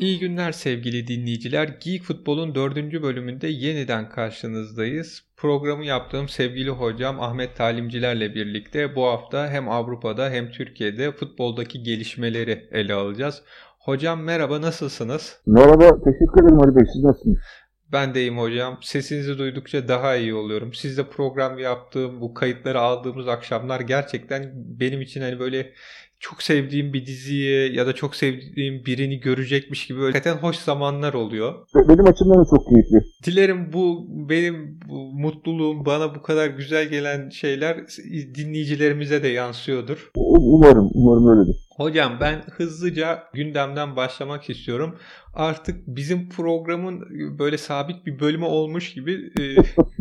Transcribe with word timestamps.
İyi 0.00 0.18
günler 0.18 0.52
sevgili 0.52 1.06
dinleyiciler. 1.06 1.76
Geek 1.80 2.02
Futbol'un 2.02 2.54
dördüncü 2.54 3.02
bölümünde 3.02 3.48
yeniden 3.48 4.08
karşınızdayız. 4.08 5.22
Programı 5.36 5.84
yaptığım 5.84 6.28
sevgili 6.28 6.70
hocam 6.70 7.20
Ahmet 7.20 7.56
Talimcilerle 7.56 8.34
birlikte 8.34 8.96
bu 8.96 9.06
hafta 9.06 9.50
hem 9.50 9.68
Avrupa'da 9.68 10.30
hem 10.30 10.50
Türkiye'de 10.50 11.12
futboldaki 11.12 11.82
gelişmeleri 11.82 12.68
ele 12.72 12.94
alacağız. 12.94 13.42
Hocam 13.78 14.22
merhaba 14.22 14.62
nasılsınız? 14.62 15.40
Merhaba 15.46 15.88
teşekkür 16.04 16.42
ederim 16.42 16.60
Ali 16.62 16.76
Bey 16.76 16.84
siz 16.92 17.04
nasılsınız? 17.04 17.38
Ben 17.92 18.14
deyim 18.14 18.38
hocam. 18.38 18.78
Sesinizi 18.82 19.38
duydukça 19.38 19.88
daha 19.88 20.16
iyi 20.16 20.34
oluyorum. 20.34 20.74
Sizle 20.74 21.04
program 21.06 21.58
yaptığım, 21.58 22.20
bu 22.20 22.34
kayıtları 22.34 22.80
aldığımız 22.80 23.28
akşamlar 23.28 23.80
gerçekten 23.80 24.52
benim 24.54 25.00
için 25.00 25.20
hani 25.20 25.38
böyle 25.40 25.72
çok 26.20 26.42
sevdiğim 26.42 26.92
bir 26.92 27.06
diziyi 27.06 27.76
ya 27.76 27.86
da 27.86 27.92
çok 27.92 28.16
sevdiğim 28.16 28.84
birini 28.86 29.20
görecekmiş 29.20 29.86
gibi 29.86 30.00
hakikaten 30.00 30.36
hoş 30.36 30.56
zamanlar 30.56 31.14
oluyor. 31.14 31.54
Benim 31.88 32.06
açımdan 32.06 32.44
da 32.44 32.46
çok 32.50 32.68
keyifli. 32.68 32.98
Dilerim 33.24 33.72
bu 33.72 34.06
benim 34.28 34.80
bu 34.88 35.12
mutluluğum 35.12 35.84
bana 35.84 36.14
bu 36.14 36.22
kadar 36.22 36.46
güzel 36.46 36.88
gelen 36.88 37.30
şeyler 37.30 37.76
dinleyicilerimize 38.34 39.22
de 39.22 39.28
yansıyordur. 39.28 40.10
Umarım, 40.14 40.90
umarım 40.94 41.28
öyledir. 41.28 41.56
Hocam 41.76 42.18
ben 42.20 42.42
hızlıca 42.50 43.22
gündemden 43.34 43.96
başlamak 43.96 44.50
istiyorum. 44.50 44.96
Artık 45.34 45.76
bizim 45.86 46.28
programın 46.28 47.00
böyle 47.38 47.58
sabit 47.58 48.06
bir 48.06 48.20
bölümü 48.20 48.44
olmuş 48.44 48.94
gibi 48.94 49.32
e, 49.40 49.42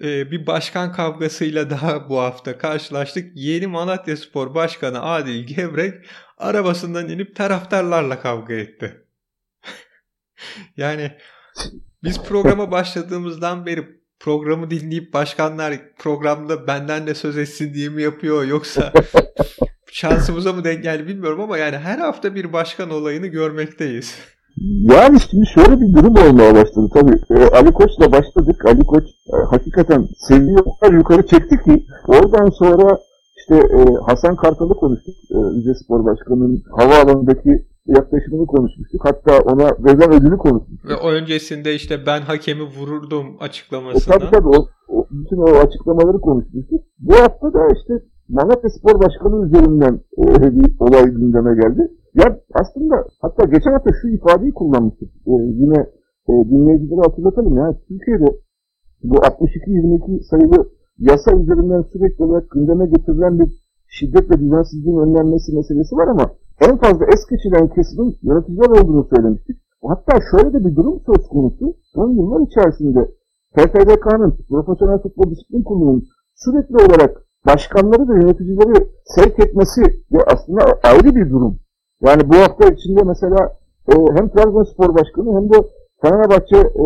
bir 0.00 0.46
başkan 0.46 0.92
kavgasıyla 0.92 1.70
daha 1.70 2.08
bu 2.08 2.20
hafta 2.20 2.58
karşılaştık. 2.58 3.32
Yeni 3.34 3.66
Malatya 3.66 4.16
Spor 4.16 4.54
Başkanı 4.54 5.02
Adil 5.02 5.46
Gevrek 5.46 5.94
arabasından 6.38 7.08
inip 7.08 7.36
taraftarlarla 7.36 8.20
kavga 8.20 8.54
etti. 8.54 9.06
yani 10.76 11.12
biz 12.02 12.22
programa 12.22 12.70
başladığımızdan 12.70 13.66
beri 13.66 14.00
programı 14.20 14.70
dinleyip 14.70 15.12
başkanlar 15.12 15.74
programda 15.98 16.66
benden 16.66 17.06
de 17.06 17.14
söz 17.14 17.38
etsin 17.38 17.74
diye 17.74 17.88
mi 17.88 18.02
yapıyor 18.02 18.44
yoksa 18.44 18.92
şansımıza 19.92 20.52
mı 20.52 20.64
denk 20.64 20.82
geldi 20.82 21.06
bilmiyorum 21.06 21.40
ama 21.40 21.58
yani 21.58 21.78
her 21.78 21.98
hafta 21.98 22.34
bir 22.34 22.52
başkan 22.52 22.90
olayını 22.90 23.26
görmekteyiz. 23.26 24.18
Yani 24.68 25.20
şimdi 25.20 25.46
şöyle 25.46 25.80
bir 25.80 25.92
durum 25.94 26.14
olmaya 26.16 26.54
başladı 26.54 26.88
tabii. 26.94 27.40
E, 27.40 27.48
Ali 27.56 27.72
Koç'la 27.72 28.12
başladık. 28.12 28.66
Ali 28.66 28.80
Koç 28.80 29.04
e, 29.04 29.36
hakikaten 29.50 30.08
seviye 30.16 30.56
o 30.64 30.78
kadar 30.78 30.92
yukarı 30.92 31.26
çekti 31.26 31.62
ki 31.64 31.84
oradan 32.08 32.50
sonra 32.50 32.98
işte 33.38 33.54
e, 33.56 33.78
Hasan 34.06 34.36
Kartal'ı 34.36 34.74
konuştuk. 34.74 35.14
E, 35.30 35.36
Rize 35.36 35.74
Spor 35.74 36.04
Başkanı'nın 36.04 36.62
havaalanındaki 36.76 37.50
yaklaşımını 37.86 38.46
konuşmuştuk. 38.46 39.04
Hatta 39.04 39.38
ona 39.38 39.70
verilen 39.84 40.12
ödülü 40.12 40.38
konuşmuştuk. 40.38 40.90
Ve 40.90 40.96
o 40.96 41.10
öncesinde 41.10 41.74
işte 41.74 42.06
ben 42.06 42.20
hakemi 42.20 42.62
vururdum 42.62 43.26
açıklamasına. 43.40 44.14
E, 44.14 44.18
tabii 44.18 44.30
tabii 44.30 44.48
o, 44.48 44.68
o, 44.88 45.06
bütün 45.10 45.36
o 45.36 45.44
açıklamaları 45.44 46.20
konuşmuştuk. 46.20 46.80
Bu 46.98 47.14
hafta 47.14 47.54
da 47.54 47.68
işte 47.76 47.94
Malatya 48.28 48.70
Spor 48.70 49.00
Başkanı 49.02 49.46
üzerinden 49.46 50.00
e, 50.18 50.54
bir 50.54 50.80
olay 50.80 51.04
gündeme 51.04 51.54
geldi. 51.54 51.90
Ya 52.14 52.40
aslında 52.54 53.04
hatta 53.20 53.44
geçen 53.44 53.72
hafta 53.72 53.90
şu 54.02 54.08
ifadeyi 54.08 54.52
kullanmıştık. 54.54 55.08
Ee, 55.26 55.32
yine 55.32 55.78
e, 56.28 56.32
dinleyicileri 56.50 57.00
hatırlatalım 57.00 57.56
ya. 57.56 57.74
Türkiye'de 57.88 58.26
bu 59.02 59.16
62-22 59.16 60.22
sayılı 60.30 60.70
yasa 60.98 61.36
üzerinden 61.36 61.82
sürekli 61.82 62.24
olarak 62.24 62.50
gündeme 62.50 62.86
getirilen 62.86 63.38
bir 63.38 63.48
şiddet 63.88 64.30
ve 64.30 64.40
düzensizliğin 64.40 64.98
önlenmesi 64.98 65.56
meselesi 65.56 65.96
var 65.96 66.08
ama 66.08 66.30
en 66.60 66.76
fazla 66.76 67.04
es 67.06 67.26
geçilen 67.30 67.68
kesimin 67.68 68.18
yöneticiler 68.22 68.82
olduğunu 68.82 69.08
söylemiştik. 69.14 69.56
Hatta 69.82 70.18
şöyle 70.30 70.52
de 70.52 70.64
bir 70.64 70.76
durum 70.76 71.00
söz 71.06 71.28
konusu. 71.28 71.74
Son 71.94 72.10
yıllar 72.10 72.40
içerisinde 72.40 73.08
PFDK'nın, 73.54 74.38
Profesyonel 74.48 74.98
Futbol 74.98 75.30
Disiplin 75.30 75.62
Kurulu'nun 75.62 76.04
sürekli 76.34 76.76
olarak 76.76 77.26
başkanları 77.46 78.08
ve 78.08 78.14
yöneticileri 78.14 78.88
sevk 79.04 79.38
etmesi 79.38 79.82
de 80.12 80.18
aslında 80.26 80.60
ayrı 80.82 81.16
bir 81.16 81.30
durum. 81.30 81.58
Yani 82.06 82.22
bu 82.30 82.36
hafta 82.36 82.68
içinde 82.74 83.02
mesela 83.02 83.38
e, 83.88 83.94
hem 84.16 84.28
Trabzonspor 84.28 84.94
Başkanı 84.94 85.36
hem 85.36 85.52
de 85.52 85.68
Fenerbahçe 86.02 86.56
e, 86.56 86.84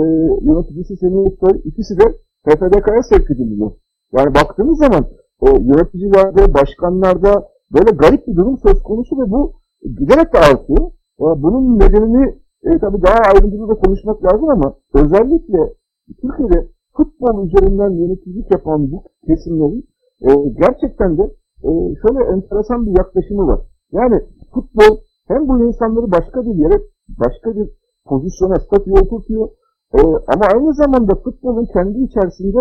yöneticisi 0.48 0.97
Semih 0.97 1.26
Ustoy 1.30 1.60
ikisi 1.64 1.98
de 1.98 2.04
PFDK'ya 2.44 3.02
sevk 3.02 3.30
ediliyor. 3.30 3.70
Yani 4.12 4.34
baktığınız 4.34 4.78
zaman 4.78 5.04
e, 5.42 5.47
yöneticilerde, 5.60 6.54
başkanlarda 6.54 7.48
böyle 7.74 7.91
garip 7.91 8.26
bir 8.26 8.36
durum 8.36 8.58
söz 8.58 8.82
konusu 8.82 9.19
ve 9.19 9.30
bu 9.30 9.53
giderek 9.82 10.34
de 10.34 10.38
artıyor. 10.38 10.91
E, 11.20 11.26
bunun 11.42 11.78
nedenini 11.78 12.34
e, 12.64 12.78
tabii 12.78 13.03
daha 13.03 13.19
ayrıntılı 13.34 13.69
da 13.69 13.74
konuşmak 13.74 14.24
lazım 14.24 14.50
ama 14.50 14.74
özellikle 14.94 15.72
Türkiye'de 16.20 16.69
futbol 16.97 17.47
üzerinden 17.47 17.91
yöneticilik 17.91 18.50
yapan 18.50 18.92
bu 18.92 19.03
kesimlerin 19.26 19.84
e, 20.22 20.30
gerçekten 20.48 21.19
de 21.19 21.22
e, 21.64 21.70
şöyle 22.03 22.24
enteresan 22.32 22.86
bir 22.86 22.98
yaklaşımı 22.98 23.47
var. 23.47 23.60
Yani 23.92 24.22
futbol 24.54 24.98
hem 25.28 25.48
bu 25.48 25.66
insanları 25.66 26.12
başka 26.12 26.42
bir 26.47 26.54
yere, 26.54 26.76
başka 27.09 27.56
bir 27.56 27.69
pozisyona, 28.06 28.54
statüye 28.54 28.97
oturtuyor. 28.97 29.48
E, 29.94 30.00
ama 30.03 30.44
aynı 30.54 30.75
zamanda 30.75 31.15
futbolun 31.15 31.66
kendi 31.72 31.98
içerisinde 31.98 32.60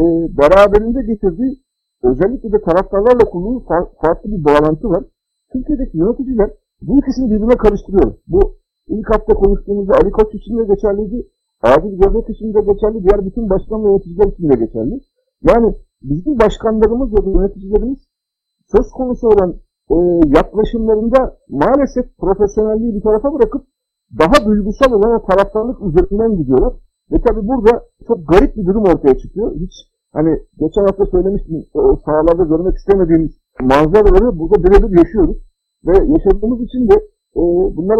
e, 0.00 0.02
beraberinde 0.38 1.02
getirdiği 1.12 1.52
özellikle 2.02 2.52
de 2.52 2.60
taraftarlarla 2.60 3.24
kurduğu 3.30 3.60
farklı 4.02 4.30
bir 4.32 4.44
bağlantı 4.44 4.88
var. 4.88 5.04
Türkiye'deki 5.52 5.98
yöneticiler 5.98 6.50
bu 6.82 6.98
ikisini 6.98 7.30
birbirine 7.30 7.56
karıştırıyor. 7.56 8.14
Bu 8.26 8.40
ilk 8.88 9.14
hafta 9.14 9.34
konuştuğumuzda 9.34 9.94
Ali 10.02 10.10
Koç 10.10 10.34
için 10.34 10.58
de 10.58 10.64
geçerliydi. 10.64 11.28
Adil 11.62 11.98
Göbek 12.00 12.30
için 12.30 12.54
de 12.54 12.60
geçerli. 12.60 13.04
Diğer 13.04 13.26
bütün 13.26 13.50
başkan 13.50 13.84
ve 13.84 13.88
yöneticiler 13.88 14.26
için 14.26 14.48
de 14.50 14.54
geçerli. 14.64 15.00
Yani 15.50 15.74
bizim 16.02 16.38
başkanlarımız 16.38 17.12
ya 17.12 17.24
da 17.26 17.30
yöneticilerimiz 17.30 17.98
söz 18.72 18.90
konusu 18.90 19.28
olan 19.28 19.54
e, 19.90 19.96
yaklaşımlarında 20.36 21.36
maalesef 21.48 22.18
profesyonelliği 22.18 22.94
bir 22.94 23.02
tarafa 23.02 23.34
bırakıp 23.34 23.64
daha 24.18 24.46
duygusal 24.46 24.92
olan 24.92 25.22
taraftarlık 25.26 25.78
üzerinden 25.82 26.36
gidiyorlar. 26.36 26.74
Ve 27.12 27.20
tabi 27.20 27.48
burada 27.48 27.84
çok 28.06 28.28
garip 28.28 28.56
bir 28.56 28.66
durum 28.66 28.82
ortaya 28.82 29.18
çıkıyor. 29.18 29.56
Hiç 29.56 29.72
hani 30.12 30.38
geçen 30.60 30.82
hafta 30.82 31.04
söylemiştim 31.06 31.64
o 31.74 31.98
sahalarda 32.04 32.44
görmek 32.44 32.76
istemediğimiz 32.76 33.32
manzaraları 33.60 34.38
burada 34.38 34.64
birebir 34.64 34.98
yaşıyoruz. 34.98 35.36
Ve 35.86 35.92
yaşadığımız 35.92 36.60
için 36.60 36.88
de 36.90 36.94
e, 37.36 37.42
bunlar 37.76 37.98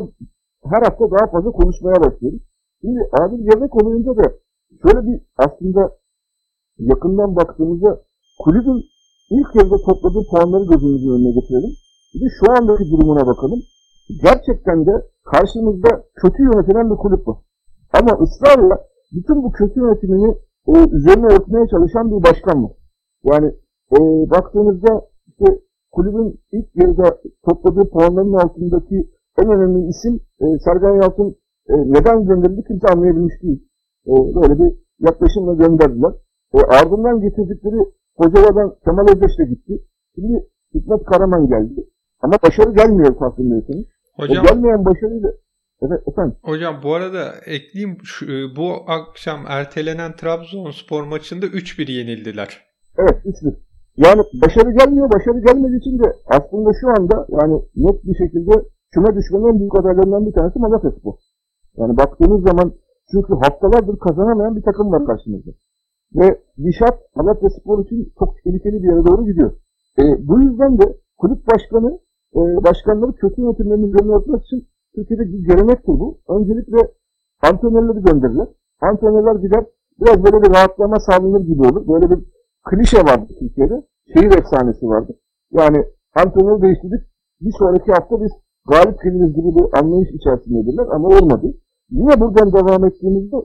her 0.65 0.83
hafta 0.83 1.11
daha 1.11 1.31
fazla 1.31 1.51
konuşmaya 1.51 1.97
başlıyoruz. 2.05 2.43
Şimdi 2.81 3.01
adil 3.21 3.45
gezek 3.51 3.83
olayında 3.83 4.17
da 4.17 4.23
şöyle 4.83 5.07
bir 5.07 5.21
aslında 5.37 5.91
yakından 6.79 7.37
baktığımızda 7.37 8.03
kulübün 8.45 8.85
ilk 9.31 9.55
yarıda 9.55 9.77
topladığı 9.77 10.25
puanları 10.31 10.65
gözümüzün 10.65 11.11
önüne 11.11 11.33
getirelim. 11.33 11.73
Bir 12.15 12.21
de 12.21 12.29
şu 12.39 12.53
andaki 12.53 12.91
durumuna 12.91 13.27
bakalım. 13.27 13.61
Gerçekten 14.23 14.87
de 14.87 14.93
karşımızda 15.25 16.05
kötü 16.15 16.43
yönetilen 16.43 16.91
bir 16.91 16.97
kulüp 16.97 17.29
var. 17.29 17.37
Ama 17.93 18.13
ısrarla 18.23 18.77
bütün 19.13 19.43
bu 19.43 19.53
kötü 19.53 19.81
yönetimini 19.81 20.35
e, 20.69 20.73
üzerine 20.97 21.27
örtmeye 21.27 21.67
çalışan 21.69 22.11
bir 22.11 22.25
başkan 22.25 22.65
var. 22.65 22.73
Yani 23.25 23.47
e, 23.93 23.99
baktığınızda 24.31 25.03
işte 25.29 25.61
kulübün 25.93 26.41
ilk 26.53 26.67
yarıda 26.75 27.19
topladığı 27.49 27.91
puanların 27.91 28.33
altındaki 28.33 29.11
en 29.39 29.49
önemli 29.51 29.89
isim 29.89 30.21
e, 30.41 30.59
Sergen 30.59 30.95
Yalçın 31.03 31.37
e, 31.69 31.75
neden 31.77 32.25
gönderildi 32.25 32.65
kimse 32.69 32.89
anlayabilmiş 32.89 33.43
değil. 33.43 33.69
E, 34.07 34.13
böyle 34.13 34.59
bir 34.59 34.73
yaklaşımla 35.01 35.55
gönderdiler. 35.55 36.13
E, 36.55 36.59
ardından 36.59 37.21
getirdikleri 37.21 37.81
Hocalardan 38.17 38.77
Kemal 38.85 39.07
Özdeş 39.09 39.39
de 39.39 39.45
gitti. 39.45 39.73
Şimdi 40.15 40.49
Hikmet 40.75 41.05
Karaman 41.05 41.49
geldi. 41.49 41.87
Ama 42.21 42.35
başarı 42.43 42.75
gelmiyor 42.75 43.19
farkındaysanız. 43.19 43.85
Hocam, 44.17 44.45
o 44.45 44.49
gelmeyen 44.49 44.85
başarıyla 44.85 45.31
Evet 45.83 46.09
efendim. 46.09 46.37
Hocam 46.43 46.81
bu 46.85 46.95
arada 46.95 47.33
ekleyeyim 47.47 47.99
şu, 48.05 48.25
e, 48.33 48.57
bu 48.57 48.69
akşam 48.87 49.41
ertelenen 49.49 50.13
Trabzonspor 50.17 51.05
maçında 51.05 51.47
3-1 51.47 51.93
yenildiler. 51.93 52.61
Evet 52.99 53.17
3-1. 53.25 53.55
Yani 53.97 54.23
başarı 54.43 54.71
gelmiyor. 54.71 55.11
Başarı 55.15 55.39
gelmediği 55.47 55.81
için 55.81 55.99
de 55.99 56.13
aslında 56.27 56.71
şu 56.81 56.89
anda 56.89 57.27
yani 57.41 57.63
net 57.77 58.05
bir 58.05 58.15
şekilde 58.15 58.53
küme 58.93 59.17
düşmenin 59.17 59.53
en 59.53 59.59
büyük 59.59 59.77
adaylarından 59.77 60.27
bir 60.27 60.33
tanesi 60.33 60.59
Malatyaspor. 60.59 61.15
Yani 61.77 61.97
baktığınız 61.97 62.43
zaman 62.43 62.75
çünkü 63.11 63.33
haftalardır 63.35 63.99
kazanamayan 63.99 64.57
bir 64.57 64.63
takım 64.63 64.93
var 64.93 65.07
karşımızda. 65.07 65.51
Ve 66.15 66.41
Dişat 66.65 66.99
Malatya 67.17 67.51
Spor 67.51 67.85
için 67.85 68.13
çok 68.19 68.35
tehlikeli 68.45 68.83
bir 68.83 68.89
yere 68.89 69.07
doğru 69.07 69.27
gidiyor. 69.27 69.53
E, 69.99 70.29
bu 70.29 70.41
yüzden 70.41 70.79
de 70.79 70.97
kulüp 71.19 71.47
başkanı 71.53 71.99
e, 72.37 72.41
başkanları 72.41 73.13
kötü 73.13 73.41
yönetimlerin 73.41 73.93
üzerine 73.93 74.13
örtmek 74.13 74.43
için 74.43 74.69
Türkiye'de 74.95 75.23
bir 75.33 75.45
gelenektir 75.49 75.95
bu. 76.01 76.19
Öncelikle 76.29 76.79
antrenörleri 77.43 78.03
gönderirler. 78.03 78.49
Antrenörler 78.81 79.35
gider 79.35 79.65
biraz 80.01 80.25
böyle 80.25 80.43
bir 80.43 80.55
rahatlama 80.55 80.97
sağlanır 81.01 81.41
gibi 81.41 81.61
olur. 81.61 81.89
Böyle 81.89 82.11
bir 82.11 82.19
klişe 82.71 82.99
vardı 82.99 83.33
Türkiye'de. 83.39 83.83
Şehir 84.15 84.39
efsanesi 84.39 84.87
vardı. 84.87 85.13
Yani 85.53 85.85
antrenörü 86.15 86.63
değiştirdik. 86.63 87.03
Bir 87.41 87.53
sonraki 87.59 87.93
hafta 87.93 88.23
biz 88.23 88.33
galip 88.69 89.03
geliriz 89.03 89.35
gibi 89.35 89.51
bir 89.57 89.79
anlayış 89.79 90.11
içerisindedirler 90.11 90.87
ama 90.91 91.09
olmadı. 91.09 91.55
Yine 91.91 92.21
buradan 92.21 92.53
devam 92.53 92.85
ettiğimizde 92.85 93.37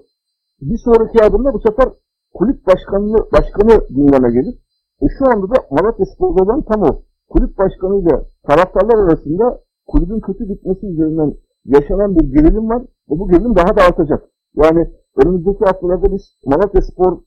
bir 0.62 0.78
sonraki 0.78 1.24
adımda 1.24 1.54
bu 1.54 1.60
sefer 1.60 1.88
kulüp 2.34 2.68
başkanı, 2.68 3.18
başkanı 3.34 3.86
gündeme 3.90 4.32
gelir. 4.32 4.56
E 5.02 5.06
şu 5.18 5.26
anda 5.32 5.50
da 5.50 5.56
Malatya 5.72 6.06
Spor'da 6.06 6.44
olan 6.44 6.62
tam 6.62 6.82
o. 6.84 7.02
Kulüp 7.30 7.58
başkanıyla 7.58 8.26
taraftarlar 8.48 8.98
arasında 8.98 9.60
kulübün 9.88 10.20
kötü 10.20 10.46
gitmesi 10.46 10.88
üzerinden 10.88 11.34
yaşanan 11.66 12.16
bir 12.16 12.26
gerilim 12.34 12.70
var 12.70 12.82
ve 12.82 13.20
bu 13.20 13.30
gerilim 13.30 13.56
daha 13.56 13.78
da 13.78 13.82
artacak. 13.82 14.24
Yani 14.56 14.88
önümüzdeki 15.16 15.66
haftalarda 15.66 16.12
biz 16.14 16.22
Malatya 16.46 16.82
Spor 16.82 17.20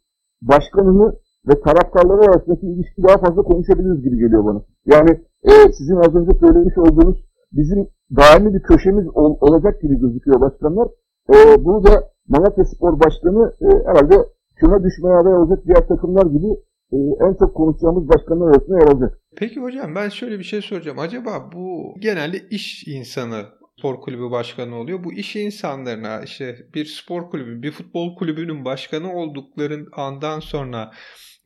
başkanını 0.42 1.14
ve 1.48 1.60
taraftarları 1.60 2.20
arasındaki 2.30 2.66
ilişki 2.66 3.02
daha 3.02 3.18
fazla 3.18 3.42
konuşabiliriz 3.42 4.02
gibi 4.02 4.18
geliyor 4.18 4.44
bana. 4.44 4.62
Yani 4.86 5.10
e, 5.42 5.72
sizin 5.72 5.96
az 5.96 6.14
önce 6.14 6.38
söylemiş 6.40 6.78
olduğunuz 6.78 7.24
bizim 7.52 7.88
daimi 8.16 8.54
bir 8.54 8.62
köşemiz 8.62 9.06
ol, 9.14 9.36
olacak 9.40 9.82
gibi 9.82 10.00
gözüküyor 10.00 10.40
başkanlar. 10.40 10.88
E, 11.34 11.64
bunu 11.64 11.84
da 11.86 11.90
Malatya 12.28 12.64
Spor 12.64 13.00
Başkanı 13.00 13.52
e, 13.60 13.66
herhalde 13.86 14.16
küme 14.62 14.78
düşmeye 14.84 15.16
aday 15.16 15.34
olacak 15.34 15.58
diğer 15.66 15.88
takımlar 15.88 16.26
gibi 16.26 16.50
e, 16.92 16.96
en 17.26 17.34
çok 17.40 17.56
konuşacağımız 17.56 18.08
başkanlar 18.08 18.46
arasında 18.50 18.78
yer 18.78 18.86
alacak. 18.86 19.18
Peki 19.36 19.60
hocam 19.60 19.94
ben 19.94 20.08
şöyle 20.08 20.38
bir 20.38 20.44
şey 20.44 20.62
soracağım. 20.62 20.98
Acaba 20.98 21.50
bu 21.54 21.94
genelde 22.00 22.38
iş 22.50 22.84
insanı 22.86 23.42
spor 23.78 24.00
kulübü 24.00 24.30
başkanı 24.30 24.76
oluyor. 24.76 25.04
Bu 25.04 25.12
iş 25.12 25.36
insanlarına 25.36 26.20
işte 26.20 26.56
bir 26.74 26.84
spor 26.84 27.30
kulübü, 27.30 27.62
bir 27.62 27.70
futbol 27.70 28.16
kulübünün 28.16 28.64
başkanı 28.64 29.12
oldukları 29.12 29.86
andan 29.92 30.40
sonra 30.40 30.90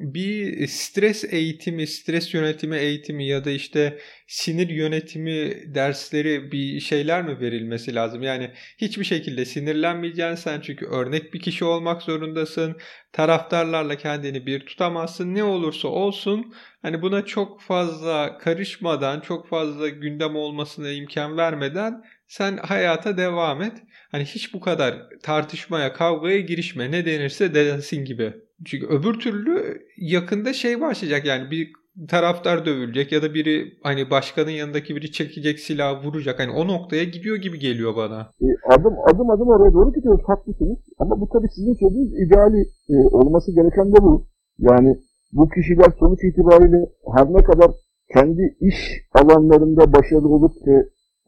bir 0.01 0.67
stres 0.67 1.25
eğitimi, 1.25 1.87
stres 1.87 2.35
yönetimi 2.35 2.77
eğitimi 2.77 3.27
ya 3.27 3.45
da 3.45 3.51
işte 3.51 3.99
sinir 4.27 4.69
yönetimi 4.69 5.65
dersleri 5.75 6.53
bir 6.53 6.81
şeyler 6.81 7.25
mi 7.25 7.41
verilmesi 7.41 7.95
lazım? 7.95 8.23
Yani 8.23 8.51
hiçbir 8.79 9.05
şekilde 9.05 9.45
sinirlenmeyeceksin 9.45 10.35
sen 10.35 10.61
çünkü 10.61 10.87
örnek 10.87 11.35
bir 11.35 11.41
kişi 11.41 11.65
olmak 11.65 12.03
zorundasın. 12.03 12.77
Taraftarlarla 13.13 13.97
kendini 13.97 14.47
bir 14.47 14.67
tutamazsın. 14.67 15.35
Ne 15.35 15.45
olursa 15.45 15.89
olsun 15.89 16.55
hani 16.83 17.03
buna 17.03 17.25
çok 17.25 17.63
fazla 17.63 18.39
karışmadan, 18.39 19.21
çok 19.21 19.49
fazla 19.49 19.89
gündem 19.89 20.37
olmasına 20.37 20.91
imkan 20.91 21.37
vermeden 21.37 22.03
sen 22.27 22.57
hayata 22.57 23.17
devam 23.17 23.63
et. 23.63 23.83
Hani 24.11 24.25
hiç 24.25 24.55
bu 24.55 24.61
kadar 24.61 24.95
tartışmaya, 25.23 25.93
kavgaya 25.93 26.41
girişme. 26.41 26.91
Ne 26.91 27.07
denirse 27.07 27.55
densin 27.55 28.05
gibi. 28.05 28.46
Çünkü 28.65 28.87
öbür 28.87 29.15
türlü 29.15 29.83
yakında 29.97 30.53
şey 30.53 30.81
başlayacak 30.81 31.27
yani 31.27 31.51
bir 31.51 31.73
taraftar 32.09 32.67
dövülecek 32.67 33.13
ya 33.13 33.23
da 33.23 33.35
biri 33.35 33.73
hani 33.83 34.11
başkanın 34.11 34.51
yanındaki 34.51 34.97
biri 34.97 35.13
çekecek 35.13 35.59
silah 35.59 36.05
vuracak. 36.05 36.41
Hani 36.41 36.51
o 36.51 36.69
noktaya 36.69 37.05
gidiyor 37.05 37.37
gibi 37.37 37.59
geliyor 37.59 37.97
bana. 37.97 38.21
E, 38.41 38.47
adım 38.75 38.95
adım 39.07 39.31
adım 39.31 39.49
oraya 39.49 39.73
doğru 39.73 39.93
gidiyoruz 39.93 40.25
haklısınız. 40.27 40.79
Ama 40.99 41.21
bu 41.21 41.29
tabii 41.33 41.49
sizin 41.49 41.75
söylediğiniz 41.75 42.13
ideali 42.27 42.61
e, 42.91 42.95
olması 43.17 43.55
gereken 43.55 43.93
de 43.93 43.97
bu. 44.03 44.27
Yani 44.59 44.97
bu 45.33 45.49
kişiler 45.49 45.93
sonuç 45.99 46.25
itibariyle 46.25 46.87
her 47.17 47.27
ne 47.27 47.43
kadar 47.45 47.71
kendi 48.15 48.57
iş 48.61 48.77
alanlarında 49.15 49.93
başarılı 49.93 50.29
olup 50.29 50.53
e, 50.69 50.73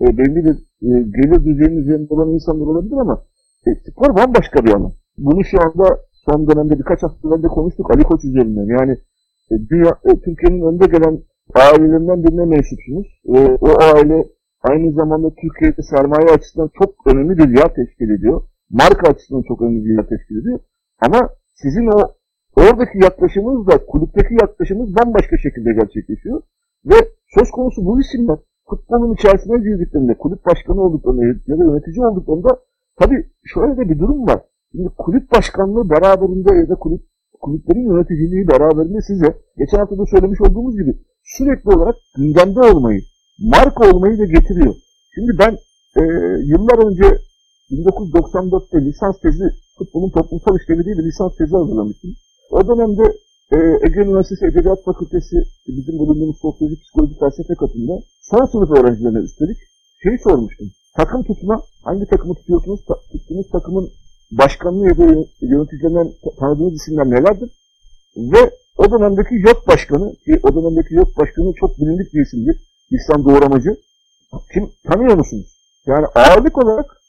e, 0.01 0.19
belli 0.19 0.45
bir 0.45 0.57
e, 0.83 1.03
gelir 1.03 1.45
düzeyinin 1.45 1.83
üzerinde 1.83 2.15
olan 2.15 2.33
insanlar 2.35 2.67
olabilir 2.67 2.97
ama 2.97 3.25
e, 3.67 3.71
spor 3.75 4.17
bambaşka 4.17 4.65
bir 4.65 4.71
alan. 4.71 4.93
Bunu 5.19 5.45
şu 5.45 5.61
anda 5.61 5.99
son 6.29 6.49
dönemde 6.49 6.79
birkaç 6.79 7.03
hafta 7.03 7.29
önce 7.29 7.49
konuştuk 7.49 7.91
Ali 7.91 8.03
Koç 8.03 8.25
üzerinden. 8.25 8.67
Yani 8.79 8.93
e, 9.51 9.55
dünya, 9.71 9.93
e, 10.05 10.21
Türkiye'nin 10.25 10.63
önde 10.69 10.87
gelen 10.87 11.19
ailelerinden 11.55 12.25
birine 12.25 12.45
mensupsunuz. 12.45 13.07
E, 13.35 13.39
o 13.61 13.69
aile 13.95 14.25
aynı 14.63 14.93
zamanda 14.93 15.29
Türkiye'de 15.43 15.83
sermaye 15.83 16.29
açısından 16.37 16.71
çok 16.79 16.91
önemli 17.07 17.39
bir 17.39 17.49
yer 17.59 17.75
teşkil 17.75 18.11
ediyor. 18.11 18.43
Marka 18.71 19.11
açısından 19.11 19.43
çok 19.49 19.63
önemli 19.63 19.85
bir 19.85 19.97
yer 19.97 20.07
teşkil 20.09 20.37
ediyor. 20.41 20.59
Ama 21.01 21.31
sizin 21.55 21.87
o 21.87 21.99
oradaki 22.57 22.99
yaklaşımınızla 22.99 23.87
kulüpteki 23.87 24.35
yaklaşımınız 24.35 24.97
bambaşka 24.97 25.37
şekilde 25.39 25.73
gerçekleşiyor. 25.73 26.43
Ve 26.85 26.95
söz 27.35 27.51
konusu 27.51 27.85
bu 27.87 28.01
isimler 28.01 28.39
futbolun 28.71 29.15
içerisine 29.15 29.59
girdiklerinde, 29.59 30.15
kulüp 30.19 30.47
başkanı 30.47 30.81
olduklarında 30.83 31.25
ya 31.25 31.59
da 31.59 31.65
yönetici 31.65 32.07
olduklarında 32.07 32.49
tabii 33.01 33.27
şöyle 33.55 33.77
de 33.77 33.89
bir 33.91 33.99
durum 33.99 34.27
var. 34.27 34.41
Şimdi 34.73 34.89
kulüp 34.99 35.33
başkanlığı 35.33 35.91
beraberinde 35.91 36.55
ya 36.55 36.69
da 36.69 36.75
kulüp, 36.75 37.03
kulüplerin 37.41 37.91
yöneticiliği 37.91 38.49
beraberinde 38.49 39.01
size 39.01 39.29
geçen 39.59 39.79
hafta 39.79 39.99
da 39.99 40.07
söylemiş 40.07 40.41
olduğumuz 40.41 40.77
gibi 40.77 40.93
sürekli 41.25 41.69
olarak 41.71 41.97
gündemde 42.17 42.61
olmayı, 42.61 43.01
marka 43.39 43.91
olmayı 43.91 44.19
da 44.19 44.25
getiriyor. 44.25 44.75
Şimdi 45.15 45.33
ben 45.39 45.53
e, 46.01 46.03
yıllar 46.53 46.79
önce 46.87 47.19
1994'te 47.71 48.85
lisans 48.85 49.21
tezi 49.21 49.45
futbolun 49.79 50.11
toplumsal 50.11 50.57
işlevi 50.61 50.85
diye 50.85 50.99
bir 50.99 51.05
lisans 51.05 51.37
tezi 51.37 51.57
hazırlamıştım. 51.57 52.11
O 52.51 52.69
dönemde 52.69 53.05
e, 53.53 53.57
Ege 53.87 54.01
Üniversitesi 54.01 54.47
Edebiyat 54.47 54.85
Fakültesi 54.85 55.37
bizim 55.69 55.99
bulunduğumuz 55.99 56.39
sosyoloji, 56.43 56.81
psikoloji, 56.81 57.19
felsefe 57.21 57.55
katında 57.55 57.93
son 58.21 58.45
sınıf 58.53 58.71
öğrencilerine 58.71 59.19
üstelik 59.19 59.59
şey 60.03 60.19
sormuştum. 60.19 60.69
Takım 60.97 61.23
tutma, 61.23 61.63
hangi 61.85 62.07
takımı 62.07 62.35
tutuyorsunuz? 62.35 62.81
Ta, 62.89 62.95
tuttuğunuz 63.13 63.51
takımın 63.51 63.91
başkanlığı 64.31 64.99
da 64.99 65.25
yöneticilerinden 65.41 66.13
tanıdığınız 66.39 66.75
isimler 66.75 67.11
nelerdir? 67.11 67.51
Ve 68.17 68.51
o 68.79 68.91
dönemdeki 68.91 69.35
YÖK 69.35 69.69
Başkanı, 69.69 70.15
ki 70.15 70.41
o 70.43 70.55
dönemdeki 70.55 70.95
YÖK 70.95 71.19
Başkanı 71.19 71.53
çok 71.61 71.81
bilindik 71.81 72.15
bir 72.15 72.27
isimdi. 72.27 72.59
İslam 72.91 73.25
Doğramacı. 73.25 73.77
Kim 74.53 74.71
tanıyor 74.87 75.15
musunuz? 75.17 75.47
Yani 75.87 76.07
ağırlık 76.07 76.59
olarak 76.59 77.01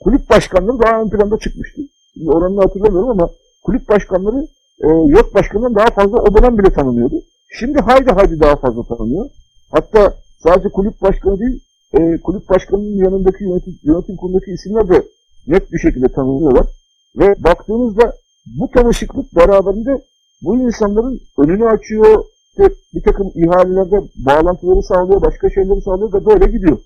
kulüp 0.00 0.30
başkanları 0.30 0.78
daha 0.78 1.02
ön 1.02 1.10
planda 1.10 1.38
çıkmıştı. 1.38 1.82
Şimdi 2.14 2.30
oranını 2.30 2.60
hatırlamıyorum 2.60 3.10
ama 3.10 3.30
kulüp 3.62 3.88
başkanları 3.88 4.48
e, 4.84 4.88
YÖK 4.88 5.34
Başkanı'ndan 5.34 5.74
daha 5.74 5.86
fazla 5.86 6.16
o 6.18 6.34
dönem 6.34 6.58
bile 6.58 6.72
tanınıyordu. 6.72 7.14
Şimdi 7.58 7.80
haydi 7.80 8.10
haydi 8.10 8.40
daha 8.40 8.56
fazla 8.56 8.82
tanınıyor. 8.82 9.30
Hatta 9.70 10.14
sadece 10.38 10.68
kulüp 10.68 11.02
başkanı 11.02 11.38
değil, 11.40 11.60
e, 11.92 12.20
kulüp 12.20 12.48
başkanının 12.48 12.96
yanındaki 13.04 13.44
yönetim, 13.44 13.78
yönetim 13.82 14.16
kurulundaki 14.16 14.50
isimler 14.50 14.88
de 14.88 15.02
net 15.46 15.72
bir 15.72 15.78
şekilde 15.78 16.08
tanınıyorlar. 16.08 16.66
Ve 17.16 17.44
baktığınızda 17.44 18.12
bu 18.46 18.70
tanışıklık 18.70 19.36
beraberinde 19.36 20.04
bu 20.42 20.56
insanların 20.56 21.20
önünü 21.38 21.68
açıyor, 21.68 22.24
bir 22.94 23.02
takım 23.02 23.32
ihalelerde 23.34 24.08
bağlantıları 24.16 24.82
sağlıyor, 24.82 25.22
başka 25.22 25.50
şeyleri 25.50 25.82
sağlıyor 25.82 26.12
da 26.12 26.26
böyle 26.26 26.46
gidiyor. 26.46 26.78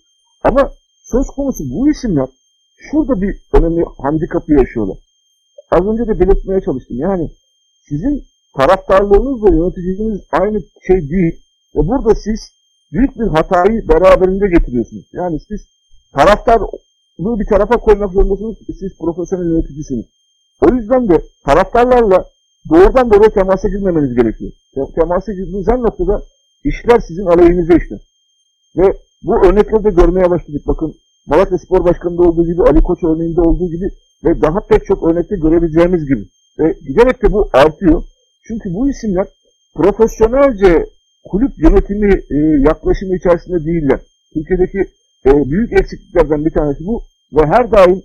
Ama 0.45 0.73
söz 1.02 1.26
konusu 1.26 1.64
bu 1.71 1.90
isimler 1.90 2.29
şurada 2.76 3.21
bir 3.21 3.37
önemli 3.52 3.85
handikapı 3.99 4.52
yaşıyorlar. 4.52 4.99
Az 5.71 5.87
önce 5.87 6.07
de 6.07 6.21
belirtmeye 6.21 6.61
çalıştım. 6.61 6.97
Yani 6.97 7.31
sizin 7.88 8.25
taraftarlığınız 8.57 9.45
ve 9.45 9.57
yöneticiliğiniz 9.57 10.21
aynı 10.33 10.62
şey 10.87 11.11
değil. 11.11 11.43
Ve 11.76 11.88
burada 11.88 12.14
siz 12.14 12.40
büyük 12.93 13.19
bir 13.19 13.26
hatayı 13.26 13.88
beraberinde 13.88 14.49
getiriyorsunuz. 14.49 15.05
Yani 15.12 15.40
siz 15.49 15.61
taraftar 16.12 16.61
bunu 17.25 17.41
bir 17.41 17.47
tarafa 17.47 17.77
koymak 17.77 18.12
zorundasınız. 18.12 18.57
Siz 18.67 18.99
profesyonel 18.99 19.50
yöneticisiniz. 19.50 20.07
O 20.61 20.75
yüzden 20.75 21.09
de 21.09 21.23
taraftarlarla 21.47 22.25
doğrudan 22.71 23.11
doğruya 23.11 23.31
temasa 23.31 23.69
girmemeniz 23.69 24.15
gerekiyor. 24.15 24.53
Temasa 24.95 25.33
girdiğiniz 25.33 25.69
her 25.69 25.79
noktada 25.79 26.23
işler 26.65 27.00
sizin 27.09 27.27
aleyhinize 27.27 27.77
işler. 27.77 28.00
Ve 28.77 28.87
bu 29.23 29.47
örnekleri 29.47 29.85
de 29.85 29.91
görmeye 29.91 30.31
başladık. 30.31 30.62
Bakın 30.67 30.95
Malatya 31.27 31.59
Spor 31.59 31.85
Başkanı'nda 31.85 32.23
olduğu 32.23 32.47
gibi, 32.47 32.62
Ali 32.62 32.83
Koç 32.83 32.99
örneğinde 33.05 33.41
olduğu 33.41 33.71
gibi 33.71 33.89
ve 34.25 34.43
daha 34.43 34.61
pek 34.61 34.87
çok 34.87 35.09
örnekte 35.09 35.37
görebileceğimiz 35.37 36.07
gibi. 36.09 36.25
Ve 36.59 36.75
giderek 36.89 37.23
de 37.23 37.33
bu 37.33 37.49
artıyor. 37.53 38.03
Çünkü 38.47 38.75
bu 38.75 38.91
isimler 38.91 39.27
profesyonelce 39.75 40.87
kulüp 41.25 41.53
yönetimi 41.59 42.12
e, 42.31 42.37
yaklaşımı 42.69 43.17
içerisinde 43.17 43.65
değiller. 43.65 44.00
Türkiye'deki 44.35 44.79
e, 45.27 45.31
büyük 45.50 45.73
eksikliklerden 45.73 46.45
bir 46.45 46.50
tanesi 46.50 46.87
bu 46.87 47.03
ve 47.32 47.46
her 47.46 47.70
daim 47.70 48.02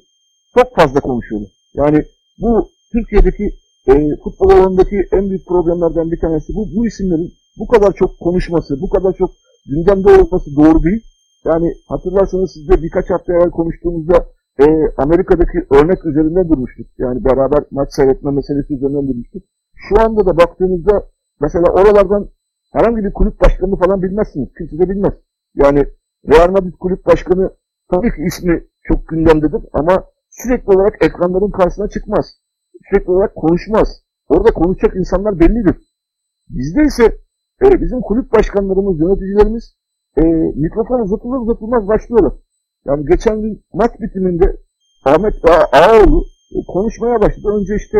çok 0.55 0.75
fazla 0.75 0.99
konuşuyorlar. 0.99 1.51
Yani 1.73 2.03
bu 2.41 2.69
Türkiye'deki 2.91 3.53
e, 3.87 4.15
futbol 4.23 4.49
alanındaki 4.49 5.07
en 5.11 5.29
büyük 5.29 5.47
problemlerden 5.47 6.11
bir 6.11 6.19
tanesi 6.19 6.55
bu. 6.55 6.67
Bu 6.75 6.87
isimlerin 6.87 7.31
bu 7.59 7.67
kadar 7.67 7.91
çok 7.93 8.19
konuşması, 8.19 8.81
bu 8.81 8.89
kadar 8.89 9.13
çok 9.13 9.31
gündemde 9.65 10.07
olması 10.07 10.55
doğru 10.55 10.83
değil. 10.83 11.01
Yani 11.45 11.73
hatırlarsanız 11.87 12.51
sizde 12.51 12.83
birkaç 12.83 13.09
hafta 13.09 13.33
evvel 13.33 13.49
konuştuğumuzda 13.49 14.25
e, 14.59 14.65
Amerika'daki 14.97 15.65
örnek 15.69 16.05
üzerinden 16.05 16.49
durmuştuk. 16.49 16.87
Yani 16.97 17.25
beraber 17.25 17.63
maç 17.71 17.93
seyretme 17.93 18.31
meselesi 18.31 18.73
üzerinden 18.73 19.07
durmuştuk. 19.07 19.43
Şu 19.75 20.01
anda 20.01 20.25
da 20.25 20.37
baktığınızda 20.37 21.03
mesela 21.41 21.65
oralardan 21.73 22.29
herhangi 22.73 23.03
bir 23.03 23.13
kulüp 23.13 23.41
başkanı 23.41 23.75
falan 23.75 24.01
bilmezsiniz. 24.01 24.49
Kimse 24.57 24.79
de 24.79 24.89
bilmez. 24.89 25.13
Yani 25.55 25.85
Real 26.29 26.51
Madrid 26.51 26.73
kulüp 26.79 27.05
başkanı 27.05 27.49
tabii 27.91 28.11
ki 28.15 28.21
ismi 28.27 28.63
çok 28.87 29.07
gündemdedir 29.07 29.61
ama 29.73 30.03
sürekli 30.29 30.71
olarak 30.73 30.95
ekranların 31.01 31.51
karşısına 31.51 31.89
çıkmaz. 31.89 32.25
Sürekli 32.89 33.11
olarak 33.11 33.35
konuşmaz. 33.35 33.87
Orada 34.29 34.53
konuşacak 34.53 34.95
insanlar 34.95 35.39
bellidir. 35.39 35.75
Bizde 36.49 36.83
ise 36.83 37.03
e, 37.65 37.81
bizim 37.81 38.01
kulüp 38.01 38.33
başkanlarımız, 38.33 38.99
yöneticilerimiz 38.99 39.75
e, 40.17 40.21
mikrofon 40.55 40.99
uzatılır 40.99 41.37
uzatılmaz 41.37 41.87
başlıyorlar. 41.87 42.33
Yani 42.85 43.05
geçen 43.05 43.41
gün 43.41 43.63
maç 43.73 43.91
bitiminde 44.01 44.57
Ahmet 45.05 45.33
Ağaoğlu 45.73 46.25
e, 46.55 46.57
konuşmaya 46.67 47.21
başladı. 47.21 47.47
Önce 47.59 47.75
işte 47.75 47.97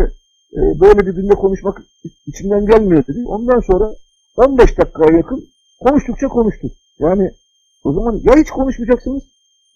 e, 0.57 0.59
böyle 0.81 0.99
bir 1.07 1.15
günde 1.15 1.33
konuşmak 1.33 1.81
içimden 2.27 2.65
gelmiyor 2.65 3.03
dedi. 3.07 3.19
Ondan 3.27 3.59
sonra 3.59 3.91
15 4.37 4.77
dakikaya 4.77 5.17
yakın 5.17 5.43
konuştukça 5.79 6.27
konuştuk. 6.27 6.71
Yani 6.99 7.31
o 7.83 7.93
zaman 7.93 8.19
ya 8.23 8.35
hiç 8.35 8.51
konuşmayacaksınız 8.51 9.23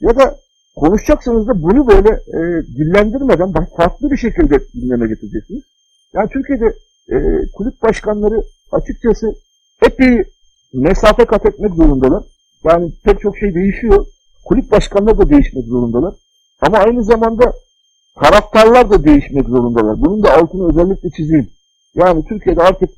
ya 0.02 0.16
da 0.16 0.36
konuşacaksınız 0.76 1.48
da 1.48 1.64
bunu 1.64 1.88
böyle 1.88 2.10
e, 2.10 2.64
dillendirmeden 2.68 3.54
farklı 3.78 4.12
bir 4.12 4.18
şekilde 4.18 4.60
gündeme 4.74 5.08
getireceksiniz. 5.08 5.64
Yani 6.14 6.30
Türkiye'de 6.30 6.66
e, 7.12 7.18
kulüp 7.54 7.82
başkanları 7.82 8.44
açıkçası 8.72 9.36
epey 9.86 10.24
mesafe 10.74 11.26
kat 11.26 11.46
etmek 11.46 11.74
zorundalar. 11.74 12.24
Yani 12.64 12.92
pek 13.04 13.22
çok 13.22 13.38
şey 13.38 13.56
değişiyor. 13.56 14.06
Kulüp 14.46 14.72
başkanları 14.72 15.18
da 15.18 15.30
değişmek 15.30 15.66
zorundalar. 15.66 16.16
Ama 16.62 16.78
aynı 16.78 17.04
zamanda 17.04 17.54
taraftarlar 18.16 18.90
da 18.90 19.04
değişmek 19.04 19.48
zorundalar. 19.48 20.02
Bunun 20.02 20.24
da 20.24 20.34
altını 20.34 20.70
özellikle 20.70 21.10
çizeyim. 21.10 21.50
Yani 21.96 22.26
Türkiye'de 22.26 22.62
artık 22.62 22.90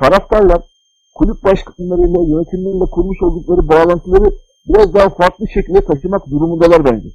taraftarlar 0.00 0.62
kulüp 1.14 1.44
başkanlarıyla, 1.44 2.20
yönetimleriyle 2.22 2.84
kurmuş 2.84 3.22
oldukları 3.22 3.68
bağlantıları 3.68 4.30
biraz 4.68 4.94
daha 4.94 5.08
farklı 5.08 5.48
şekilde 5.48 5.80
taşımak 5.80 6.26
durumundalar 6.26 6.84
bence. 6.84 7.08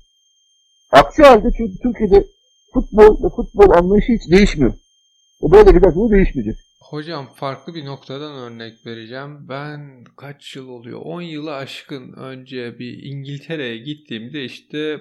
Aksi 0.91 1.23
halde 1.23 1.47
çünkü 1.57 1.73
Türkiye'de 1.83 2.27
futbol 2.73 3.23
ve 3.23 3.29
futbol 3.35 3.69
anlayışı 3.77 4.13
hiç 4.13 4.31
değişmiyor. 4.31 4.73
O 5.39 5.51
böyle 5.51 5.71
giderse 5.71 5.99
değişmeyecek. 6.11 6.55
Hocam 6.81 7.27
farklı 7.35 7.73
bir 7.73 7.85
noktadan 7.85 8.35
örnek 8.35 8.85
vereceğim. 8.85 9.49
Ben 9.49 10.03
kaç 10.17 10.55
yıl 10.55 10.67
oluyor? 10.67 11.01
10 11.03 11.21
yılı 11.21 11.55
aşkın 11.55 12.13
önce 12.13 12.79
bir 12.79 13.03
İngiltere'ye 13.03 13.77
gittiğimde 13.77 14.45
işte 14.45 14.99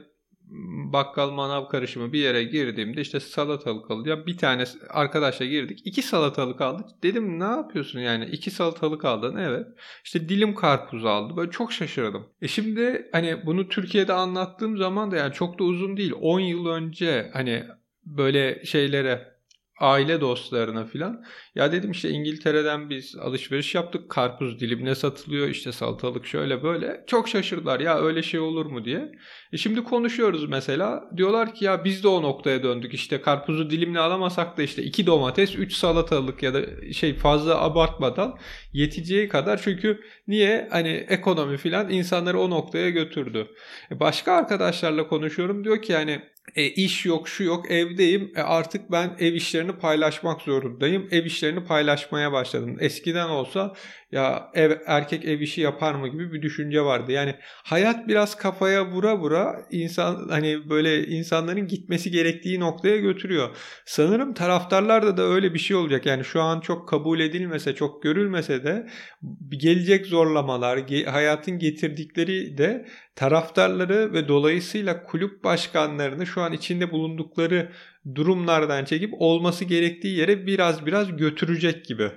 bakkal 0.92 1.30
manav 1.30 1.68
karışımı 1.68 2.12
bir 2.12 2.18
yere 2.18 2.44
girdiğimde 2.44 3.00
işte 3.00 3.20
salatalık 3.20 3.90
alacağım. 3.90 4.26
Bir 4.26 4.36
tane 4.36 4.64
arkadaşla 4.90 5.46
girdik. 5.46 5.80
iki 5.84 6.02
salatalık 6.02 6.60
aldık. 6.60 6.86
Dedim 7.02 7.40
ne 7.40 7.44
yapıyorsun 7.44 8.00
yani? 8.00 8.24
iki 8.24 8.50
salatalık 8.50 9.04
aldın 9.04 9.36
evet. 9.36 9.66
İşte 10.04 10.28
dilim 10.28 10.54
karpuz 10.54 11.04
aldı. 11.04 11.36
Böyle 11.36 11.50
çok 11.50 11.72
şaşırdım. 11.72 12.26
E 12.42 12.48
şimdi 12.48 13.08
hani 13.12 13.46
bunu 13.46 13.68
Türkiye'de 13.68 14.12
anlattığım 14.12 14.76
zaman 14.76 15.10
da 15.10 15.16
yani 15.16 15.32
çok 15.32 15.58
da 15.58 15.64
uzun 15.64 15.96
değil. 15.96 16.12
10 16.20 16.40
yıl 16.40 16.66
önce 16.66 17.30
hani 17.32 17.64
böyle 18.06 18.64
şeylere 18.64 19.31
aile 19.80 20.20
dostlarına 20.20 20.84
filan. 20.84 21.24
Ya 21.54 21.72
dedim 21.72 21.90
işte 21.90 22.10
İngiltere'den 22.10 22.90
biz 22.90 23.16
alışveriş 23.16 23.74
yaptık. 23.74 24.10
Karpuz 24.10 24.60
dilimine 24.60 24.94
satılıyor. 24.94 25.48
işte 25.48 25.72
salatalık 25.72 26.26
şöyle 26.26 26.62
böyle. 26.62 27.04
Çok 27.06 27.28
şaşırdılar 27.28 27.80
ya 27.80 27.98
öyle 27.98 28.22
şey 28.22 28.40
olur 28.40 28.66
mu 28.66 28.84
diye. 28.84 29.12
E 29.52 29.56
şimdi 29.56 29.84
konuşuyoruz 29.84 30.48
mesela. 30.48 31.04
Diyorlar 31.16 31.54
ki 31.54 31.64
ya 31.64 31.84
biz 31.84 32.04
de 32.04 32.08
o 32.08 32.22
noktaya 32.22 32.62
döndük. 32.62 32.94
işte 32.94 33.20
karpuzu 33.20 33.70
dilimle 33.70 34.00
alamasak 34.00 34.58
da 34.58 34.62
işte 34.62 34.82
iki 34.82 35.06
domates, 35.06 35.54
üç 35.56 35.74
salatalık 35.74 36.42
ya 36.42 36.54
da 36.54 36.92
şey 36.92 37.14
fazla 37.14 37.60
abartmadan 37.60 38.38
yeteceği 38.72 39.28
kadar. 39.28 39.60
Çünkü 39.64 40.00
niye? 40.28 40.68
Hani 40.70 40.88
ekonomi 41.08 41.56
filan 41.56 41.90
insanları 41.90 42.38
o 42.38 42.50
noktaya 42.50 42.90
götürdü. 42.90 43.48
E 43.90 44.00
başka 44.00 44.32
arkadaşlarla 44.32 45.08
konuşuyorum. 45.08 45.64
Diyor 45.64 45.82
ki 45.82 45.92
yani 45.92 46.22
e, 46.56 46.64
iş 46.66 47.06
yok, 47.06 47.28
şu 47.28 47.44
yok, 47.44 47.70
evdeyim. 47.70 48.32
E, 48.36 48.40
artık 48.40 48.92
ben 48.92 49.16
ev 49.18 49.34
işlerini 49.34 49.72
paylaşmak 49.72 50.42
zorundayım. 50.42 51.08
Ev 51.10 51.24
işlerini 51.24 51.64
paylaşmaya 51.64 52.32
başladım. 52.32 52.76
Eskiden 52.80 53.28
olsa 53.28 53.74
ya 54.12 54.50
ev, 54.54 54.72
erkek 54.86 55.24
ev 55.24 55.40
işi 55.40 55.60
yapar 55.60 55.94
mı 55.94 56.08
gibi 56.08 56.32
bir 56.32 56.42
düşünce 56.42 56.80
vardı. 56.80 57.12
Yani 57.12 57.34
hayat 57.42 58.08
biraz 58.08 58.36
kafaya 58.36 58.90
vura 58.90 59.18
vura 59.18 59.66
insan 59.70 60.28
hani 60.28 60.70
böyle 60.70 61.06
insanların 61.06 61.66
gitmesi 61.66 62.10
gerektiği 62.10 62.60
noktaya 62.60 62.96
götürüyor. 62.96 63.56
Sanırım 63.86 64.34
taraftarlarda 64.34 65.16
da 65.16 65.22
öyle 65.22 65.54
bir 65.54 65.58
şey 65.58 65.76
olacak. 65.76 66.06
Yani 66.06 66.24
şu 66.24 66.42
an 66.42 66.60
çok 66.60 66.88
kabul 66.88 67.20
edilmese, 67.20 67.74
çok 67.74 68.02
görülmese 68.02 68.64
de 68.64 68.86
gelecek 69.48 70.06
zorlamalar, 70.06 70.80
hayatın 71.06 71.58
getirdikleri 71.58 72.58
de 72.58 72.86
taraftarları 73.16 74.12
ve 74.12 74.28
dolayısıyla 74.28 75.02
kulüp 75.02 75.44
başkanlarını 75.44 76.26
şu 76.26 76.40
an 76.40 76.52
içinde 76.52 76.90
bulundukları 76.90 77.72
durumlardan 78.14 78.84
çekip 78.84 79.14
olması 79.18 79.64
gerektiği 79.64 80.18
yere 80.18 80.46
biraz 80.46 80.86
biraz 80.86 81.16
götürecek 81.16 81.84
gibi. 81.84 82.10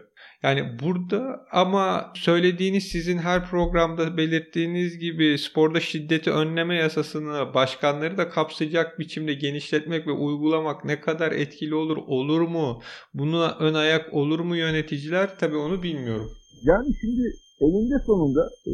Yani 0.45 0.63
burada 0.83 1.45
ama 1.51 2.11
söylediğiniz 2.15 2.83
sizin 2.83 3.17
her 3.17 3.45
programda 3.49 4.17
belirttiğiniz 4.17 4.99
gibi 4.99 5.37
sporda 5.37 5.79
şiddeti 5.79 6.31
önleme 6.31 6.75
yasasını 6.75 7.53
başkanları 7.53 8.17
da 8.17 8.29
kapsayacak 8.29 8.99
biçimde 8.99 9.33
genişletmek 9.33 10.07
ve 10.07 10.11
uygulamak 10.11 10.85
ne 10.85 11.01
kadar 11.01 11.31
etkili 11.31 11.75
olur, 11.75 11.97
olur 12.07 12.41
mu? 12.41 12.79
Buna 13.13 13.57
ön 13.59 13.73
ayak 13.73 14.13
olur 14.13 14.39
mu 14.39 14.55
yöneticiler? 14.55 15.37
Tabii 15.39 15.57
onu 15.57 15.83
bilmiyorum. 15.83 16.29
Yani 16.63 16.87
şimdi 17.01 17.21
eninde 17.61 17.97
sonunda 18.05 18.49
e, 18.67 18.71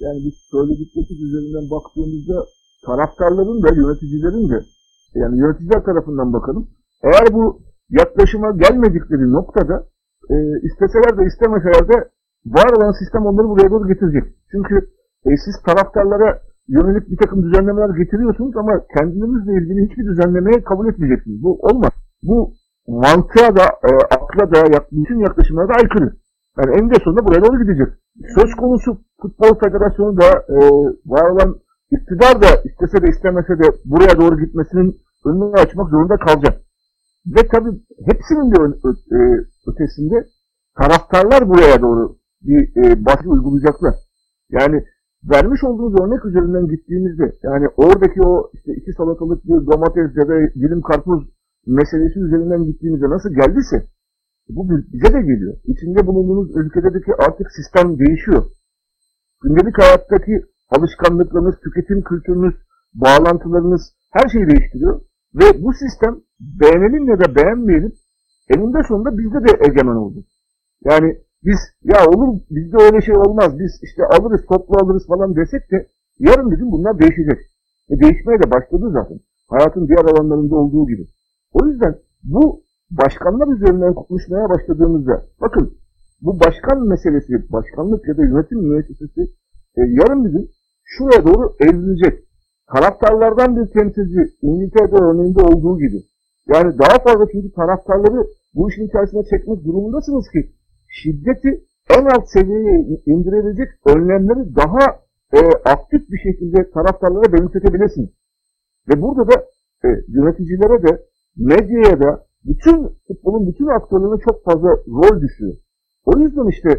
yani 0.00 0.18
biz 0.24 0.34
söyledikleri 0.50 1.22
üzerinden 1.26 1.70
baktığımızda 1.70 2.46
taraftarların 2.86 3.62
da 3.62 3.68
yöneticilerin 3.68 4.48
de 4.50 4.64
yani 5.14 5.38
yöneticiler 5.38 5.84
tarafından 5.84 6.32
bakalım. 6.32 6.70
Eğer 7.02 7.34
bu 7.34 7.62
yaklaşıma 7.90 8.50
gelmedikleri 8.50 9.32
noktada 9.32 9.93
e, 10.30 10.36
isteseler 10.66 11.18
de 11.18 11.24
istemeseler 11.24 11.88
de 11.88 11.96
var 12.46 12.68
olan 12.76 12.92
sistem 12.92 13.26
onları 13.26 13.48
buraya 13.48 13.70
doğru 13.70 13.88
getirecek. 13.88 14.24
Çünkü 14.50 14.74
e, 15.26 15.30
siz 15.44 15.62
taraftarlara 15.62 16.40
yönelik 16.68 17.10
bir 17.10 17.16
takım 17.16 17.42
düzenlemeler 17.42 17.90
getiriyorsunuz 17.98 18.56
ama 18.56 18.72
kendinizle 18.98 19.52
ilgili 19.52 19.88
hiçbir 19.88 20.06
düzenlemeyi 20.06 20.64
kabul 20.64 20.88
etmeyeceksiniz. 20.88 21.42
Bu 21.42 21.58
olmaz. 21.60 21.92
Bu 22.22 22.52
mantığa 22.88 23.56
da, 23.56 23.64
e, 23.88 23.90
akla 24.16 24.44
da, 24.54 24.84
bütün 24.92 25.18
yaklaşımlara 25.18 25.68
da 25.68 25.74
aykırı. 25.74 26.12
Yani 26.58 26.70
eninde 26.76 26.94
sonunda 27.04 27.26
buraya 27.26 27.44
doğru 27.44 27.62
gidecek. 27.62 27.88
Söz 28.34 28.54
konusu 28.54 28.98
Futbol 29.22 29.58
Federasyonu 29.58 30.16
da 30.20 30.28
e, 30.48 30.56
var 31.06 31.30
olan 31.30 31.56
iktidar 31.90 32.42
da 32.42 32.46
istese 32.64 33.02
de 33.02 33.08
istemese 33.08 33.58
de 33.58 33.66
buraya 33.84 34.16
doğru 34.20 34.40
gitmesinin 34.40 34.96
önünü 35.26 35.54
açmak 35.54 35.88
zorunda 35.90 36.16
kalacak. 36.16 36.54
Ve 37.26 37.48
tabii 37.52 37.80
hepsinin 38.06 38.52
de 38.52 38.58
e, 39.16 39.18
ötesinde 39.66 40.26
taraftarlar 40.78 41.48
buraya 41.48 41.82
doğru 41.82 42.16
bir 42.42 42.76
e, 42.76 43.04
baskı 43.04 43.28
uygulayacaklar. 43.28 43.94
Yani 44.50 44.84
vermiş 45.30 45.64
olduğunuz 45.64 46.00
örnek 46.00 46.24
üzerinden 46.24 46.66
gittiğimizde 46.68 47.32
yani 47.42 47.66
oradaki 47.76 48.20
o 48.22 48.50
işte 48.54 48.72
iki 48.74 48.92
salatalık 48.92 49.44
bir 49.44 49.66
domates 49.66 50.16
ya 50.16 50.28
da 50.28 50.34
dilim 50.54 50.82
karpuz 50.82 51.24
meselesi 51.66 52.18
üzerinden 52.20 52.64
gittiğimizde 52.64 53.10
nasıl 53.10 53.30
geldiyse 53.30 53.86
bu 54.48 54.68
bize 54.70 55.14
de 55.14 55.20
geliyor. 55.20 55.56
İçinde 55.64 56.06
bulunduğunuz 56.06 56.56
ülkedeki 56.56 57.12
artık 57.18 57.46
sistem 57.52 57.98
değişiyor. 57.98 58.44
Gündelik 59.42 59.78
hayattaki 59.82 60.44
alışkanlıklarınız, 60.68 61.54
tüketim 61.64 62.02
kültürünüz, 62.02 62.54
bağlantılarınız 62.94 63.82
her 64.12 64.28
şeyi 64.28 64.46
değiştiriyor. 64.46 65.00
Ve 65.34 65.62
bu 65.62 65.72
sistem 65.72 66.20
beğenelim 66.40 67.08
ya 67.08 67.20
da 67.20 67.34
beğenmeyelim 67.34 67.92
eninde 68.48 68.82
sonunda 68.88 69.18
bizde 69.18 69.48
de 69.48 69.66
egemen 69.68 69.96
oldu. 69.96 70.24
Yani 70.84 71.18
biz 71.44 71.58
ya 71.84 72.06
olur 72.06 72.40
bizde 72.50 72.76
öyle 72.82 73.00
şey 73.02 73.16
olmaz 73.16 73.58
biz 73.58 73.80
işte 73.82 74.02
alırız 74.04 74.46
toplu 74.48 74.74
alırız 74.84 75.06
falan 75.06 75.36
desek 75.36 75.70
de 75.70 75.86
yarın 76.18 76.50
bir 76.50 76.56
gün 76.56 76.72
bunlar 76.72 76.98
değişecek. 76.98 77.38
E 77.90 78.00
değişmeye 78.00 78.38
de 78.38 78.50
başladı 78.50 78.90
zaten. 78.92 79.20
Hayatın 79.48 79.88
diğer 79.88 80.04
alanlarında 80.04 80.54
olduğu 80.56 80.86
gibi. 80.86 81.06
O 81.52 81.66
yüzden 81.66 81.98
bu 82.22 82.62
başkanlar 82.90 83.56
üzerinden 83.56 83.94
konuşmaya 83.94 84.48
başladığımızda 84.48 85.26
bakın 85.40 85.78
bu 86.22 86.40
başkan 86.40 86.86
meselesi, 86.86 87.52
başkanlık 87.52 88.08
ya 88.08 88.16
da 88.16 88.22
yönetim 88.22 88.58
müessesesi 88.58 89.20
e, 89.76 89.80
yarın 89.80 90.24
bir 90.24 90.30
gün 90.30 90.50
şuraya 90.84 91.26
doğru 91.26 91.56
evrilecek 91.60 92.24
taraftarlardan 92.72 93.56
bir 93.56 93.72
temsilci 93.72 94.20
İngiltere'de 94.42 94.96
örneğinde 94.96 95.40
olduğu 95.40 95.78
gibi. 95.78 96.02
Yani 96.48 96.78
daha 96.78 96.98
fazla 97.06 97.26
çünkü 97.32 97.52
taraftarları 97.52 98.26
bu 98.54 98.70
işin 98.70 98.86
içerisine 98.88 99.22
çekmek 99.30 99.64
durumundasınız 99.64 100.26
ki 100.28 100.52
şiddeti 100.88 101.64
en 101.90 102.04
alt 102.04 102.28
seviyeye 102.28 102.78
indirebilecek 103.06 103.68
önlemleri 103.86 104.56
daha 104.56 104.84
e, 105.32 105.40
aktif 105.64 106.10
bir 106.10 106.18
şekilde 106.18 106.70
taraftarlara 106.70 107.32
benimsetebilirsiniz. 107.32 108.10
Ve 108.88 109.02
burada 109.02 109.28
da 109.28 109.44
e, 109.84 109.88
yöneticilere 110.08 110.82
de 110.82 111.02
medyaya 111.36 112.00
da 112.00 112.26
bütün 112.44 112.88
futbolun 113.08 113.46
bütün 113.48 113.66
aktörlerine 113.66 114.20
çok 114.28 114.44
fazla 114.44 114.68
rol 114.68 115.20
düşüyor. 115.20 115.54
O 116.04 116.18
yüzden 116.18 116.46
işte 116.46 116.70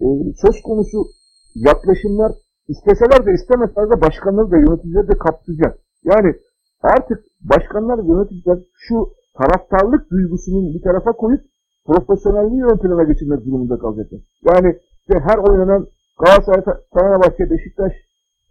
e, 0.00 0.06
söz 0.42 0.62
konusu 0.62 1.06
yaklaşımlar 1.54 2.32
İsteseler 2.68 3.26
de 3.26 3.32
istemeseler 3.32 3.90
de 3.90 4.00
başkanları 4.00 4.50
da 4.50 4.56
yöneticileri 4.56 5.08
de 5.08 5.18
kapsayacak. 5.18 5.78
Yani 6.04 6.34
artık 6.82 7.18
başkanlar 7.40 7.98
yöneticiler 8.04 8.58
şu 8.74 9.08
taraftarlık 9.38 10.10
duygusunun 10.10 10.74
bir 10.74 10.82
tarafa 10.82 11.12
koyup 11.12 11.40
profesyonelliği 11.86 12.64
ön 12.64 12.78
plana 12.78 13.02
geçirmek 13.02 13.40
durumunda 13.46 13.78
kalacaklar. 13.78 14.20
Yani 14.48 14.78
işte 15.00 15.20
her 15.26 15.38
oynanan 15.38 15.86
Galatasaray, 16.20 16.64
Fenerbahçe, 16.94 17.50
Beşiktaş, 17.50 17.92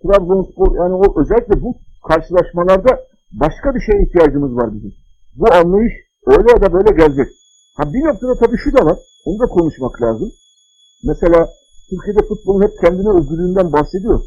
Trabzonspor 0.03 0.75
yani 0.75 0.93
o 0.93 1.21
özellikle 1.21 1.61
bu 1.61 1.75
karşılaşmalarda 2.07 2.99
başka 3.31 3.75
bir 3.75 3.81
şeye 3.81 4.03
ihtiyacımız 4.03 4.55
var 4.55 4.73
bizim. 4.73 4.93
Bu 5.39 5.53
anlayış 5.53 5.93
öyle 6.25 6.51
ya 6.51 6.61
da 6.61 6.73
böyle 6.73 6.91
gelecek. 7.01 7.27
Ha 7.77 7.83
bir 7.93 8.01
noktada 8.07 8.33
tabii 8.45 8.57
şu 8.57 8.77
da 8.77 8.85
var. 8.85 8.97
Onu 9.25 9.39
da 9.39 9.45
konuşmak 9.45 10.01
lazım. 10.01 10.29
Mesela 11.03 11.49
Türkiye'de 11.89 12.27
futbolun 12.27 12.61
hep 12.61 12.71
kendine 12.81 13.09
özgürlüğünden 13.17 13.73
bahsediyor. 13.73 14.19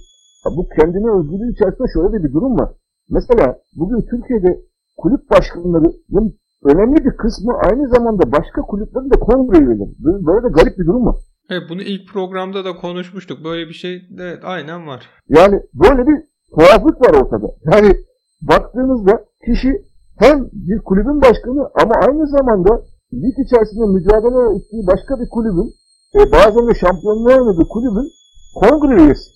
Ha, 0.45 0.51
bu 0.57 0.69
kendine 0.69 1.11
özgürlüğü 1.19 1.53
içerisinde 1.53 1.89
şöyle 1.95 2.13
de 2.13 2.25
bir 2.25 2.33
durum 2.33 2.59
var. 2.59 2.71
Mesela 3.09 3.59
bugün 3.77 4.01
Türkiye'de 4.11 4.61
kulüp 4.97 5.31
başkanlarının 5.31 6.39
önemli 6.65 7.05
bir 7.05 7.17
kısmı 7.17 7.53
aynı 7.55 7.89
zamanda 7.89 8.33
başka 8.33 8.61
kulüplerin 8.63 9.11
de 9.11 9.19
kongre 9.21 9.59
üyeleri. 9.59 9.95
Böyle 9.99 10.45
de 10.45 10.49
garip 10.49 10.79
bir 10.79 10.87
durum 10.87 11.07
var. 11.07 11.17
Evet 11.51 11.63
bunu 11.71 11.83
ilk 11.83 12.09
programda 12.13 12.65
da 12.65 12.77
konuşmuştuk. 12.77 13.45
Böyle 13.45 13.69
bir 13.69 13.75
şey 13.75 13.95
de 14.19 14.41
aynen 14.43 14.87
var. 14.87 15.11
Yani 15.29 15.61
böyle 15.75 16.07
bir 16.07 16.17
tuhaflık 16.55 17.01
var 17.01 17.15
ortada. 17.23 17.47
Yani 17.73 17.97
baktığınızda 18.43 19.25
kişi 19.45 19.73
hem 20.19 20.49
bir 20.53 20.79
kulübün 20.79 21.23
başkanı 21.23 21.69
ama 21.83 21.95
aynı 22.07 22.27
zamanda 22.27 22.83
lig 23.13 23.37
içerisinde 23.47 23.87
mücadele 23.87 24.57
ettiği 24.57 24.87
başka 24.87 25.21
bir 25.21 25.29
kulübün 25.29 25.69
e, 26.17 26.33
bazen 26.33 26.69
de 26.69 26.75
şampiyonluğa 26.75 27.39
oynadığı 27.39 27.69
kulübün 27.69 28.09
kongre 28.55 29.03
üyesi. 29.03 29.31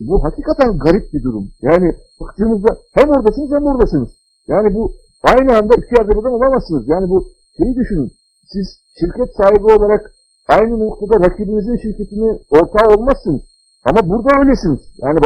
Bu 0.00 0.24
hakikaten 0.24 0.78
garip 0.78 1.12
bir 1.12 1.22
durum. 1.22 1.50
Yani 1.62 1.96
baktığınızda 2.20 2.76
hem 2.94 3.10
oradasınız 3.10 3.50
hem 3.50 3.66
oradasınız. 3.66 4.08
Yani 4.48 4.74
bu 4.74 4.92
aynı 5.22 5.56
anda 5.58 5.74
iki 5.74 5.94
yerde 5.94 6.10
birden 6.10 6.36
olamazsınız. 6.38 6.88
Yani 6.88 7.10
bu 7.10 7.28
şeyi 7.56 7.74
düşünün. 7.76 8.10
Siz 8.52 8.66
şirket 9.00 9.30
sahibi 9.36 9.64
olarak 9.64 10.12
aynı 10.48 10.78
noktada 10.78 11.24
rakibinizin 11.26 11.76
şirketini 11.76 12.38
ortağı 12.50 12.88
olmazsınız. 12.94 13.40
Ama 13.84 14.10
burada 14.10 14.40
öylesiniz. 14.40 14.80
Yani 14.98 15.18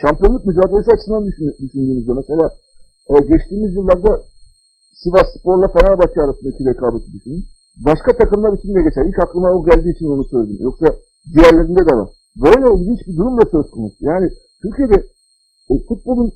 şampiyonluk 0.00 0.46
mücadelesi 0.46 0.90
açısından 0.92 1.26
düşündüğünüzde 1.62 2.12
mesela 2.12 2.50
e, 3.10 3.14
geçtiğimiz 3.30 3.74
yıllarda 3.74 4.22
Sivas 4.92 5.26
Spor'la 5.38 5.68
Fenerbahçe 5.68 6.20
arasındaki 6.20 6.64
rekabeti 6.64 7.12
düşünün. 7.12 7.44
Başka 7.86 8.16
takımlar 8.16 8.52
için 8.58 8.74
de 8.74 8.82
geçer. 8.82 9.04
İlk 9.08 9.18
aklıma 9.18 9.50
o 9.50 9.64
geldiği 9.64 9.92
için 9.94 10.06
onu 10.06 10.24
söyledim. 10.24 10.58
Yoksa 10.60 10.86
diğerlerinde 11.34 11.86
de 11.86 11.96
var. 11.96 12.08
Böyle 12.36 12.82
ilginç 12.82 13.00
bir 13.06 13.16
durum 13.16 13.40
da 13.40 13.44
söz 13.50 13.70
konusu. 13.70 13.96
Yani 14.00 14.30
Türkiye'de 14.62 15.06
e, 15.70 15.74
futbolun 15.88 16.32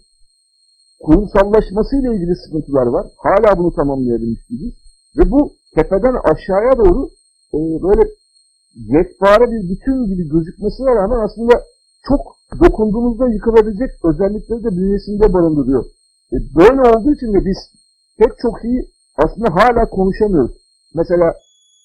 kurumsallaşmasıyla 1.00 2.14
ilgili 2.14 2.36
sıkıntılar 2.36 2.86
var. 2.86 3.06
Hala 3.16 3.58
bunu 3.58 3.74
tamamlayabilmiş 3.74 4.50
değiliz. 4.50 4.74
Ve 5.18 5.30
bu 5.30 5.52
tepeden 5.74 6.16
aşağıya 6.30 6.72
doğru 6.78 7.08
e, 7.54 7.58
böyle 7.58 8.10
yekpare 8.74 9.44
bir 9.52 9.70
bütün 9.70 10.06
gibi 10.06 10.28
gözükmesine 10.28 10.94
rağmen 10.94 11.20
aslında 11.26 11.54
çok 12.08 12.20
dokunduğunuzda 12.64 13.28
yıkılabilecek 13.28 13.90
özellikleri 14.04 14.64
de 14.64 14.70
bünyesinde 14.76 15.32
barındırıyor. 15.32 15.84
E, 16.32 16.36
böyle 16.56 16.80
olduğu 16.80 17.12
için 17.12 17.34
de 17.34 17.44
biz 17.48 17.58
pek 18.18 18.32
çok 18.38 18.64
iyi 18.64 18.80
aslında 19.16 19.48
hala 19.54 19.90
konuşamıyoruz. 19.90 20.56
Mesela 20.94 21.34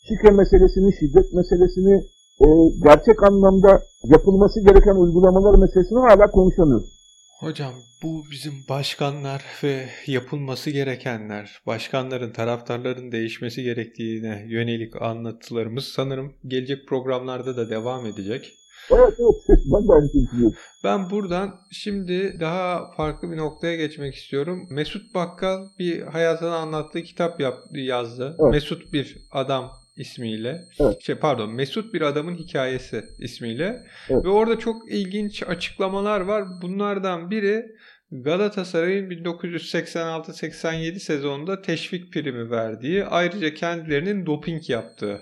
şike 0.08 0.32
meselesini, 0.32 0.94
şiddet 1.00 1.34
meselesini, 1.34 2.04
e, 2.42 2.46
gerçek 2.84 3.24
anlamda 3.24 3.82
yapılması 4.04 4.60
gereken 4.60 4.96
uygulamalar 4.96 5.60
meselesini 5.60 6.00
hala 6.00 6.32
konuşamıyoruz. 6.32 6.94
Hocam 7.40 7.74
bu 8.04 8.24
bizim 8.32 8.54
başkanlar 8.70 9.44
ve 9.64 9.86
yapılması 10.08 10.70
gerekenler, 10.70 11.62
başkanların, 11.68 12.32
taraftarların 12.32 13.12
değişmesi 13.12 13.64
gerektiğine 13.64 14.46
yönelik 14.50 15.02
anlatılarımız 15.02 15.84
sanırım 15.84 16.34
gelecek 16.48 16.88
programlarda 16.88 17.58
da 17.58 17.70
devam 17.70 18.06
edecek. 18.06 18.54
Evet 18.92 19.14
evet 19.20 19.36
ben 19.74 19.88
de 19.88 19.94
aynı. 19.94 20.54
Ben 20.84 21.10
buradan 21.10 21.50
şimdi 21.72 22.38
daha 22.40 22.92
farklı 22.98 23.32
bir 23.32 23.38
noktaya 23.38 23.76
geçmek 23.76 24.16
istiyorum. 24.16 24.68
Mesut 24.72 25.16
Bakkal 25.16 25.60
bir 25.80 26.02
hayatını 26.02 26.56
anlattığı 26.56 27.02
kitap 27.02 27.40
yap, 27.40 27.58
yazdı. 27.72 28.36
Evet. 28.40 28.52
Mesut 28.52 28.94
bir 28.94 29.18
adam 29.32 29.72
ismiyle. 29.96 30.62
Evet. 30.80 31.02
Şey 31.02 31.16
pardon, 31.16 31.54
Mesut 31.54 31.94
bir 31.94 32.02
adamın 32.02 32.36
hikayesi 32.36 33.04
ismiyle. 33.20 33.84
Evet. 34.10 34.26
Ve 34.26 34.30
orada 34.30 34.60
çok 34.60 34.92
ilginç 34.92 35.44
açıklamalar 35.44 36.22
var. 36.22 36.44
Bunlardan 36.62 37.32
biri 37.32 37.66
Galatasaray'ın 38.12 39.10
1986-87 39.10 41.00
sezonunda 41.00 41.62
teşvik 41.62 42.14
primi 42.14 42.52
verdiği, 42.52 43.06
ayrıca 43.06 43.54
kendilerinin 43.54 44.26
doping 44.26 44.70
yaptığı. 44.70 45.22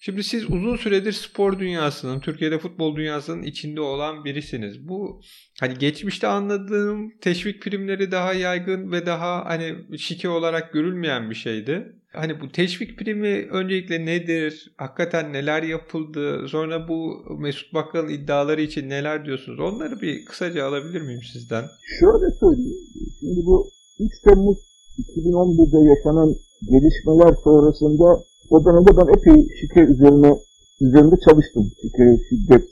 Şimdi 0.00 0.22
siz 0.24 0.50
uzun 0.50 0.76
süredir 0.76 1.12
spor 1.12 1.58
dünyasının, 1.58 2.20
Türkiye'de 2.20 2.58
futbol 2.58 2.96
dünyasının 2.96 3.42
içinde 3.42 3.80
olan 3.80 4.24
birisiniz. 4.24 4.88
Bu 4.88 5.20
hani 5.60 5.78
geçmişte 5.78 6.26
anladığım 6.26 7.18
teşvik 7.20 7.62
primleri 7.62 8.10
daha 8.10 8.32
yaygın 8.32 8.92
ve 8.92 9.06
daha 9.06 9.44
hani 9.44 9.98
şike 9.98 10.28
olarak 10.28 10.72
görülmeyen 10.72 11.30
bir 11.30 11.34
şeydi. 11.34 11.92
Hani 12.16 12.40
bu 12.40 12.48
teşvik 12.52 12.98
primi 12.98 13.48
öncelikle 13.50 14.06
nedir? 14.06 14.74
Hakikaten 14.76 15.32
neler 15.32 15.62
yapıldı? 15.62 16.48
Sonra 16.48 16.88
bu 16.88 16.98
Mesut 17.38 17.74
Bakkal'ın 17.74 18.08
iddiaları 18.08 18.60
için 18.60 18.88
neler 18.88 19.24
diyorsunuz? 19.24 19.60
Onları 19.60 20.00
bir 20.00 20.24
kısaca 20.24 20.66
alabilir 20.66 21.00
miyim 21.00 21.20
sizden? 21.32 21.64
Şöyle 22.00 22.30
söyleyeyim. 22.40 22.76
Şimdi 23.20 23.46
bu 23.46 23.70
3 24.00 24.12
Temmuz 24.24 24.58
2011'de 24.98 25.88
yaşanan 25.88 26.34
gelişmeler 26.70 27.34
sonrasında 27.44 28.22
o 28.50 28.64
dönemde 28.64 28.96
ben 28.96 29.08
epey 29.16 29.48
şike 29.60 29.80
üzerine 29.80 30.38
üzerinde 30.80 31.16
çalıştım. 31.28 31.72
Şike, 31.82 32.18
şiddet. 32.28 32.64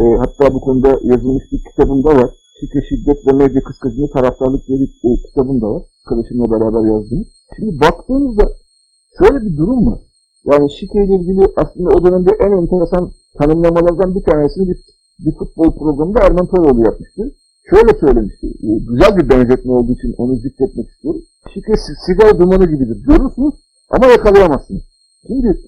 E, 0.00 0.04
hatta 0.18 0.54
bu 0.54 0.60
konuda 0.60 0.88
yazılmış 1.02 1.44
bir 1.52 1.60
kitabım 1.70 2.04
da 2.04 2.08
var. 2.08 2.30
Şike, 2.60 2.80
şiddet 2.88 3.26
ve 3.26 3.32
medya 3.32 3.62
kıskacılığı 3.62 4.10
taraftarlık 4.10 4.68
diye 4.68 4.78
bir 4.80 4.88
e, 4.88 5.22
kitabım 5.26 5.60
da 5.60 5.66
var. 5.74 5.82
Arkadaşımla 6.04 6.50
beraber 6.50 6.92
yazdım. 6.92 7.26
Şimdi 7.56 7.80
baktığınızda 7.80 8.44
şöyle 9.18 9.44
bir 9.46 9.56
durum 9.56 9.86
var. 9.86 10.00
Yani 10.44 10.70
şike 10.70 11.04
ile 11.04 11.14
ilgili 11.14 11.42
aslında 11.56 11.90
o 11.90 12.04
dönemde 12.04 12.30
en 12.40 12.52
enteresan 12.52 13.10
tanımlamalardan 13.38 14.14
bir 14.14 14.22
tanesini 14.22 14.68
bir, 14.68 14.78
bir 15.18 15.34
futbol 15.38 15.78
programında 15.78 16.20
Erman 16.20 16.46
Toroğlu 16.46 16.84
yapmıştı. 16.84 17.22
Şöyle 17.70 17.98
söylemişti. 18.00 18.46
E, 18.46 18.68
güzel 18.88 19.16
bir 19.16 19.28
benzetme 19.28 19.72
olduğu 19.72 19.92
için 19.92 20.14
onu 20.18 20.36
zikretmek 20.36 20.88
istiyorum. 20.88 21.22
Şike 21.54 21.72
sigara 22.06 22.38
dumanı 22.38 22.66
gibidir. 22.66 22.96
Görürsünüz 23.08 23.54
ama 23.90 24.06
yakalayamazsınız. 24.06 24.82
Şimdi 25.26 25.60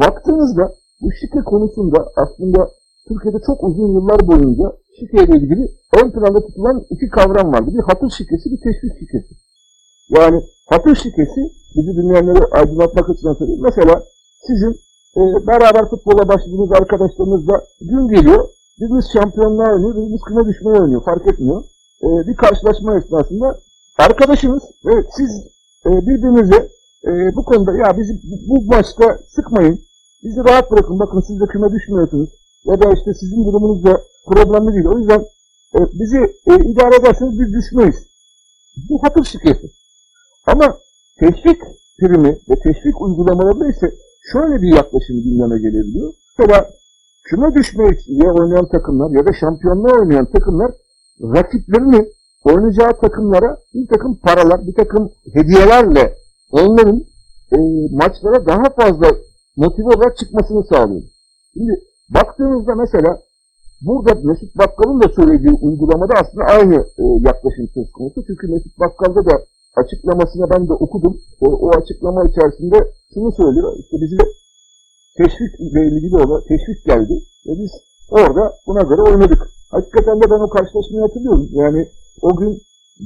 baktığınızda 0.00 0.74
bu 1.00 1.12
şike 1.12 1.40
konusunda 1.40 2.08
aslında 2.16 2.68
Türkiye'de 3.08 3.38
çok 3.46 3.64
uzun 3.64 3.92
yıllar 3.92 4.26
boyunca 4.26 4.72
şike 5.00 5.24
ile 5.24 5.36
ilgili 5.38 5.68
ön 6.02 6.10
planda 6.10 6.40
tutulan 6.46 6.84
iki 6.90 7.08
kavram 7.08 7.52
vardı. 7.52 7.70
Bir 7.74 7.82
hatır 7.82 8.10
şikesi, 8.18 8.50
bir 8.52 8.60
teşvik 8.60 8.98
şikesi. 8.98 9.34
Yani 10.10 10.42
hatır 10.66 10.94
şikesi 10.94 11.52
bizi 11.76 11.96
dinleyenleri 11.96 12.44
aydınlatmak 12.50 13.08
için 13.08 13.32
söyleyeyim. 13.32 13.62
Mesela 13.62 14.02
sizin 14.46 14.72
e, 15.16 15.46
beraber 15.46 15.90
futbola 15.90 16.28
başladığınız 16.28 16.72
arkadaşlarınızla 16.72 17.64
gün 17.80 18.08
geliyor. 18.08 18.48
Biriniz 18.80 19.04
şampiyonluğa 19.12 19.72
oynuyor, 19.72 19.96
biriniz 19.96 20.20
küme 20.28 20.44
düşmeye 20.46 20.80
oynuyor. 20.80 21.04
Fark 21.04 21.26
etmiyor. 21.26 21.64
E, 22.02 22.08
bir 22.26 22.36
karşılaşma 22.36 22.96
esnasında 22.96 23.58
arkadaşınız 23.98 24.62
ve 24.84 25.04
siz 25.16 25.46
e, 25.86 25.90
birbirinize 26.06 26.68
e, 27.06 27.36
bu 27.36 27.44
konuda 27.44 27.72
ya 27.72 27.98
bizi 27.98 28.20
bu 28.48 28.62
maçta 28.62 29.18
sıkmayın. 29.28 29.80
Bizi 30.22 30.44
rahat 30.44 30.70
bırakın. 30.70 30.98
Bakın 30.98 31.20
siz 31.20 31.40
de 31.40 31.46
küme 31.46 31.72
düşmüyorsunuz. 31.72 32.28
Ya 32.64 32.82
da 32.82 32.92
işte 32.92 33.14
sizin 33.14 33.44
durumunuz 33.44 33.84
da 33.84 34.02
problemli 34.26 34.74
değil. 34.74 34.86
O 34.86 34.98
yüzden 34.98 35.20
e, 35.74 35.78
bizi 35.92 36.18
e, 36.46 36.54
idare 36.70 36.96
ederseniz 36.96 37.40
biz 37.40 37.54
düşmeyiz. 37.54 37.96
Bu 38.90 39.02
hatır 39.02 39.24
şirketi. 39.24 39.70
Ama 40.52 40.78
teşvik 41.20 41.60
primi 41.98 42.32
ve 42.50 42.54
teşvik 42.64 43.00
uygulamalarında 43.00 43.68
ise 43.68 43.86
şöyle 44.32 44.62
bir 44.62 44.76
yaklaşım 44.76 45.16
gündeme 45.24 45.58
gelebiliyor. 45.58 46.12
Mesela 46.38 46.70
küme 47.24 47.54
düşmeye 47.54 48.32
oynayan 48.32 48.68
takımlar 48.68 49.10
ya 49.10 49.26
da 49.26 49.32
şampiyonluğa 49.40 49.92
oynayan 50.00 50.26
takımlar 50.26 50.70
rakiplerini 51.22 52.08
oynayacağı 52.44 53.00
takımlara 53.00 53.58
bir 53.74 53.86
takım 53.86 54.16
paralar, 54.16 54.66
bir 54.66 54.74
takım 54.74 55.10
hediyelerle 55.34 56.14
onların 56.52 57.00
e, 57.52 57.58
maçlara 57.92 58.46
daha 58.46 58.70
fazla 58.70 59.06
motive 59.56 59.88
olarak 59.88 60.18
çıkmasını 60.18 60.64
sağlıyor. 60.64 61.02
Şimdi 61.54 61.72
baktığınızda 62.08 62.74
mesela 62.74 63.18
burada 63.80 64.14
Mesut 64.14 64.58
Bakkal'ın 64.58 65.02
da 65.02 65.08
söylediği 65.08 65.52
uygulamada 65.52 66.14
aslında 66.14 66.44
aynı 66.44 66.74
e, 66.74 67.04
yaklaşım 67.20 67.68
söz 67.74 67.92
konusu. 67.92 68.24
Çünkü 68.26 68.48
Mesut 68.48 68.78
Bakkal'da 68.78 69.26
da 69.26 69.40
açıklamasını 69.80 70.50
ben 70.50 70.68
de 70.68 70.72
okudum. 70.72 71.14
E, 71.42 71.46
o 71.46 71.68
açıklama 71.78 72.24
içerisinde 72.24 72.78
şunu 73.14 73.32
söylüyor. 73.32 73.72
İşte 73.78 73.96
bize 74.00 74.24
teşvik 75.18 75.52
ile 75.60 75.80
ilgili 75.86 76.16
olan 76.16 76.42
teşvik 76.48 76.84
geldi. 76.86 77.14
Ve 77.46 77.52
biz 77.62 77.70
orada 78.10 78.52
buna 78.66 78.82
göre 78.82 79.02
oynadık. 79.02 79.42
Hakikaten 79.70 80.20
de 80.20 80.30
ben 80.30 80.40
o 80.46 80.48
karşılaşmayı 80.48 81.02
hatırlıyorum. 81.02 81.48
Yani 81.52 81.88
o 82.22 82.36
gün 82.36 82.62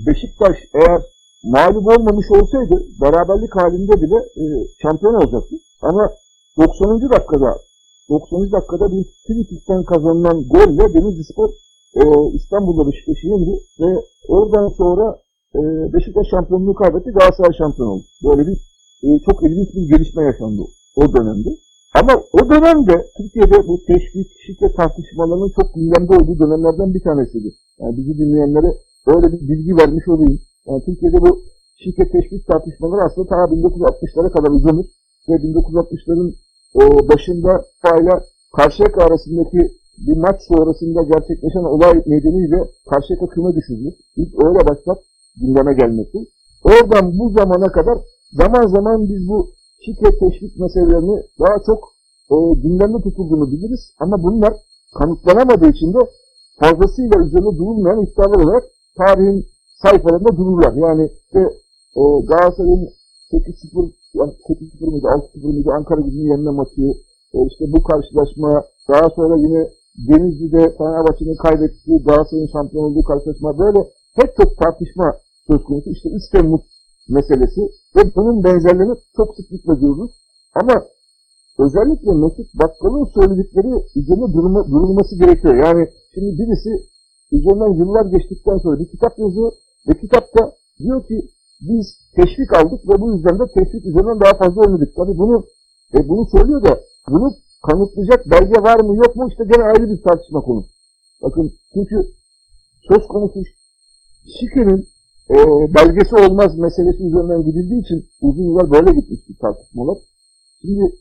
Beşiktaş 0.06 0.56
eğer 0.74 1.02
mağlup 1.44 1.86
olmamış 1.86 2.26
olsaydı 2.30 2.82
beraberlik 3.00 3.56
halinde 3.56 4.02
bile 4.02 4.16
e, 4.16 4.44
şampiyon 4.82 5.14
olacaktı. 5.14 5.56
Ama 5.82 6.10
90. 6.56 7.10
dakikada 7.10 7.58
90. 8.08 8.52
dakikada 8.52 8.92
bir 8.92 9.04
frikikten 9.26 9.84
kazanılan 9.84 10.48
golle 10.48 10.94
Denizli 10.94 11.24
Spor 11.24 11.50
e, 11.94 12.02
İstanbul'da 12.34 12.90
Beşiktaş'ı 12.90 13.26
yendi 13.26 13.58
ve 13.80 14.02
Oradan 14.28 14.68
sonra 14.68 15.18
e, 15.58 15.60
Beşiktaş 15.92 16.26
şampiyonluğu 16.30 16.74
kaybetti, 16.74 17.10
Galatasaray 17.10 17.52
şampiyon 17.58 17.88
oldu. 17.88 18.04
Böyle 18.24 18.42
bir 18.48 18.56
e, 19.04 19.08
çok 19.26 19.42
ilginç 19.42 19.68
bir 19.74 19.88
gelişme 19.92 20.22
yaşandı 20.24 20.62
o 20.96 21.02
dönemde. 21.14 21.50
Ama 22.00 22.12
o 22.38 22.50
dönemde 22.50 23.06
Türkiye'de 23.16 23.68
bu 23.68 23.74
teşvik, 23.86 24.28
şirket 24.46 24.76
tartışmalarının 24.76 25.52
çok 25.58 25.74
gündemde 25.74 26.12
olduğu 26.18 26.38
dönemlerden 26.38 26.94
bir 26.94 27.02
tanesiydi. 27.02 27.50
Yani 27.80 27.96
bizi 27.96 28.18
dinleyenlere 28.18 28.70
öyle 29.06 29.26
bir 29.32 29.48
bilgi 29.48 29.76
vermiş 29.76 30.08
olayım. 30.08 30.38
Yani 30.66 30.82
Türkiye'de 30.84 31.20
bu 31.20 31.40
şirket 31.84 32.12
teşvik 32.12 32.46
tartışmaları 32.46 33.00
aslında 33.06 33.28
ta 33.28 33.34
1960'lara 33.34 34.30
kadar 34.32 34.50
uzanır. 34.50 34.86
Ve 35.28 35.34
1960'ların 35.34 36.34
e, 36.80 37.08
başında 37.08 37.64
Fayla 37.82 38.22
Karşıyaka 38.56 39.04
arasındaki 39.04 39.58
bir 40.06 40.16
maç 40.16 40.40
sonrasında 40.48 41.02
gerçekleşen 41.02 41.64
olay 41.64 42.02
nedeniyle 42.06 42.58
Karşıyaka 42.90 43.26
küme 43.26 43.54
düşürülür. 43.54 43.94
İlk 44.16 44.44
öyle 44.44 44.66
başlar 44.68 44.98
gündeme 45.40 45.74
gelmesi. 45.74 46.18
Oradan 46.64 47.18
bu 47.18 47.30
zamana 47.30 47.72
kadar 47.72 47.98
zaman 48.32 48.66
zaman 48.66 49.08
biz 49.08 49.28
bu 49.28 49.48
şirket 49.84 50.20
teşvik 50.20 50.60
meselelerini 50.60 51.22
daha 51.40 51.56
çok 51.66 51.80
e, 52.32 52.36
gündemde 52.62 53.02
tutulduğunu 53.02 53.52
biliriz. 53.52 53.80
Ama 53.98 54.22
bunlar 54.22 54.52
kanıtlanamadığı 54.98 55.68
için 55.68 55.94
de 55.94 55.98
fazlasıyla 56.60 57.20
üzerine 57.26 57.58
durulmayan 57.58 58.02
iddialar 58.02 58.44
olarak 58.44 58.64
tarihin 58.98 59.46
sayfalarında 59.82 60.36
dururlar. 60.36 60.72
Yani 60.72 61.10
işte 61.24 61.40
e, 61.96 62.02
Galatasaray'ın 62.28 62.88
8-0 63.32 63.90
yani 64.14 64.32
8-0 64.48 64.90
mıydı 64.90 65.06
6-0 65.06 65.46
mıydı 65.46 65.70
Ankara 65.72 66.00
gücünün 66.00 66.30
yenme 66.30 66.50
maçı 66.50 66.82
e, 67.34 67.38
işte 67.46 67.64
bu 67.72 67.82
karşılaşma 67.82 68.64
daha 68.88 69.10
sonra 69.10 69.36
yine 69.36 69.68
Denizli'de 70.08 70.76
Fenerbahçe'nin 70.78 71.36
kaybettiği 71.36 72.02
Galatasaray'ın 72.02 72.52
şampiyon 72.52 72.84
olduğu 72.84 73.02
karşılaşma 73.02 73.58
böyle 73.58 73.78
pek 74.16 74.36
çok 74.36 74.58
tartışma 74.58 75.14
söz 75.46 75.64
konusu. 75.64 75.90
İşte 75.90 76.08
3 76.08 76.22
Temmuz 76.32 76.60
meselesi 77.08 77.60
ve 77.96 78.00
bunun 78.16 78.44
benzerlerini 78.44 78.96
çok 79.16 79.36
sıklıkla 79.36 79.74
görürüz. 79.74 80.10
Ama 80.54 80.84
özellikle 81.58 82.12
Mesut 82.12 82.54
Bakkal'ın 82.54 83.04
söyledikleri 83.14 83.68
üzerine 83.96 84.32
durma, 84.32 84.66
durulması 84.70 85.18
gerekiyor. 85.18 85.54
Yani 85.54 85.88
şimdi 86.14 86.38
birisi 86.38 86.70
üzerinden 87.32 87.74
yıllar 87.74 88.06
geçtikten 88.06 88.58
sonra 88.58 88.78
bir 88.78 88.88
kitap 88.88 89.18
yazıyor 89.18 89.52
ve 89.88 89.92
kitapta 90.00 90.52
diyor 90.78 91.06
ki 91.06 91.28
biz 91.60 91.86
teşvik 92.16 92.52
aldık 92.52 92.88
ve 92.88 93.00
bu 93.00 93.12
yüzden 93.12 93.38
de 93.38 93.44
teşvik 93.54 93.86
üzerinden 93.86 94.20
daha 94.20 94.34
fazla 94.34 94.60
oynadık. 94.60 94.96
Tabii 94.96 95.18
bunu 95.18 95.44
e, 95.94 96.08
bunu 96.08 96.26
söylüyor 96.36 96.62
da 96.62 96.80
bunu 97.08 97.32
kanıtlayacak 97.66 98.30
belge 98.30 98.62
var 98.62 98.80
mı 98.80 98.96
yok 98.96 99.16
mu 99.16 99.28
işte 99.30 99.44
gene 99.44 99.64
ayrı 99.64 99.90
bir 99.90 100.02
tartışma 100.02 100.40
konu. 100.40 100.64
Bakın 101.22 101.52
çünkü 101.74 102.06
söz 102.88 103.06
konusu 103.06 103.40
şikenin 104.38 104.86
e, 105.30 105.36
belgesi 105.74 106.14
olmaz 106.16 106.58
meselesi 106.58 107.02
üzerinden 107.04 107.42
gidildiği 107.42 107.80
için 107.80 108.06
uzun 108.20 108.42
yıllar 108.42 108.70
böyle 108.70 108.90
gitmişti 109.00 109.38
tartışmalar. 109.40 109.98
Şimdi 110.62 110.94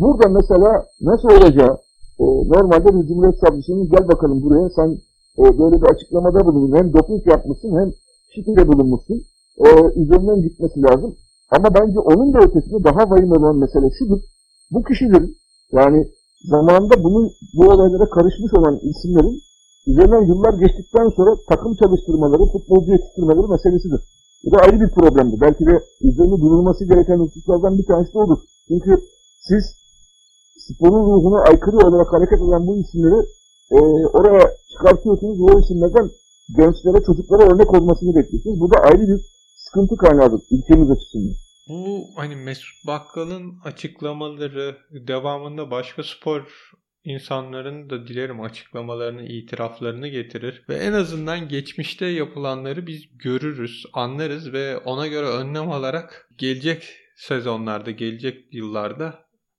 burada 0.00 0.28
mesela 0.28 0.86
nasıl 1.00 1.28
olacağı 1.28 1.78
e, 2.20 2.24
normalde 2.24 2.88
bir 2.96 3.08
Cumhuriyet 3.08 3.38
Savcısının 3.38 3.88
gel 3.88 4.08
bakalım 4.08 4.42
buraya 4.42 4.70
sen 4.70 4.98
e, 5.38 5.58
böyle 5.58 5.82
bir 5.82 5.86
açıklamada 5.86 6.46
bulundun. 6.46 6.76
Hem 6.76 6.92
doping 6.92 7.26
yapmışsın 7.26 7.78
hem 7.80 7.92
şikede 8.34 8.68
bulunmuşsun. 8.68 9.22
E, 9.58 9.68
üzerinden 9.96 10.42
gitmesi 10.42 10.82
lazım. 10.82 11.16
Ama 11.50 11.74
bence 11.74 11.98
onun 11.98 12.34
da 12.34 12.38
ötesinde 12.38 12.84
daha 12.84 13.10
vahim 13.10 13.32
olan 13.32 13.56
mesele 13.56 13.90
şudur. 13.98 14.20
Bu 14.70 14.82
kişilerin 14.82 15.36
yani 15.72 16.08
zamanında 16.44 17.04
bunun 17.04 17.30
bu 17.56 17.64
olaylara 17.64 18.10
karışmış 18.10 18.54
olan 18.54 18.78
isimlerin 18.82 19.40
üzerinden 19.86 20.26
yıllar 20.26 20.54
geçtikten 20.54 21.08
sonra 21.16 21.36
takım 21.48 21.74
çalıştırmaları, 21.74 22.44
futbolcu 22.52 22.92
yetiştirmeleri 22.92 23.46
meselesidir. 23.46 24.00
Bu 24.44 24.52
da 24.52 24.56
ayrı 24.58 24.80
bir 24.80 24.90
problemdi. 24.90 25.40
Belki 25.40 25.66
de 25.66 25.84
üzerinde 26.00 26.36
durulması 26.40 26.84
gereken 26.84 27.18
hususlardan 27.18 27.78
bir 27.78 27.86
tanesi 27.86 28.14
de 28.14 28.18
odur. 28.18 28.38
Çünkü 28.68 29.00
siz 29.40 29.64
sporun 30.56 31.04
ruhuna 31.06 31.40
aykırı 31.42 31.76
olarak 31.76 32.12
hareket 32.12 32.42
eden 32.42 32.66
bu 32.66 32.76
isimleri 32.76 33.26
e, 33.70 33.78
oraya 34.06 34.56
çıkartıyorsunuz. 34.72 35.38
Bu 35.38 35.60
isimlerden 35.60 36.10
gençlere, 36.56 37.04
çocuklara 37.06 37.42
örnek 37.42 37.74
olmasını 37.74 38.16
bekliyorsunuz. 38.16 38.60
Bu 38.60 38.70
da 38.70 38.76
ayrı 38.76 39.08
bir 39.08 39.20
sıkıntı 39.56 39.96
kaynağıdır 39.96 40.40
ülkemiz 40.50 40.90
açısından. 40.90 41.34
Bu 41.68 42.04
hani 42.16 42.36
Mesut 42.36 42.86
Bakkal'ın 42.86 43.54
açıklamaları 43.64 44.76
devamında 45.08 45.70
başka 45.70 46.02
spor 46.02 46.72
insanların 47.04 47.90
da 47.90 48.06
dilerim 48.06 48.40
açıklamalarını, 48.40 49.22
itiraflarını 49.22 50.08
getirir 50.08 50.64
ve 50.68 50.74
en 50.74 50.92
azından 50.92 51.48
geçmişte 51.48 52.06
yapılanları 52.06 52.86
biz 52.86 53.18
görürüz, 53.18 53.86
anlarız 53.92 54.52
ve 54.52 54.78
ona 54.78 55.06
göre 55.06 55.26
önlem 55.26 55.70
alarak 55.70 56.28
gelecek 56.38 56.82
sezonlarda, 57.16 57.90
gelecek 57.90 58.54
yıllarda 58.54 59.14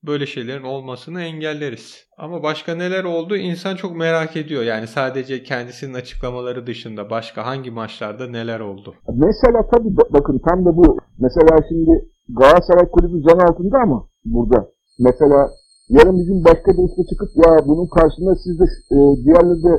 böyle 0.07 0.25
şeylerin 0.25 0.63
olmasını 0.63 1.21
engelleriz. 1.21 2.07
Ama 2.17 2.43
başka 2.43 2.75
neler 2.75 3.03
oldu 3.03 3.35
insan 3.35 3.75
çok 3.75 3.95
merak 3.95 4.35
ediyor. 4.37 4.63
Yani 4.63 4.87
sadece 4.87 5.43
kendisinin 5.43 5.93
açıklamaları 5.93 6.67
dışında 6.67 7.09
başka 7.09 7.45
hangi 7.45 7.71
maçlarda 7.71 8.27
neler 8.27 8.59
oldu? 8.59 8.95
Mesela 9.07 9.69
tabii 9.71 9.97
bakın 10.09 10.41
tam 10.49 10.65
da 10.65 10.77
bu. 10.77 10.97
Mesela 11.19 11.59
şimdi 11.69 11.91
Galatasaray 12.29 12.91
kulübü 12.91 13.21
zan 13.29 13.39
altında 13.39 13.77
ama 13.77 14.07
burada. 14.25 14.69
Mesela 14.99 15.49
Yarın 15.89 16.19
bizim 16.19 16.43
başka 16.43 16.71
birisi 16.77 17.09
çıkıp 17.09 17.31
ya 17.37 17.67
bunun 17.67 17.87
karşısında 17.87 18.35
siz 18.35 18.59
de 18.59 18.65
e, 18.91 18.97
diğerleri 19.23 19.63
de 19.63 19.73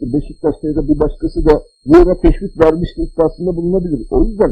Beşiktaş'ta 0.00 0.68
ya 0.68 0.74
da 0.76 0.88
bir 0.88 0.98
başkası 0.98 1.44
da 1.46 1.62
yerine 1.84 2.20
teşvik 2.20 2.60
vermişti 2.60 3.02
iddiasında 3.02 3.56
bulunabilir. 3.56 4.06
O 4.10 4.24
yüzden 4.24 4.50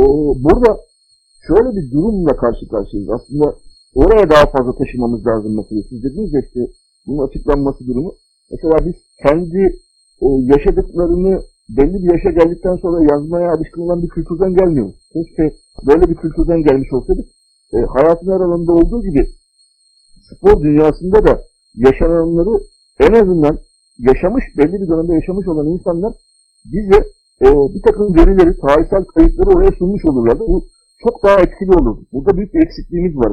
e, 0.00 0.02
burada 0.44 0.70
şöyle 1.46 1.76
bir 1.76 1.92
durumla 1.92 2.36
karşı 2.36 2.68
karşıyayız. 2.68 3.10
Aslında 3.10 3.54
oraya 3.94 4.30
daha 4.30 4.46
fazla 4.46 4.72
taşımamız 4.76 5.26
lazım 5.26 5.56
mesela. 5.56 5.82
Siz 5.88 6.04
dediniz 6.04 6.32
ya 6.34 6.40
işte 6.40 6.60
bunun 7.06 7.28
açıklanması 7.28 7.86
durumu. 7.86 8.14
Mesela 8.50 8.76
biz 8.86 8.94
kendi 9.22 9.62
e, 10.22 10.26
yaşadıklarını 10.52 11.42
belli 11.68 11.94
bir 12.02 12.12
yaşa 12.12 12.30
geldikten 12.30 12.76
sonra 12.76 13.12
yazmaya 13.12 13.52
alışkın 13.52 13.82
olan 13.82 14.02
bir 14.02 14.08
kültürden 14.08 14.54
gelmiyoruz. 14.54 14.94
Keşke 15.12 15.56
böyle 15.86 16.08
bir 16.10 16.14
kültürden 16.14 16.62
gelmiş 16.62 16.92
olsaydık 16.92 17.26
e, 17.74 17.76
hayatın 17.94 18.32
her 18.32 18.40
alanında 18.40 18.72
olduğu 18.72 19.02
gibi 19.02 19.26
spor 20.36 20.62
dünyasında 20.62 21.26
da 21.26 21.40
yaşananları 21.74 22.60
en 23.00 23.12
azından 23.12 23.58
yaşamış, 23.98 24.44
belli 24.58 24.72
bir 24.72 24.88
dönemde 24.88 25.14
yaşamış 25.14 25.48
olan 25.48 25.66
insanlar 25.66 26.12
bize 26.64 26.98
e, 27.42 27.46
bir 27.74 27.82
takım 27.82 28.14
verileri, 28.16 28.60
tarihsel 28.60 29.04
kayıtları 29.04 29.56
oraya 29.56 29.72
sunmuş 29.78 30.04
olurlardı. 30.04 30.44
Bu 30.48 30.64
çok 31.04 31.22
daha 31.22 31.40
etkili 31.40 31.70
olur. 31.70 31.96
Burada 32.12 32.36
büyük 32.36 32.54
bir 32.54 32.62
eksikliğimiz 32.66 33.16
var. 33.16 33.32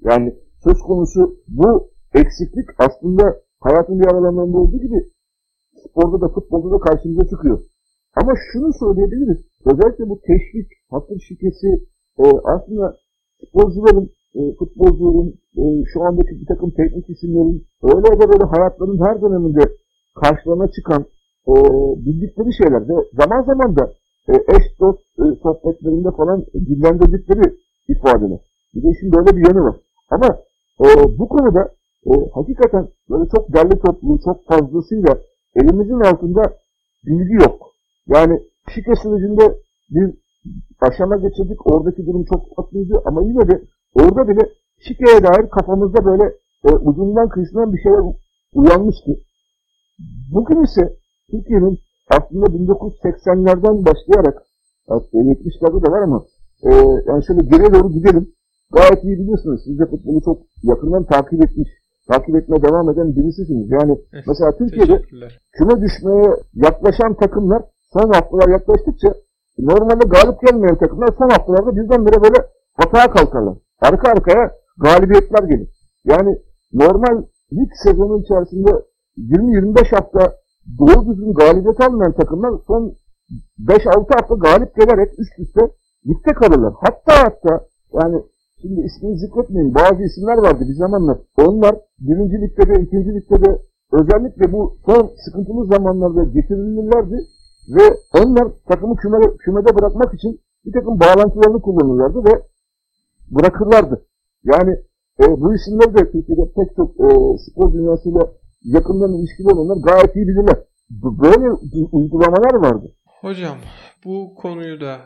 Yani 0.00 0.34
söz 0.64 0.78
konusu 0.78 1.36
bu 1.48 1.90
eksiklik 2.14 2.68
aslında 2.78 3.22
hayatın 3.60 3.98
diğer 3.98 4.14
alanlarında 4.14 4.58
olduğu 4.58 4.80
gibi 4.80 5.04
sporda 5.84 6.20
da 6.20 6.28
futbolda 6.28 6.70
da 6.70 6.78
karşımıza 6.78 7.28
çıkıyor. 7.28 7.64
Ama 8.14 8.32
şunu 8.52 8.72
söyleyebiliriz. 8.72 9.38
Özellikle 9.64 10.08
bu 10.08 10.20
teşvik, 10.20 10.68
hatır 10.90 11.20
şikesi 11.28 11.68
e, 12.18 12.24
aslında 12.44 12.96
sporcuların 13.48 14.10
e, 14.34 14.40
futbolcuların, 14.58 15.34
e, 15.56 15.62
şu 15.92 16.02
andaki 16.02 16.40
bir 16.40 16.46
takım 16.46 16.70
teknik 16.70 17.10
isimlerin 17.10 17.66
öyle 17.82 18.08
ya 18.12 18.20
da 18.20 18.32
böyle 18.32 18.44
hayatlarının 18.44 19.04
her 19.06 19.22
döneminde 19.22 19.64
karşılarına 20.14 20.68
çıkan 20.68 21.04
e, 21.48 21.54
bildikleri 22.04 22.52
şeyler 22.52 22.88
ve 22.88 22.94
zaman 23.12 23.42
zaman 23.42 23.76
da 23.76 23.92
e, 24.28 24.32
eş 24.32 24.80
dost 24.80 25.00
e, 25.18 25.24
sohbetlerinde 25.42 26.10
falan 26.10 26.44
dillendirdikleri 26.54 27.54
ifadeler. 27.88 28.40
Bir 28.74 28.82
de 28.82 28.88
işin 28.88 29.12
böyle 29.12 29.36
bir 29.36 29.48
yanı 29.48 29.64
var. 29.64 29.76
Ama 30.10 30.26
e, 30.80 31.18
bu 31.18 31.28
konuda 31.28 31.62
e, 32.06 32.12
hakikaten 32.34 32.88
böyle 33.10 33.28
çok 33.36 33.54
derli 33.54 33.78
toplu, 33.86 34.18
çok 34.24 34.46
fazlasıyla 34.46 35.18
elimizin 35.56 36.00
altında 36.00 36.42
bilgi 37.06 37.34
yok. 37.34 37.70
Yani 38.08 38.40
şike 38.74 38.94
sürecinde 39.02 39.58
bir 39.90 40.14
aşama 40.80 41.16
geçirdik. 41.16 41.66
Oradaki 41.66 42.06
durum 42.06 42.24
çok 42.24 42.56
farklıydı 42.56 43.02
ama 43.04 43.22
yine 43.22 43.48
de 43.48 43.62
Orada 43.94 44.28
bile 44.28 44.40
şikeye 44.78 45.22
dair 45.22 45.48
kafamızda 45.50 46.04
böyle 46.04 46.24
e, 46.64 46.68
ucundan 46.68 47.28
kıyısından 47.28 47.72
bir 47.72 47.82
şeyler 47.82 48.02
uyanmıştı. 48.54 49.12
Bugün 50.32 50.62
ise 50.64 50.96
Türkiye'nin 51.30 51.78
aslında 52.10 52.46
1980'lerden 52.46 53.84
başlayarak 53.84 54.42
aslında 54.88 55.32
70'lerde 55.32 55.86
de 55.86 55.92
var 55.92 56.02
ama 56.02 56.24
e, 56.62 56.70
yani 57.06 57.24
şöyle 57.26 57.40
geriye 57.40 57.74
doğru 57.74 57.92
gidelim. 57.92 58.34
Gayet 58.72 59.04
iyi 59.04 59.18
biliyorsunuz. 59.18 59.60
Siz 59.64 59.78
de 59.78 59.86
futbolu 59.86 60.20
çok 60.22 60.38
yakından 60.62 61.04
takip 61.04 61.44
etmiş, 61.44 61.68
takip 62.08 62.36
etmeye 62.36 62.62
devam 62.62 62.90
eden 62.90 63.16
birisisiniz. 63.16 63.70
Yani 63.70 63.98
evet, 64.12 64.24
mesela 64.26 64.56
Türkiye'de 64.58 65.02
küme 65.52 65.82
düşmeye 65.82 66.30
yaklaşan 66.54 67.14
takımlar 67.14 67.62
son 67.92 68.12
haftalar 68.12 68.48
yaklaştıkça 68.48 69.14
normalde 69.58 70.04
galip 70.08 70.40
gelmeyen 70.46 70.78
takımlar 70.78 71.08
son 71.18 71.28
haftalarda 71.28 71.76
birdenbire 71.76 72.22
böyle 72.22 72.38
hata 72.74 73.10
kalkarlar. 73.10 73.54
Arka 73.80 74.10
arkaya 74.10 74.52
galibiyetler 74.78 75.42
gelir. 75.48 75.68
Yani 76.04 76.38
normal 76.72 77.24
lig 77.52 77.70
sezonu 77.84 78.22
içerisinde 78.22 78.70
20-25 79.18 79.96
hafta 79.96 80.34
doğru 80.78 81.06
düzgün 81.06 81.34
galibiyet 81.34 81.80
almayan 81.80 82.12
takımlar 82.12 82.52
son 82.66 82.94
5-6 83.66 84.14
hafta 84.14 84.34
galip 84.34 84.76
gelerek 84.76 85.18
üst 85.18 85.38
üste 85.38 85.60
ligde 86.06 86.32
kalırlar. 86.32 86.74
Hatta 86.80 87.14
hatta 87.24 87.66
yani 87.92 88.22
şimdi 88.60 88.80
ismini 88.80 89.18
zikretmeyin 89.18 89.74
bazı 89.74 90.02
isimler 90.02 90.38
vardı 90.38 90.64
bir 90.68 90.74
zamanlar. 90.74 91.18
Onlar 91.36 91.74
birinci 92.00 92.36
ligde 92.42 92.68
de 92.68 92.82
ikinci 92.82 93.14
ligde 93.14 93.44
de 93.44 93.62
özellikle 93.92 94.52
bu 94.52 94.76
son 94.86 95.10
sıkıntılı 95.24 95.66
zamanlarda 95.66 96.24
getirilirlerdi 96.24 97.16
ve 97.68 97.84
onlar 98.20 98.48
takımı 98.68 98.96
küme, 98.96 99.18
kümede 99.38 99.76
bırakmak 99.76 100.14
için 100.14 100.40
bir 100.64 100.72
takım 100.72 101.00
bağlantılarını 101.00 101.62
kullanırlardı 101.62 102.24
ve 102.24 102.42
bırakırlardı. 103.30 104.06
Yani 104.44 104.70
e, 105.20 105.24
bu 105.40 105.54
isimler 105.54 105.94
de 105.94 106.10
Türkiye'de 106.12 106.52
pek 106.56 106.76
çok 106.76 106.90
e, 106.90 107.08
spor 107.38 107.72
dünyasıyla 107.72 108.32
yakından 108.62 109.12
ilişkili 109.12 109.48
olanlar 109.48 109.76
gayet 109.82 110.16
iyi 110.16 110.28
bilirler. 110.28 110.56
Böyle 110.90 111.50
uygulamalar 111.92 112.54
vardı. 112.54 112.94
Hocam 113.20 113.56
bu 114.04 114.34
konuyu 114.34 114.80
da 114.80 114.98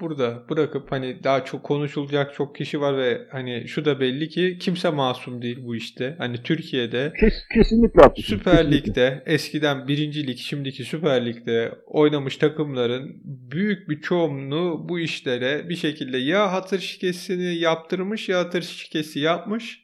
burada 0.00 0.48
bırakıp 0.50 0.92
hani 0.92 1.24
daha 1.24 1.44
çok 1.44 1.62
konuşulacak 1.64 2.34
çok 2.34 2.56
kişi 2.56 2.80
var 2.80 2.98
ve 2.98 3.28
hani 3.30 3.68
şu 3.68 3.84
da 3.84 4.00
belli 4.00 4.28
ki 4.28 4.58
kimse 4.60 4.90
masum 4.90 5.42
değil 5.42 5.58
bu 5.62 5.76
işte. 5.76 6.14
Hani 6.18 6.42
Türkiye'de 6.42 7.12
Kes, 7.20 7.34
kesinlikle 7.54 8.02
haklısın. 8.02 8.36
Süper 8.36 8.72
Lig'de 8.72 9.22
eskiden 9.26 9.88
birinci 9.88 10.26
lig 10.26 10.38
şimdiki 10.38 10.84
Süper 10.84 11.26
Lig'de 11.26 11.72
oynamış 11.86 12.36
takımların 12.36 13.22
büyük 13.24 13.88
bir 13.88 14.00
çoğunluğu 14.00 14.88
bu 14.88 14.98
işlere 14.98 15.68
bir 15.68 15.76
şekilde 15.76 16.18
ya 16.18 16.52
hatır 16.52 16.78
şikesini 16.78 17.54
yaptırmış 17.54 18.28
ya 18.28 18.38
hatır 18.38 18.62
şikesi 18.62 19.20
yapmış. 19.20 19.82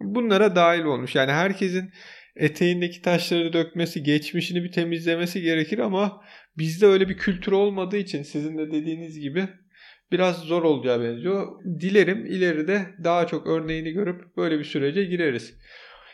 Bunlara 0.00 0.56
dahil 0.56 0.84
olmuş. 0.84 1.14
Yani 1.14 1.32
herkesin 1.32 1.92
eteğindeki 2.36 3.02
taşları 3.02 3.52
dökmesi, 3.52 4.02
geçmişini 4.02 4.64
bir 4.64 4.72
temizlemesi 4.72 5.42
gerekir 5.42 5.78
ama 5.78 6.24
bizde 6.58 6.86
öyle 6.86 7.08
bir 7.08 7.16
kültür 7.16 7.52
olmadığı 7.52 7.96
için 7.96 8.22
sizin 8.22 8.58
de 8.58 8.70
dediğiniz 8.70 9.20
gibi 9.20 9.48
biraz 10.12 10.38
zor 10.38 10.62
olacağı 10.62 11.02
benziyor. 11.02 11.64
Dilerim 11.80 12.26
ileride 12.26 12.86
daha 13.04 13.26
çok 13.26 13.46
örneğini 13.46 13.92
görüp 13.92 14.36
böyle 14.36 14.58
bir 14.58 14.64
sürece 14.64 15.04
gireriz. 15.04 15.54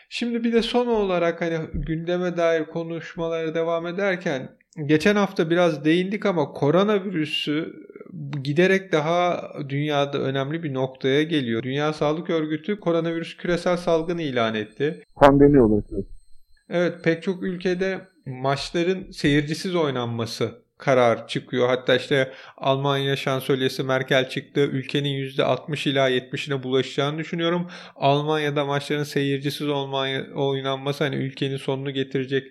Şimdi 0.08 0.44
bir 0.44 0.52
de 0.52 0.62
son 0.62 0.86
olarak 0.86 1.40
hani 1.40 1.58
gündeme 1.74 2.36
dair 2.36 2.64
konuşmalara 2.64 3.54
devam 3.54 3.86
ederken 3.86 4.56
geçen 4.86 5.16
hafta 5.16 5.50
biraz 5.50 5.84
değindik 5.84 6.26
ama 6.26 6.52
koronavirüsü 6.52 7.74
giderek 8.42 8.92
daha 8.92 9.52
dünyada 9.68 10.18
önemli 10.18 10.62
bir 10.62 10.74
noktaya 10.74 11.22
geliyor. 11.22 11.62
Dünya 11.62 11.92
Sağlık 11.92 12.30
Örgütü 12.30 12.80
koronavirüs 12.80 13.36
küresel 13.36 13.76
salgın 13.76 14.18
ilan 14.18 14.54
etti. 14.54 15.04
Pandemi 15.14 15.62
olarak. 15.62 15.84
Evet 16.70 17.04
pek 17.04 17.22
çok 17.22 17.42
ülkede 17.42 18.00
maçların 18.26 19.10
seyircisiz 19.10 19.74
oynanması 19.74 20.62
karar 20.78 21.28
çıkıyor. 21.28 21.68
Hatta 21.68 21.96
işte 21.96 22.32
Almanya 22.56 23.16
şansölyesi 23.16 23.82
Merkel 23.82 24.28
çıktı. 24.28 24.60
Ülkenin 24.60 25.08
%60 25.08 25.88
ila 25.88 26.10
70'ine 26.10 26.62
bulaşacağını 26.62 27.18
düşünüyorum. 27.18 27.68
Almanya'da 27.96 28.64
maçların 28.64 29.02
seyircisiz 29.02 29.68
olmaya, 29.68 30.34
oynanması 30.34 31.04
hani 31.04 31.16
ülkenin 31.16 31.56
sonunu 31.56 31.90
getirecek 31.90 32.46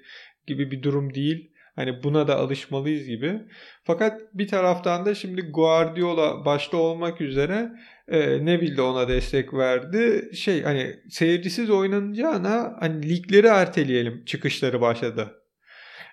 gibi 0.47 0.71
bir 0.71 0.83
durum 0.83 1.13
değil. 1.13 1.51
Hani 1.77 2.03
buna 2.03 2.27
da 2.27 2.35
alışmalıyız 2.35 3.07
gibi. 3.07 3.41
Fakat 3.83 4.21
bir 4.33 4.47
taraftan 4.47 5.05
da 5.05 5.15
şimdi 5.15 5.41
Guardiola 5.41 6.45
başta 6.45 6.77
olmak 6.77 7.21
üzere 7.21 7.71
e, 8.07 8.45
Neville 8.45 8.77
de 8.77 8.81
ona 8.81 9.07
destek 9.07 9.53
verdi. 9.53 10.29
Şey 10.35 10.63
hani 10.63 10.95
seyircisiz 11.09 11.69
oynanacağına 11.69 12.75
hani 12.79 13.09
ligleri 13.09 13.47
erteleyelim 13.47 14.25
çıkışları 14.25 14.81
başladı. 14.81 15.33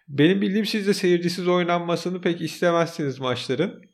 Benim 0.09 0.41
bildiğim 0.41 0.67
siz 0.67 0.87
de 0.87 0.95
seyircisiz 0.95 1.49
oynanmasını 1.49 2.21
pek 2.21 2.41
istemezsiniz 2.41 3.21
maçların. 3.21 3.94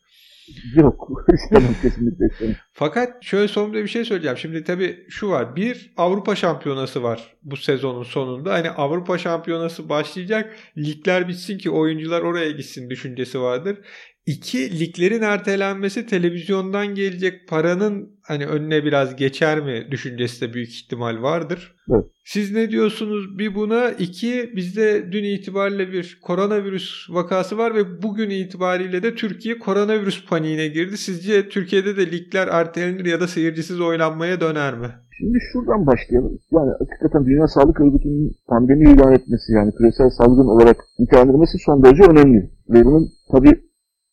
Yok. 0.75 1.09
istemem 1.35 1.77
kesinlikle 1.83 2.27
istemem. 2.33 2.57
Fakat 2.73 3.25
şöyle 3.25 3.49
son 3.49 3.73
bir 3.73 3.89
şey 3.89 4.05
söyleyeceğim. 4.05 4.37
Şimdi 4.39 4.65
tabii 4.65 5.07
şu 5.09 5.31
var. 5.31 5.57
Bir 5.57 5.93
Avrupa 5.97 6.37
Şampiyonası 6.37 7.03
var 7.03 7.37
bu 7.43 7.57
sezonun 7.57 8.03
sonunda. 8.03 8.53
Hani 8.53 8.71
Avrupa 8.71 9.19
Şampiyonası 9.19 9.89
başlayacak. 9.89 10.57
Ligler 10.79 11.29
bitsin 11.29 11.59
ki 11.59 11.71
oyuncular 11.71 12.21
oraya 12.21 12.51
gitsin 12.51 12.91
düşüncesi 12.91 13.41
vardır. 13.41 13.79
İki, 14.27 14.81
liglerin 14.81 15.23
ertelenmesi 15.23 16.07
televizyondan 16.07 16.95
gelecek 16.95 17.49
paranın 17.49 18.20
hani 18.31 18.47
önüne 18.47 18.85
biraz 18.85 19.17
geçer 19.17 19.61
mi 19.61 19.87
düşüncesi 19.91 20.41
de 20.41 20.55
büyük 20.55 20.69
ihtimal 20.69 21.23
vardır. 21.23 21.77
Evet. 21.91 22.05
Siz 22.25 22.53
ne 22.53 22.71
diyorsunuz 22.71 23.39
bir 23.39 23.55
buna? 23.55 23.91
İki, 23.91 24.53
bizde 24.57 25.13
dün 25.13 25.25
itibariyle 25.25 25.93
bir 25.93 26.19
koronavirüs 26.23 27.11
vakası 27.11 27.59
var 27.59 27.75
ve 27.75 28.03
bugün 28.03 28.31
itibariyle 28.31 29.03
de 29.03 29.15
Türkiye 29.15 29.59
koronavirüs 29.59 30.27
paniğine 30.27 30.69
girdi. 30.69 30.97
Sizce 30.97 31.49
Türkiye'de 31.49 31.97
de 31.97 32.11
ligler 32.11 32.49
ertelenir 32.49 33.05
ya 33.05 33.21
da 33.21 33.29
seyircisiz 33.29 33.81
oynanmaya 33.81 34.41
döner 34.41 34.79
mi? 34.79 34.89
Şimdi 35.19 35.39
şuradan 35.53 35.87
başlayalım. 35.87 36.39
Yani 36.53 36.71
hakikaten 36.79 37.27
Dünya 37.27 37.49
Sağlık 37.49 37.81
Örgütü'nün 37.81 38.33
pandemi 38.49 38.93
ilan 38.93 39.13
etmesi 39.13 39.53
yani 39.53 39.73
küresel 39.79 40.11
salgın 40.11 40.47
olarak 40.47 40.77
nitelendirmesi 40.99 41.59
son 41.59 41.85
derece 41.85 42.03
önemli. 42.03 42.51
Ve 42.69 42.85
bunun 42.85 43.09
tabii 43.33 43.61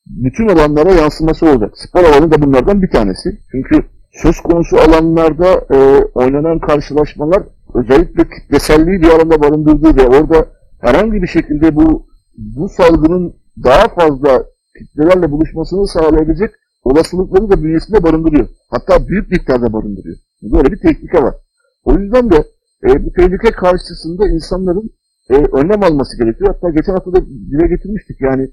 bütün 0.08 0.48
alanlara 0.48 0.92
yansıması 0.92 1.46
olacak. 1.46 1.72
Spor 1.76 2.04
alanı 2.04 2.32
da 2.32 2.42
bunlardan 2.42 2.82
bir 2.82 2.90
tanesi. 2.90 3.30
Çünkü 3.52 3.97
söz 4.12 4.40
konusu 4.40 4.78
alanlarda 4.78 5.66
e, 5.76 6.04
oynanan 6.16 6.60
karşılaşmalar 6.60 7.44
özellikle 7.74 8.24
kitleselliği 8.30 9.02
bir 9.02 9.10
alanda 9.10 9.42
barındırdığı 9.42 9.98
ve 9.98 10.08
orada 10.08 10.48
herhangi 10.82 11.22
bir 11.22 11.28
şekilde 11.28 11.76
bu 11.76 12.08
bu 12.38 12.70
salgının 12.70 13.34
daha 13.64 13.88
fazla 13.88 14.44
kitlelerle 14.80 15.32
buluşmasını 15.32 15.88
sağlayabilecek 15.88 16.52
olasılıkları 16.84 17.50
da 17.50 17.64
bünyesinde 17.64 18.04
barındırıyor. 18.04 18.48
Hatta 18.70 19.08
büyük 19.08 19.32
miktarda 19.32 19.74
barındırıyor. 19.74 20.18
Böyle 20.44 20.72
bir 20.72 20.80
tehlike 20.80 21.24
var. 21.24 21.36
O 21.84 21.94
yüzden 21.94 22.32
de 22.32 22.44
e, 22.84 23.06
bu 23.06 23.14
tehlike 23.14 23.52
karşısında 23.52 24.28
insanların 24.28 24.90
e, 25.30 25.34
önlem 25.34 25.84
alması 25.84 26.18
gerekiyor. 26.18 26.54
Hatta 26.54 26.70
geçen 26.70 26.94
hafta 26.94 27.14
da 27.14 27.26
dile 27.26 27.68
getirmiştik. 27.68 28.22
Yani 28.22 28.50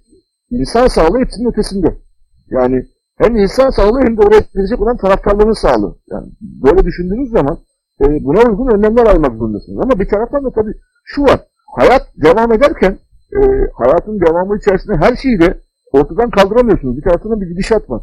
insan 0.51 0.88
sağlığı 0.88 1.19
hepsinin 1.19 1.51
ötesinde. 1.51 1.95
Yani 2.51 2.87
hem 3.18 3.37
insan 3.37 3.70
sağlığı 3.70 4.00
hem 4.00 4.16
de 4.16 4.22
oraya 4.22 4.40
gidecek 4.55 4.81
olan 4.81 4.96
taraftarların 4.96 5.53
sağlığı. 5.53 5.96
Yani 6.11 6.27
böyle 6.40 6.85
düşündüğünüz 6.85 7.31
zaman 7.31 7.59
e, 8.00 8.24
buna 8.24 8.50
uygun 8.50 8.74
önlemler 8.74 9.07
almak 9.07 9.37
zorundasınız. 9.37 9.79
Ama 9.83 10.00
bir 10.00 10.09
taraftan 10.09 10.44
da 10.44 10.50
tabii 10.50 10.74
şu 11.05 11.22
var. 11.22 11.40
Hayat 11.77 12.03
devam 12.22 12.53
ederken 12.53 12.98
e, 13.33 13.40
hayatın 13.74 14.20
devamı 14.20 14.59
içerisinde 14.59 14.96
her 14.96 15.16
şeyi 15.16 15.40
de 15.40 15.61
ortadan 15.92 16.31
kaldıramıyorsunuz. 16.31 16.96
Bir 16.96 17.03
taraftan 17.03 17.40
bir 17.40 17.46
gidişat 17.46 17.90
var. 17.90 18.03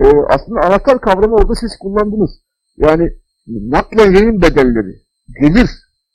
E, 0.00 0.06
aslında 0.28 0.60
anahtar 0.60 1.00
kavramı 1.00 1.34
orada 1.34 1.54
siz 1.54 1.78
kullandınız. 1.78 2.30
Yani 2.76 3.12
naklen 3.46 4.12
yayın 4.12 4.42
bedelleri, 4.42 4.94
gelir. 5.40 5.70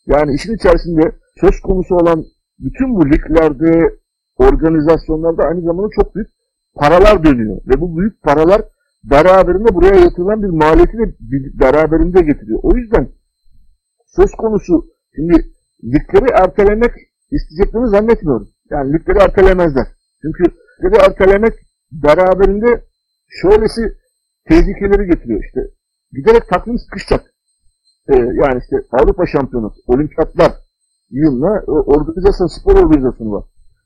Yani 0.08 0.34
işin 0.34 0.56
içerisinde 0.56 1.02
söz 1.42 1.60
konusu 1.60 1.96
olan 1.96 2.26
bütün 2.60 2.96
bu 2.96 3.10
liglerde, 3.10 3.96
organizasyonlarda 4.38 5.44
aynı 5.44 5.62
zamanda 5.62 5.90
çok 5.96 6.16
büyük 6.16 6.30
paralar 6.76 7.24
dönüyor. 7.24 7.58
Ve 7.68 7.82
bu 7.82 7.98
büyük 7.98 8.24
paralar 8.24 8.62
beraberinde 9.04 9.76
buraya 9.76 9.96
yatırılan 9.96 10.44
bir 10.44 10.48
maliyeti 10.48 10.98
de 10.98 11.16
beraberinde 11.60 12.22
getiriyor. 12.22 12.60
O 12.64 12.78
yüzden 12.78 13.10
söz 14.06 14.32
konusu 14.32 14.86
şimdi 15.16 15.34
ligleri 15.84 16.32
ertelemek 16.34 16.92
isteyeceklerini 17.32 17.90
zannetmiyorum. 17.90 18.48
Yani 18.72 18.94
ligleri 18.94 19.18
ertelemezler. 19.18 19.88
Çünkü 20.22 20.44
ligleri 20.84 21.02
ertelemek 21.06 21.54
beraberinde 21.92 22.84
şöylesi 23.42 23.82
tehlikeleri 24.48 25.08
getiriyor 25.08 25.44
işte. 25.44 25.62
Giderek 26.12 26.50
takvim 26.50 26.78
sıkışacak. 26.78 27.22
Ee, 28.10 28.16
yani 28.16 28.60
işte 28.64 28.76
Avrupa 28.92 29.26
Şampiyonası, 29.26 29.76
olimpiyatlar 29.88 30.52
yılına 31.10 31.58
e, 31.58 31.72
organizasyon, 31.72 32.48
spor 32.48 32.76
organizasyonu 32.76 33.32
var. 33.32 33.44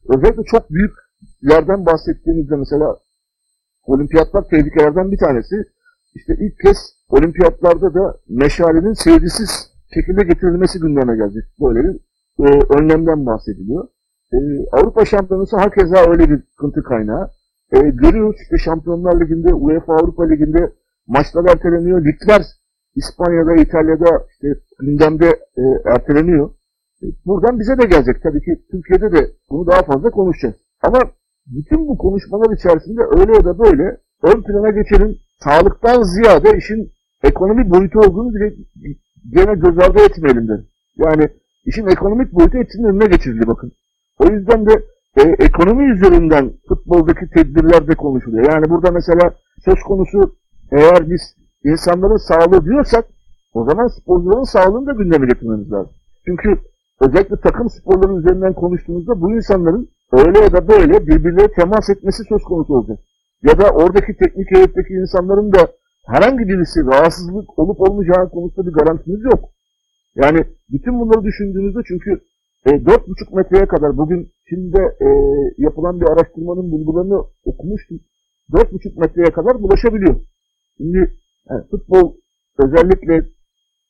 Özellikle 0.09 0.43
çok 0.43 0.69
büyük 0.69 0.93
yerden 1.41 1.85
bahsettiğimizde 1.85 2.55
mesela 2.55 2.97
olimpiyatlar 3.83 4.43
tehlikelerden 4.49 5.11
bir 5.11 5.17
tanesi. 5.17 5.55
İşte 6.15 6.33
ilk 6.39 6.59
kez 6.59 6.77
olimpiyatlarda 7.09 7.93
da 7.93 8.17
meşalenin 8.29 8.93
seyircisiz 8.93 9.49
şekilde 9.93 10.23
getirilmesi 10.23 10.79
gündeme 10.79 11.15
gelecek. 11.15 11.43
Böyle 11.61 11.79
bir 11.83 11.99
e, 12.45 12.59
önlemden 12.79 13.25
bahsediliyor. 13.25 13.87
E, 14.33 14.37
Avrupa 14.71 15.05
Şampiyonası 15.05 15.57
hakeza 15.57 16.11
öyle 16.11 16.29
bir 16.29 16.43
sıkıntı 16.51 16.83
kaynağı. 16.83 17.29
E, 17.71 17.79
görüyoruz 17.79 18.35
işte 18.41 18.57
Şampiyonlar 18.57 19.21
Ligi'nde, 19.21 19.53
UEFA 19.53 19.93
Avrupa 19.93 20.27
Ligi'nde 20.27 20.73
maçlar 21.07 21.45
erteleniyor. 21.45 22.05
Ligler 22.05 22.45
İspanya'da, 22.95 23.55
İtalya'da 23.55 24.25
işte 24.31 24.47
gündemde 24.79 25.27
e, 25.57 25.63
erteleniyor. 25.85 26.49
Buradan 27.25 27.59
bize 27.59 27.77
de 27.77 27.85
gelecek. 27.85 28.23
Tabii 28.23 28.41
ki 28.41 28.65
Türkiye'de 28.71 29.11
de 29.11 29.31
bunu 29.49 29.67
daha 29.67 29.83
fazla 29.83 30.09
konuşacağız. 30.09 30.55
Ama 30.83 30.99
bütün 31.47 31.87
bu 31.87 31.97
konuşmalar 31.97 32.55
içerisinde 32.55 33.01
öyle 33.01 33.33
ya 33.33 33.45
da 33.45 33.59
böyle 33.59 33.97
ön 34.23 34.41
plana 34.43 34.69
geçelim. 34.69 35.17
Sağlıktan 35.43 36.01
ziyade 36.01 36.57
işin 36.57 36.91
ekonomik 37.23 37.69
boyutu 37.69 37.99
olduğunu 37.99 38.35
bile 38.35 38.53
gene 39.31 39.53
göz 39.55 39.79
ardı 39.79 39.99
etmeyelim 40.01 40.47
de. 40.47 40.53
Yani 40.97 41.29
işin 41.65 41.87
ekonomik 41.87 42.33
boyutu 42.33 42.57
hepsinin 42.57 42.87
önüne 42.87 43.05
geçirildi 43.05 43.47
bakın. 43.47 43.71
O 44.19 44.25
yüzden 44.25 44.65
de 44.65 44.83
e, 45.17 45.21
ekonomi 45.21 45.91
üzerinden 45.91 46.51
futboldaki 46.67 47.29
tedbirler 47.29 47.87
de 47.87 47.95
konuşuluyor. 47.95 48.51
Yani 48.51 48.69
burada 48.69 48.91
mesela 48.91 49.33
söz 49.65 49.79
konusu 49.87 50.35
eğer 50.71 51.09
biz 51.09 51.21
insanların 51.63 52.17
sağlığı 52.17 52.65
diyorsak 52.65 53.05
o 53.53 53.65
zaman 53.65 53.87
sporcuların 53.87 54.43
sağlığını 54.43 54.85
da 54.85 54.91
gündeme 54.91 55.27
getirmemiz 55.27 55.71
lazım. 55.71 55.93
Çünkü 56.25 56.57
özellikle 56.99 57.35
takım 57.35 57.69
sporları 57.69 58.19
üzerinden 58.19 58.53
konuştuğumuzda 58.53 59.21
bu 59.21 59.35
insanların 59.35 59.89
öyle 60.11 60.39
ya 60.39 60.51
da 60.53 60.67
böyle 60.67 61.07
birbirleriyle 61.07 61.51
temas 61.51 61.89
etmesi 61.89 62.23
söz 62.29 62.43
konusu 62.43 62.73
olacak. 62.73 62.99
Ya 63.43 63.59
da 63.59 63.69
oradaki 63.71 64.17
teknik 64.17 64.51
heyetteki 64.55 64.93
insanların 64.93 65.53
da 65.53 65.71
herhangi 66.05 66.47
birisi 66.47 66.85
rahatsızlık 66.85 67.59
olup 67.59 67.81
olmayacağı 67.81 68.29
konusunda 68.29 68.67
bir 68.67 68.73
garantimiz 68.73 69.23
yok. 69.23 69.49
Yani 70.15 70.39
bütün 70.69 70.99
bunları 70.99 71.23
düşündüğünüzde 71.23 71.79
çünkü 71.87 72.11
e, 72.65 72.69
4,5 72.69 73.35
metreye 73.35 73.65
kadar 73.65 73.97
bugün 73.97 74.31
Çin'de 74.49 74.83
e, 75.01 75.07
yapılan 75.57 76.01
bir 76.01 76.05
araştırmanın 76.05 76.71
bulgularını 76.71 77.23
okumuştum. 77.43 77.99
4,5 78.51 78.99
metreye 78.99 79.31
kadar 79.31 79.61
bulaşabiliyor. 79.61 80.15
Şimdi 80.77 81.13
yani 81.49 81.63
futbol 81.71 82.13
özellikle 82.57 83.25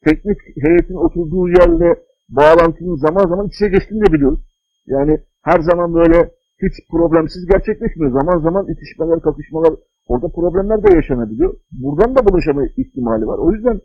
teknik 0.06 0.38
heyetin 0.64 0.96
oturduğu 0.96 1.48
yerle 1.48 1.96
bağlantının 2.30 2.96
zaman 2.96 3.28
zaman 3.28 3.48
içe 3.48 3.70
geçtiğini 3.70 4.06
de 4.06 4.14
biliyoruz. 4.14 4.40
Yani 4.88 5.20
her 5.42 5.60
zaman 5.60 5.94
böyle 5.94 6.32
hiç 6.64 6.74
problemsiz 6.92 7.46
gerçekleşmiyor. 7.46 8.12
Zaman 8.12 8.40
zaman 8.40 8.68
itişmeler, 8.68 9.20
kakışmalar, 9.22 9.74
orada 10.08 10.28
problemler 10.28 10.84
de 10.84 10.96
yaşanabiliyor. 10.96 11.54
Buradan 11.72 12.16
da 12.16 12.28
bulaşama 12.28 12.62
ihtimali 12.78 13.28
var. 13.28 13.38
O 13.38 13.52
yüzden 13.52 13.82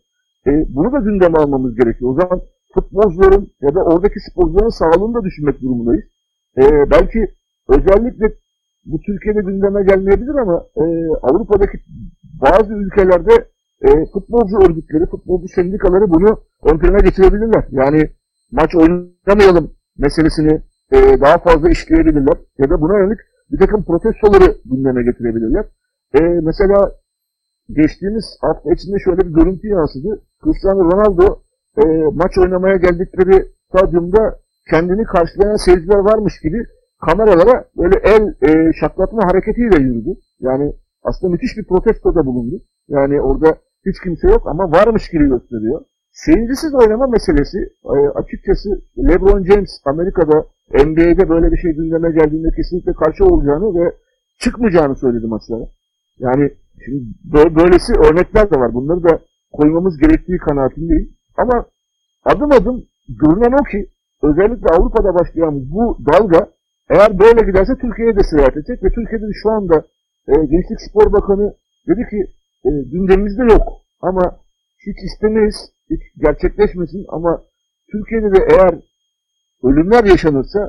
e, 0.46 0.50
bunu 0.68 0.92
da 0.92 0.98
gündeme 0.98 1.38
almamız 1.38 1.74
gerekiyor. 1.76 2.10
O 2.10 2.20
zaman 2.20 2.40
futbolcuların 2.74 3.48
ya 3.60 3.74
da 3.74 3.84
oradaki 3.84 4.20
sporcuların 4.30 4.68
sağlığını 4.68 5.14
da 5.14 5.24
düşünmek 5.24 5.62
durumundayız. 5.62 6.04
E, 6.56 6.90
belki 6.90 7.28
özellikle 7.68 8.26
bu 8.84 9.00
Türkiye'de 9.00 9.40
gündeme 9.40 9.82
gelmeyebilir 9.82 10.34
ama 10.34 10.66
e, 10.76 10.84
Avrupa'daki 11.22 11.78
bazı 12.42 12.74
ülkelerde 12.74 13.34
e, 13.82 13.88
futbolcu 14.12 14.56
örgütleri, 14.56 15.06
futbolcu 15.06 15.48
sendikaları 15.48 16.10
bunu 16.10 16.40
ön 16.62 16.78
plana 16.78 16.98
getirebilirler. 16.98 17.64
Yani 17.70 18.10
maç 18.52 18.74
oynamayalım 18.74 19.72
meselesini 19.98 20.60
e, 20.94 21.20
daha 21.20 21.38
fazla 21.38 21.70
işleyebilirler. 21.70 22.36
Ya 22.58 22.70
da 22.70 22.80
buna 22.80 22.98
yönelik 22.98 23.18
bir 23.50 23.58
takım 23.58 23.84
protestoları 23.84 24.56
gündeme 24.64 25.02
getirebilirler. 25.02 25.64
E, 26.14 26.20
mesela 26.20 26.92
geçtiğimiz 27.68 28.24
hafta 28.40 28.72
içinde 28.72 28.96
şöyle 29.04 29.18
bir 29.18 29.34
görüntü 29.34 29.68
yansıdı. 29.68 30.22
Cristiano 30.44 30.84
Ronaldo 30.90 31.38
e, 31.82 31.84
maç 32.12 32.38
oynamaya 32.38 32.76
geldikleri 32.76 33.48
stadyumda 33.68 34.38
kendini 34.70 35.04
karşılayan 35.04 35.56
seyirciler 35.56 35.98
varmış 35.98 36.40
gibi 36.40 36.66
kameralara 37.06 37.64
böyle 37.76 37.98
el 38.04 38.34
e, 38.48 38.72
şaklatma 38.80 39.22
hareketiyle 39.24 39.82
yürüdü. 39.82 40.10
Yani 40.40 40.72
aslında 41.02 41.32
müthiş 41.32 41.56
bir 41.56 41.66
protesto 41.66 42.14
da 42.14 42.26
bulundu. 42.26 42.62
Yani 42.88 43.20
orada 43.20 43.56
hiç 43.86 44.00
kimse 44.04 44.28
yok 44.28 44.42
ama 44.46 44.72
varmış 44.72 45.08
gibi 45.10 45.28
gösteriyor. 45.28 45.80
Seyircisiz 46.12 46.74
oynama 46.74 47.06
meselesi 47.06 47.58
e, 47.84 48.08
açıkçası 48.08 48.68
LeBron 48.98 49.44
James 49.44 49.80
Amerika'da 49.84 50.44
NBA'de 50.72 51.28
böyle 51.28 51.52
bir 51.52 51.56
şey 51.56 51.72
gündeme 51.72 52.10
geldiğinde 52.10 52.48
kesinlikle 52.56 52.92
karşı 52.92 53.24
olacağını 53.24 53.74
ve 53.80 53.92
çıkmayacağını 54.40 54.96
söyledi 54.96 55.26
maçlara. 55.26 55.66
Yani 56.18 56.50
şimdi 56.84 57.04
böylesi 57.56 57.92
örnekler 57.92 58.50
de 58.50 58.56
var. 58.60 58.74
Bunları 58.74 59.04
da 59.04 59.20
koymamız 59.52 59.98
gerektiği 59.98 60.38
kanaatindeyim. 60.38 61.08
Ama 61.36 61.66
adım 62.24 62.52
adım 62.52 62.84
görünen 63.08 63.52
o 63.60 63.64
ki 63.64 63.88
özellikle 64.22 64.68
Avrupa'da 64.68 65.14
başlayan 65.14 65.70
bu 65.70 65.98
dalga 66.12 66.48
eğer 66.90 67.18
böyle 67.18 67.46
giderse 67.46 67.72
Türkiye'ye 67.80 68.16
de 68.16 68.22
sirayet 68.30 68.56
edecek 68.56 68.84
ve 68.84 68.88
Türkiye'de 68.88 69.26
şu 69.42 69.50
anda 69.50 69.84
e, 70.28 70.32
Gençlik 70.32 70.80
Spor 70.90 71.12
Bakanı 71.12 71.54
dedi 71.88 72.02
ki 72.10 72.20
e, 72.64 72.70
gündemimizde 72.92 73.42
yok 73.42 73.66
ama 74.00 74.36
hiç 74.86 74.98
istemeyiz, 75.12 75.54
hiç 75.90 76.02
gerçekleşmesin 76.18 77.04
ama 77.08 77.42
Türkiye'de 77.92 78.32
de 78.34 78.46
eğer 78.52 78.74
ölümler 79.64 80.04
yaşanırsa 80.04 80.60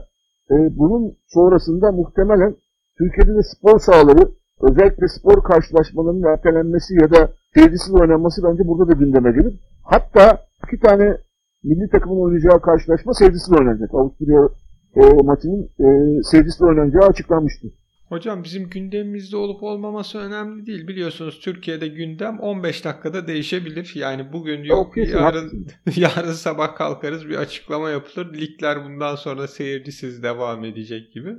e, 0.51 0.55
bunun 0.77 1.17
sonrasında 1.27 1.91
muhtemelen 1.91 2.55
Türkiye'de 2.97 3.35
de 3.37 3.43
spor 3.43 3.79
sahaları 3.79 4.31
özellikle 4.61 5.07
spor 5.07 5.43
karşılaşmalarının 5.43 6.33
ertelenmesi 6.33 6.93
ya 7.01 7.11
da 7.11 7.29
seyircisiz 7.53 7.93
oynanması 7.93 8.43
bence 8.43 8.67
burada 8.67 8.87
da 8.87 8.93
gündeme 8.93 9.31
gelir. 9.31 9.59
Hatta 9.83 10.37
iki 10.67 10.79
tane 10.79 11.17
milli 11.63 11.89
takımın 11.89 12.21
oynayacağı 12.21 12.61
karşılaşma 12.61 13.13
seyircisiz 13.13 13.53
oynanacak. 13.59 13.93
Avusturya 13.93 14.49
e, 14.95 15.01
maçının 15.23 15.69
e, 15.79 15.87
seyircisiz 16.23 16.61
oynanacağı 16.61 17.07
açıklanmıştı. 17.07 17.67
Hocam 18.09 18.43
bizim 18.43 18.69
gündemimizde 18.69 19.37
olup 19.37 19.63
olmaması 19.63 20.17
önemli 20.19 20.65
değil. 20.65 20.87
Biliyorsunuz 20.87 21.39
Türkiye'de 21.39 21.87
gündem 21.87 22.39
15 22.39 22.85
dakikada 22.85 23.27
değişebilir. 23.27 23.91
Yani 23.95 24.33
bugün 24.33 24.63
yok, 24.63 24.97
yarın, 24.97 25.67
yarın 25.95 26.31
sabah 26.31 26.75
kalkarız 26.75 27.29
bir 27.29 27.35
açıklama 27.35 27.89
yapılır. 27.89 28.33
Ligler 28.33 28.85
bundan 28.85 29.15
sonra 29.15 29.47
seyircisiz 29.47 30.23
devam 30.23 30.65
edecek 30.65 31.13
gibi. 31.13 31.33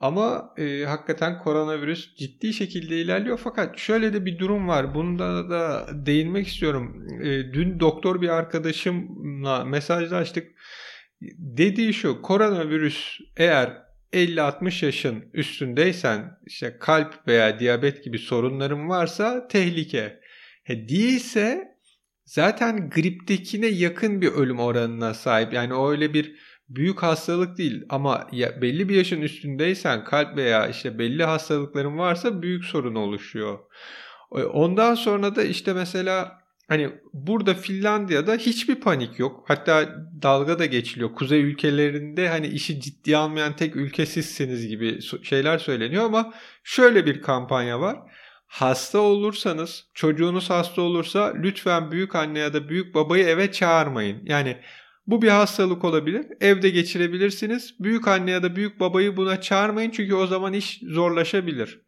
Ama 0.00 0.54
e, 0.56 0.84
hakikaten 0.84 1.38
koronavirüs 1.38 2.14
ciddi 2.16 2.52
şekilde 2.52 2.96
ilerliyor. 2.96 3.40
Fakat 3.44 3.78
şöyle 3.78 4.12
de 4.12 4.24
bir 4.24 4.38
durum 4.38 4.68
var. 4.68 4.94
Bunda 4.94 5.50
da 5.50 5.86
değinmek 6.06 6.46
istiyorum. 6.46 7.06
E, 7.22 7.52
dün 7.52 7.80
doktor 7.80 8.20
bir 8.20 8.28
arkadaşımla 8.28 9.64
mesajlaştık. 9.64 10.46
Dediği 11.38 11.94
şu 11.94 12.22
koronavirüs 12.22 13.20
eğer 13.36 13.85
50-60 14.16 14.84
yaşın 14.84 15.24
üstündeysen 15.32 16.38
işte 16.46 16.76
kalp 16.80 17.28
veya 17.28 17.58
diyabet 17.58 18.04
gibi 18.04 18.18
sorunların 18.18 18.88
varsa 18.88 19.48
tehlike. 19.48 20.20
He, 20.64 20.88
değilse 20.88 21.68
zaten 22.24 22.90
griptekine 22.90 23.66
yakın 23.66 24.20
bir 24.20 24.28
ölüm 24.28 24.60
oranına 24.60 25.14
sahip. 25.14 25.52
Yani 25.52 25.74
öyle 25.88 26.14
bir 26.14 26.36
büyük 26.68 27.02
hastalık 27.02 27.58
değil 27.58 27.84
ama 27.88 28.28
ya 28.32 28.62
belli 28.62 28.88
bir 28.88 28.94
yaşın 28.94 29.22
üstündeysen 29.22 30.04
kalp 30.04 30.36
veya 30.36 30.68
işte 30.68 30.98
belli 30.98 31.24
hastalıkların 31.24 31.98
varsa 31.98 32.42
büyük 32.42 32.64
sorun 32.64 32.94
oluşuyor. 32.94 33.58
Ondan 34.30 34.94
sonra 34.94 35.36
da 35.36 35.42
işte 35.42 35.72
mesela 35.72 36.45
hani 36.68 36.90
burada 37.12 37.54
Finlandiya'da 37.54 38.34
hiçbir 38.34 38.74
panik 38.74 39.18
yok. 39.18 39.44
Hatta 39.48 39.88
dalga 40.22 40.58
da 40.58 40.66
geçiliyor. 40.66 41.14
Kuzey 41.14 41.42
ülkelerinde 41.42 42.28
hani 42.28 42.46
işi 42.46 42.80
ciddiye 42.80 43.16
almayan 43.16 43.56
tek 43.56 43.76
ülke 43.76 44.06
sizsiniz 44.06 44.68
gibi 44.68 44.98
şeyler 45.22 45.58
söyleniyor 45.58 46.04
ama 46.04 46.34
şöyle 46.64 47.06
bir 47.06 47.22
kampanya 47.22 47.80
var. 47.80 47.98
Hasta 48.46 48.98
olursanız, 48.98 49.84
çocuğunuz 49.94 50.50
hasta 50.50 50.82
olursa 50.82 51.32
lütfen 51.42 51.90
büyük 51.90 52.14
anne 52.14 52.38
ya 52.38 52.52
da 52.52 52.68
büyük 52.68 52.94
babayı 52.94 53.24
eve 53.24 53.52
çağırmayın. 53.52 54.22
Yani 54.24 54.56
bu 55.06 55.22
bir 55.22 55.28
hastalık 55.28 55.84
olabilir. 55.84 56.26
Evde 56.40 56.70
geçirebilirsiniz. 56.70 57.74
Büyük 57.80 58.08
anne 58.08 58.30
ya 58.30 58.42
da 58.42 58.56
büyük 58.56 58.80
babayı 58.80 59.16
buna 59.16 59.40
çağırmayın 59.40 59.90
çünkü 59.90 60.14
o 60.14 60.26
zaman 60.26 60.52
iş 60.52 60.80
zorlaşabilir. 60.82 61.80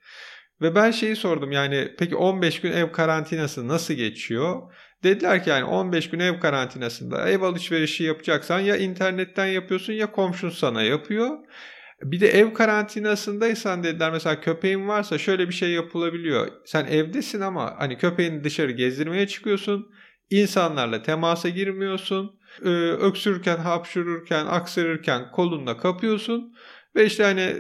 Ve 0.63 0.75
ben 0.75 0.91
şeyi 0.91 1.17
sordum 1.17 1.53
yani 1.53 1.95
peki 1.99 2.17
15 2.17 2.61
gün 2.61 2.73
ev 2.73 2.93
karantinası 2.93 3.69
nasıl 3.69 3.95
geçiyor? 3.95 4.63
Dediler 5.03 5.45
ki 5.45 5.51
yani 5.51 5.65
15 5.65 6.11
gün 6.11 6.19
ev 6.19 6.41
karantinasında 6.41 7.29
ev 7.29 7.43
alışverişi 7.43 8.05
yapacaksan 8.05 8.61
ya 8.61 8.77
internetten 8.77 9.47
yapıyorsun 9.47 9.93
ya 9.93 10.13
komşun 10.13 10.51
sana 10.51 10.83
yapıyor. 10.83 11.39
Bir 12.03 12.21
de 12.21 12.29
ev 12.29 12.55
karantinasındaysan 12.55 13.85
dediler 13.85 14.13
mesela 14.13 14.41
köpeğin 14.41 14.89
varsa 14.89 15.19
şöyle 15.19 15.49
bir 15.49 15.55
şey 15.55 15.71
yapılabiliyor. 15.71 16.49
Sen 16.65 16.85
evdesin 16.87 17.41
ama 17.41 17.75
hani 17.79 17.99
köpeğini 17.99 18.45
dışarı 18.45 18.73
gezdirmeye 18.73 19.27
çıkıyorsun. 19.27 19.89
İnsanlarla 20.31 21.03
temasa 21.03 21.49
girmiyorsun. 21.49 22.39
Öksürürken, 23.01 23.57
hapşururken, 23.57 24.47
aksırırken 24.47 25.31
kolunla 25.31 25.77
kapıyorsun. 25.77 26.55
Ve 26.97 27.07
işte 27.07 27.23
hani 27.23 27.55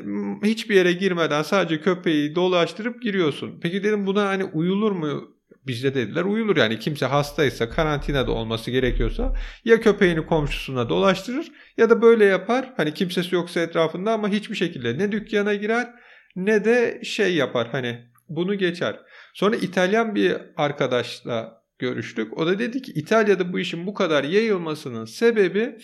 hiçbir 0.44 0.74
yere 0.74 0.92
girmeden 0.92 1.42
sadece 1.42 1.80
köpeği 1.80 2.34
dolaştırıp 2.34 3.02
giriyorsun. 3.02 3.60
Peki 3.62 3.84
dedim 3.84 4.06
buna 4.06 4.28
hani 4.28 4.44
uyulur 4.44 4.92
mu? 4.92 5.38
Bizde 5.66 5.94
dediler 5.94 6.24
uyulur 6.24 6.56
yani 6.56 6.78
kimse 6.78 7.06
hastaysa 7.06 7.70
karantinada 7.70 8.32
olması 8.32 8.70
gerekiyorsa 8.70 9.34
ya 9.64 9.80
köpeğini 9.80 10.26
komşusuna 10.26 10.88
dolaştırır 10.88 11.52
ya 11.76 11.90
da 11.90 12.02
böyle 12.02 12.24
yapar. 12.24 12.72
Hani 12.76 12.94
kimsesi 12.94 13.34
yoksa 13.34 13.60
etrafında 13.60 14.12
ama 14.12 14.28
hiçbir 14.28 14.56
şekilde 14.56 14.98
ne 14.98 15.12
dükkana 15.12 15.54
girer 15.54 15.94
ne 16.36 16.64
de 16.64 17.00
şey 17.04 17.34
yapar 17.34 17.68
hani 17.72 18.08
bunu 18.28 18.54
geçer. 18.54 19.00
Sonra 19.34 19.56
İtalyan 19.56 20.14
bir 20.14 20.36
arkadaşla 20.56 21.62
görüştük. 21.78 22.38
O 22.38 22.46
da 22.46 22.58
dedi 22.58 22.82
ki 22.82 22.92
İtalya'da 22.92 23.52
bu 23.52 23.58
işin 23.58 23.86
bu 23.86 23.94
kadar 23.94 24.24
yayılmasının 24.24 25.04
sebebi 25.04 25.78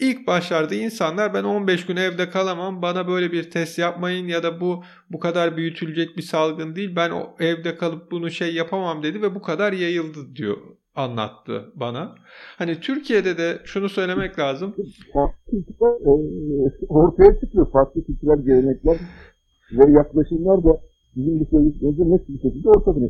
İlk 0.00 0.26
başlarda 0.26 0.74
insanlar 0.74 1.34
ben 1.34 1.44
15 1.44 1.86
gün 1.86 1.96
evde 1.96 2.30
kalamam 2.30 2.82
bana 2.82 3.08
böyle 3.08 3.32
bir 3.32 3.50
test 3.50 3.78
yapmayın 3.78 4.28
ya 4.28 4.42
da 4.42 4.60
bu 4.60 4.84
bu 5.10 5.18
kadar 5.18 5.56
büyütülecek 5.56 6.16
bir 6.16 6.22
salgın 6.22 6.76
değil 6.76 6.96
ben 6.96 7.10
o 7.10 7.36
evde 7.38 7.76
kalıp 7.76 8.10
bunu 8.10 8.30
şey 8.30 8.54
yapamam 8.54 9.02
dedi 9.02 9.22
ve 9.22 9.34
bu 9.34 9.42
kadar 9.42 9.72
yayıldı 9.72 10.36
diyor 10.36 10.56
anlattı 10.94 11.72
bana. 11.74 12.14
Hani 12.58 12.80
Türkiye'de 12.80 13.38
de 13.38 13.58
şunu 13.64 13.88
söylemek 13.88 14.38
lazım. 14.38 14.74
Ortaya 16.88 17.40
çıkıyor. 17.40 17.72
Farklı 17.72 18.04
kültürel 18.04 18.44
gelenekler 18.44 18.96
ve 19.72 19.92
yaklaşımlar 19.92 20.64
da 20.64 20.80
bizim 21.16 21.40
bu 21.40 21.44
söylediklerimizde 21.50 22.10
net 22.10 22.28
bir 22.28 22.40
şekilde 22.42 22.68
ortada. 22.68 23.00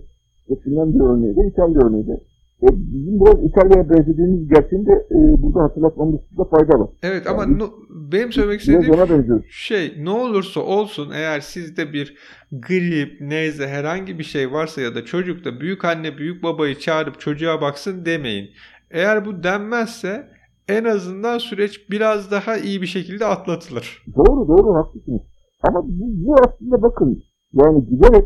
Bundan 0.67 0.95
bir 0.95 1.01
örneği 1.01 1.37
de 1.37 1.41
İtalya 1.53 1.87
örneği 1.87 2.07
de. 2.07 2.32
E, 2.63 2.67
bizim 2.73 3.21
biraz 3.21 3.45
İtalya'ya 3.45 3.91
benzediğimiz 3.91 4.49
gerçeğini 4.49 4.87
de 4.87 4.93
e, 4.93 5.43
burada 5.43 5.63
hatırlatmamızda 5.63 6.45
fayda 6.51 6.81
var. 6.81 6.89
Evet 7.03 7.27
ama 7.27 7.43
yani, 7.43 7.59
no, 7.59 7.71
benim 8.13 8.33
söylemek 8.33 8.61
istediğim 8.61 9.45
şey 9.51 9.95
ne 9.99 10.11
olursa 10.11 10.61
olsun 10.61 11.11
eğer 11.15 11.41
sizde 11.41 11.93
bir 11.93 12.17
grip, 12.53 13.21
nezle 13.21 13.69
herhangi 13.69 14.19
bir 14.19 14.25
şey 14.25 14.53
varsa 14.53 14.81
ya 14.81 14.95
da 14.95 15.05
çocukta 15.05 15.61
büyük 15.61 15.85
anne 15.85 16.19
büyük 16.19 16.43
babayı 16.43 16.79
çağırıp 16.79 17.21
çocuğa 17.21 17.61
baksın 17.61 18.05
demeyin. 18.05 18.51
Eğer 18.91 19.25
bu 19.25 19.43
denmezse 19.43 20.29
en 20.69 20.85
azından 20.85 21.39
süreç 21.39 21.91
biraz 21.91 22.31
daha 22.31 22.57
iyi 22.57 22.83
bir 22.83 22.87
şekilde 22.87 23.27
atlatılır. 23.27 24.05
Doğru 24.17 24.49
doğru 24.49 24.75
haklısınız. 24.75 25.23
Ama 25.63 25.83
bu, 25.85 26.05
bu 26.27 26.35
aslında 26.35 26.83
bakın 26.83 27.23
yani 27.53 27.87
giderek 27.87 28.25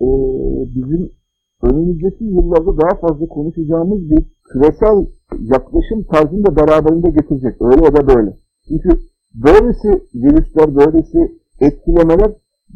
e, 0.00 0.06
bizim 0.74 1.10
önümüzdeki 1.62 2.24
yıllarda 2.24 2.76
daha 2.82 3.00
fazla 3.00 3.26
konuşacağımız 3.26 4.10
bir 4.10 4.24
küresel 4.44 5.06
yaklaşım 5.40 6.04
tarzını 6.04 6.46
da 6.46 6.56
beraberinde 6.56 7.10
getirecek. 7.10 7.62
Öyle 7.62 7.84
ya 7.84 7.96
da 7.96 8.06
böyle. 8.06 8.36
Çünkü 8.68 8.88
böylesi 9.34 10.02
virüsler, 10.14 10.76
böylesi 10.76 11.38
etkilemeler 11.60 12.32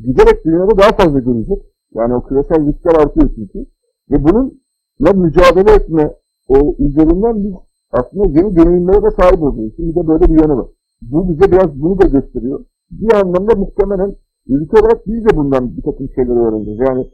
giderek 0.06 0.44
dünyada 0.44 0.78
daha 0.78 0.92
fazla 0.92 1.18
görecek. 1.18 1.62
Yani 1.94 2.14
o 2.14 2.22
küresel 2.22 2.66
riskler 2.66 2.94
artıyor 2.94 3.30
çünkü. 3.34 3.66
Ve 4.10 4.24
bununla 4.24 5.12
mücadele 5.12 5.72
etme 5.72 6.14
o 6.48 6.74
üzerinden 6.78 7.44
biz 7.44 7.52
aslında 7.92 8.40
yeni 8.40 8.56
deneyimlere 8.56 9.02
de 9.02 9.10
sahip 9.10 9.42
oluyoruz. 9.42 9.72
Şimdi 9.76 9.94
de 9.94 10.08
böyle 10.08 10.24
bir 10.24 10.40
yanı 10.40 10.56
var. 10.56 10.66
Bu 11.02 11.28
bize 11.28 11.52
biraz 11.52 11.80
bunu 11.82 11.98
da 11.98 12.06
gösteriyor. 12.06 12.64
Bir 12.90 13.14
anlamda 13.14 13.54
muhtemelen 13.54 14.14
ülke 14.48 14.80
olarak 14.80 15.06
biz 15.06 15.24
de 15.24 15.36
bundan 15.36 15.76
bir 15.76 15.82
takım 15.82 16.08
şeyler 16.14 16.48
öğreneceğiz. 16.48 16.80
Yani 16.88 17.06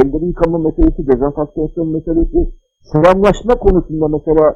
elleri 0.00 0.26
yıkama 0.26 0.58
meselesi, 0.58 1.06
dezenfektasyon 1.06 1.88
meselesi, 1.92 2.40
selamlaşma 2.92 3.54
konusunda 3.54 4.08
mesela 4.08 4.46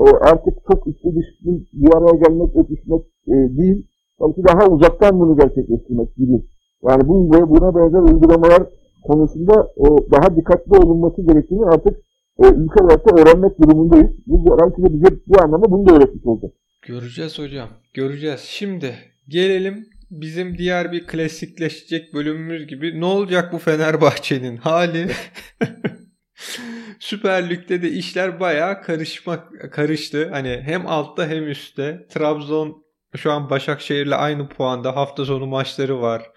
e, 0.00 0.04
artık 0.30 0.54
çok 0.72 0.86
üstü 0.86 1.08
dışlı 1.16 1.50
bir 1.72 1.94
araya 1.96 2.16
gelmek, 2.22 2.56
öpüşmek 2.56 3.02
e, 3.28 3.34
değil, 3.58 3.86
belki 4.20 4.44
daha 4.44 4.66
uzaktan 4.74 5.20
bunu 5.20 5.36
gerçekleştirmek 5.36 6.16
gibi. 6.16 6.44
Yani 6.88 7.08
bu 7.08 7.30
ve 7.32 7.50
buna 7.50 7.74
benzer 7.74 8.12
uygulamalar 8.12 8.62
konusunda 9.02 9.68
e, 9.76 9.84
daha 10.12 10.36
dikkatli 10.36 10.76
olunması 10.78 11.22
gerektiğini 11.22 11.64
artık 11.64 11.96
e, 12.42 12.46
ülke 12.46 12.84
olarak 12.84 13.08
da 13.08 13.22
öğrenmek 13.22 13.60
durumundayız. 13.60 14.10
Bu 14.26 14.58
belki 14.62 14.82
de 14.82 14.92
bize 14.94 15.16
bir 15.28 15.42
anlamda 15.42 15.70
bunu 15.70 15.88
da 15.88 15.94
öğretmiş 15.94 16.26
olacak. 16.26 16.52
Göreceğiz 16.86 17.38
hocam. 17.38 17.68
Göreceğiz. 17.94 18.40
Şimdi 18.40 18.94
gelelim 19.28 19.86
bizim 20.10 20.58
diğer 20.58 20.92
bir 20.92 21.06
klasikleşecek 21.06 22.14
bölümümüz 22.14 22.66
gibi 22.66 23.00
ne 23.00 23.04
olacak 23.04 23.52
bu 23.52 23.58
Fenerbahçe'nin 23.58 24.56
hali? 24.56 25.08
Süper 26.98 27.50
Lig'de 27.50 27.82
de 27.82 27.90
işler 27.90 28.40
bayağı 28.40 28.82
karışmak 28.82 29.72
karıştı. 29.72 30.28
Hani 30.30 30.60
hem 30.62 30.86
altta 30.86 31.28
hem 31.28 31.48
üstte. 31.48 32.06
Trabzon 32.08 32.84
şu 33.16 33.32
an 33.32 33.50
Başakşehir'le 33.50 34.12
aynı 34.12 34.48
puanda. 34.48 34.96
Hafta 34.96 35.24
sonu 35.24 35.46
maçları 35.46 36.00
var. 36.00 36.30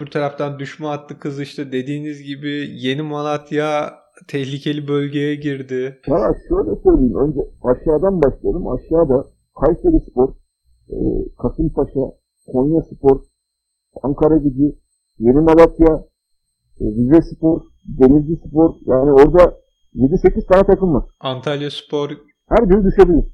Bu 0.00 0.04
taraftan 0.04 0.58
düşme 0.58 0.86
hattı 0.86 1.18
kızıştı. 1.18 1.72
Dediğiniz 1.72 2.22
gibi 2.22 2.68
Yeni 2.72 3.02
Malatya 3.02 3.94
tehlikeli 4.28 4.88
bölgeye 4.88 5.34
girdi. 5.34 6.00
Ya 6.06 6.34
şöyle 6.48 6.70
söyleyeyim. 6.84 7.14
Önce 7.16 7.40
aşağıdan 7.62 8.22
başlayalım. 8.22 8.68
Aşağıda 8.68 9.24
Kayseri 9.60 10.10
Spor, 10.10 10.28
e, 10.88 10.96
Kasımpaşa, 11.42 12.00
Konya 12.52 12.82
Spor, 12.82 13.20
Ankara 14.02 14.36
Gücü, 14.36 14.76
Yeni 15.18 15.40
Malatya, 15.40 16.04
e, 16.80 16.84
Rize 16.84 17.22
Spor, 17.22 17.60
Denizli 18.00 18.36
Spor 18.36 18.70
yani 18.86 19.12
orada 19.12 19.54
7-8 19.94 20.46
tane 20.46 20.66
takım 20.66 20.94
var. 20.94 21.04
Antalya 21.20 21.70
Spor. 21.70 22.10
Her 22.48 22.62
gün 22.62 22.84
düşebilir. 22.84 23.24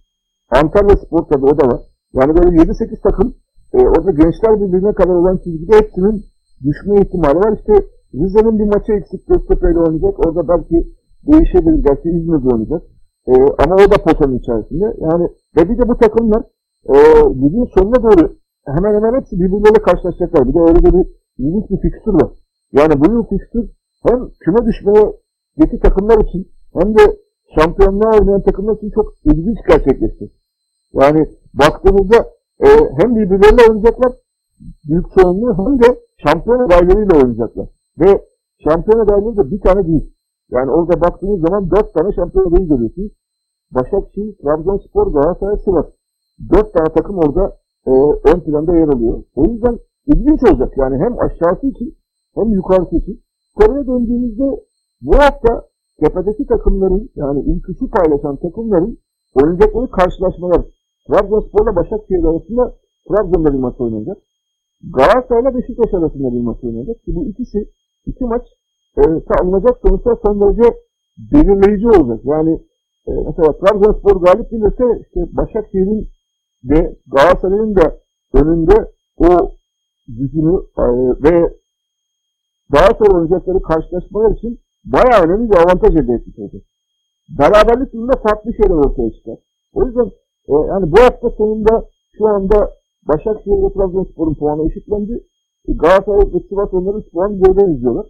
Antalya 0.51 0.97
Spor 0.97 1.23
tabi 1.29 1.45
o 1.45 1.59
da 1.59 1.67
var. 1.67 1.81
Yani 2.13 2.35
böyle 2.37 2.57
7-8 2.57 3.03
takım 3.03 3.35
e, 3.73 3.79
orada 3.79 4.11
gençler 4.11 4.61
birbirine 4.61 4.93
kadar 4.93 5.15
olan 5.15 5.37
çizgide 5.45 5.77
hepsinin 5.77 6.25
düşme 6.65 7.01
ihtimali 7.01 7.39
var. 7.39 7.59
İşte 7.59 7.73
Rize'nin 8.15 8.59
bir 8.59 8.65
maçı 8.65 8.93
eksik 8.93 9.29
Göztepe 9.29 9.71
ile 9.71 9.79
oynayacak. 9.79 10.27
Orada 10.27 10.49
belki 10.49 10.89
değişebilir. 11.27 11.85
Belki 11.85 12.09
İzmir'de 12.09 12.49
oynayacak. 12.55 12.83
E, 13.27 13.33
ama 13.63 13.75
o 13.75 13.91
da 13.93 13.97
potanın 14.05 14.39
içerisinde. 14.39 14.85
Yani 14.99 15.29
ve 15.57 15.69
bir 15.69 15.79
de 15.79 15.89
bu 15.89 15.97
takımlar 15.97 16.43
e, 16.89 16.97
ligin 17.43 17.69
sonuna 17.75 18.03
doğru 18.03 18.39
hemen 18.77 18.95
hemen 18.95 19.21
hepsi 19.21 19.41
birbirleriyle 19.41 19.83
karşılaşacaklar. 19.83 20.49
Bir 20.49 20.55
de 20.55 20.61
öyle 20.61 20.85
bir 20.85 21.07
ilginç 21.39 21.71
bir 21.71 21.81
fikstür 21.81 22.12
var. 22.12 22.31
Yani 22.73 23.01
bu 23.01 23.12
yıl 23.12 23.25
fikstür 23.27 23.71
hem 24.07 24.31
küme 24.41 24.66
düşmeye 24.66 25.12
geçi 25.59 25.81
takımlar 25.81 26.18
için 26.25 26.49
hem 26.73 26.99
de 26.99 27.03
şampiyonluğa 27.59 28.18
oynayan 28.18 28.43
takımlar 28.43 28.77
için 28.77 28.91
çok 28.91 29.14
ilginç 29.25 29.59
gerçekleşti. 29.68 30.31
Yani 30.93 31.27
baktığımızda 31.55 32.16
e, 32.61 32.68
hem 32.99 33.16
birbirleriyle 33.16 33.62
oynayacaklar 33.68 34.12
büyük 34.89 35.07
çoğunluğu 35.14 35.66
hem 35.66 35.83
de 35.83 36.01
şampiyon 36.27 36.59
adaylarıyla 36.59 37.16
oynayacaklar. 37.16 37.68
Ve 38.01 38.25
şampiyon 38.64 39.01
adayları 39.05 39.37
da 39.37 39.51
bir 39.51 39.61
tane 39.61 39.87
değil. 39.87 40.14
Yani 40.51 40.71
orada 40.71 41.01
baktığınız 41.01 41.41
zaman 41.41 41.71
dört 41.71 41.95
tane 41.95 42.12
şampiyon 42.12 42.47
adayı 42.47 42.68
görüyorsunuz. 42.68 43.12
Başakşehir, 43.71 44.37
Trabzonspor, 44.43 45.12
Galatasaray, 45.12 45.57
Sivas. 45.57 45.87
Dört 46.53 46.75
tane 46.75 46.89
takım 46.95 47.18
orada 47.18 47.60
e, 47.87 47.91
ön 48.24 48.41
planda 48.41 48.76
yer 48.76 48.89
alıyor. 48.89 49.22
O 49.37 49.45
yüzden 49.45 49.78
ilginç 50.07 50.43
olacak. 50.43 50.72
Yani 50.76 50.97
hem 50.99 51.18
aşağısı 51.18 51.66
için 51.66 51.97
hem 52.35 52.49
yukarısı 52.49 52.97
için. 52.97 53.20
Konuya 53.55 53.87
döndüğümüzde 53.87 54.45
bu 55.03 55.14
hafta 55.16 55.66
tepedeki 56.01 56.47
takımların 56.47 57.11
yani 57.16 57.41
ilk 57.47 57.68
üçü 57.68 57.91
paylaşan 57.91 58.37
takımların 58.37 58.99
oynayacakları 59.35 59.91
karşılaşmalar 59.91 60.62
Trabzonspor'la 61.09 61.76
Başakşehir 61.76 62.24
arasında 62.24 62.74
Trabzon'da 63.09 63.53
bir 63.55 63.59
maç 63.59 63.81
oynayacak. 63.81 64.18
Galatasaray'la 64.97 65.55
Beşiktaş 65.55 65.95
arasında 65.95 66.33
bir 66.33 66.43
maç 66.43 66.64
oynayacak. 66.64 67.03
Ki 67.05 67.14
bu 67.14 67.24
ikisi, 67.24 67.68
iki 68.07 68.24
maç 68.24 68.43
e, 68.99 69.03
alınacak 69.41 69.78
sonuçlar 69.83 70.16
son 70.24 70.41
derece 70.41 70.76
belirleyici 71.33 71.89
olacak. 71.89 72.20
Yani 72.24 72.53
e, 73.09 73.11
mesela 73.26 73.59
Trabzonspor 73.59 74.22
galip 74.22 74.51
gelirse 74.51 74.85
işte 75.05 75.37
Başakşehir'in 75.37 76.09
ve 76.65 76.97
Galatasaray'ın 77.07 77.77
da 77.77 77.97
önünde 78.33 78.91
o 79.17 79.51
gücünü 80.09 80.57
e, 80.79 80.85
ve 81.25 81.53
daha 82.73 82.89
sonra 82.99 83.15
oynayacakları 83.15 83.63
karşılaşmalar 83.63 84.37
için 84.37 84.61
bayağı 84.85 85.25
önemli 85.25 85.51
bir 85.51 85.57
avantaj 85.57 85.97
elde 85.97 86.13
etmiş 86.13 86.39
olacak. 86.39 86.63
Beraberlik 87.39 87.95
yılında 87.95 88.17
farklı 88.17 88.53
şeyler 88.55 88.75
ortaya 88.75 89.11
çıkar. 89.13 89.39
O 89.75 89.87
yüzden 89.87 90.11
e, 90.49 90.53
yani 90.53 90.93
bu 90.93 91.01
hafta 91.01 91.31
sonunda 91.31 91.85
şu 92.19 92.27
anda 92.27 92.71
Başakşehir 93.09 93.63
ve 93.63 93.73
Trabzonspor'un 93.73 94.35
puanı 94.35 94.71
eşitlendi. 94.71 95.25
E, 95.69 95.73
Galatasaray 95.73 96.35
ve 96.35 96.41
Sivas 96.49 96.75
onların 96.75 97.03
puanı 97.03 97.35
geriden 97.43 97.75
izliyorlar. 97.75 98.07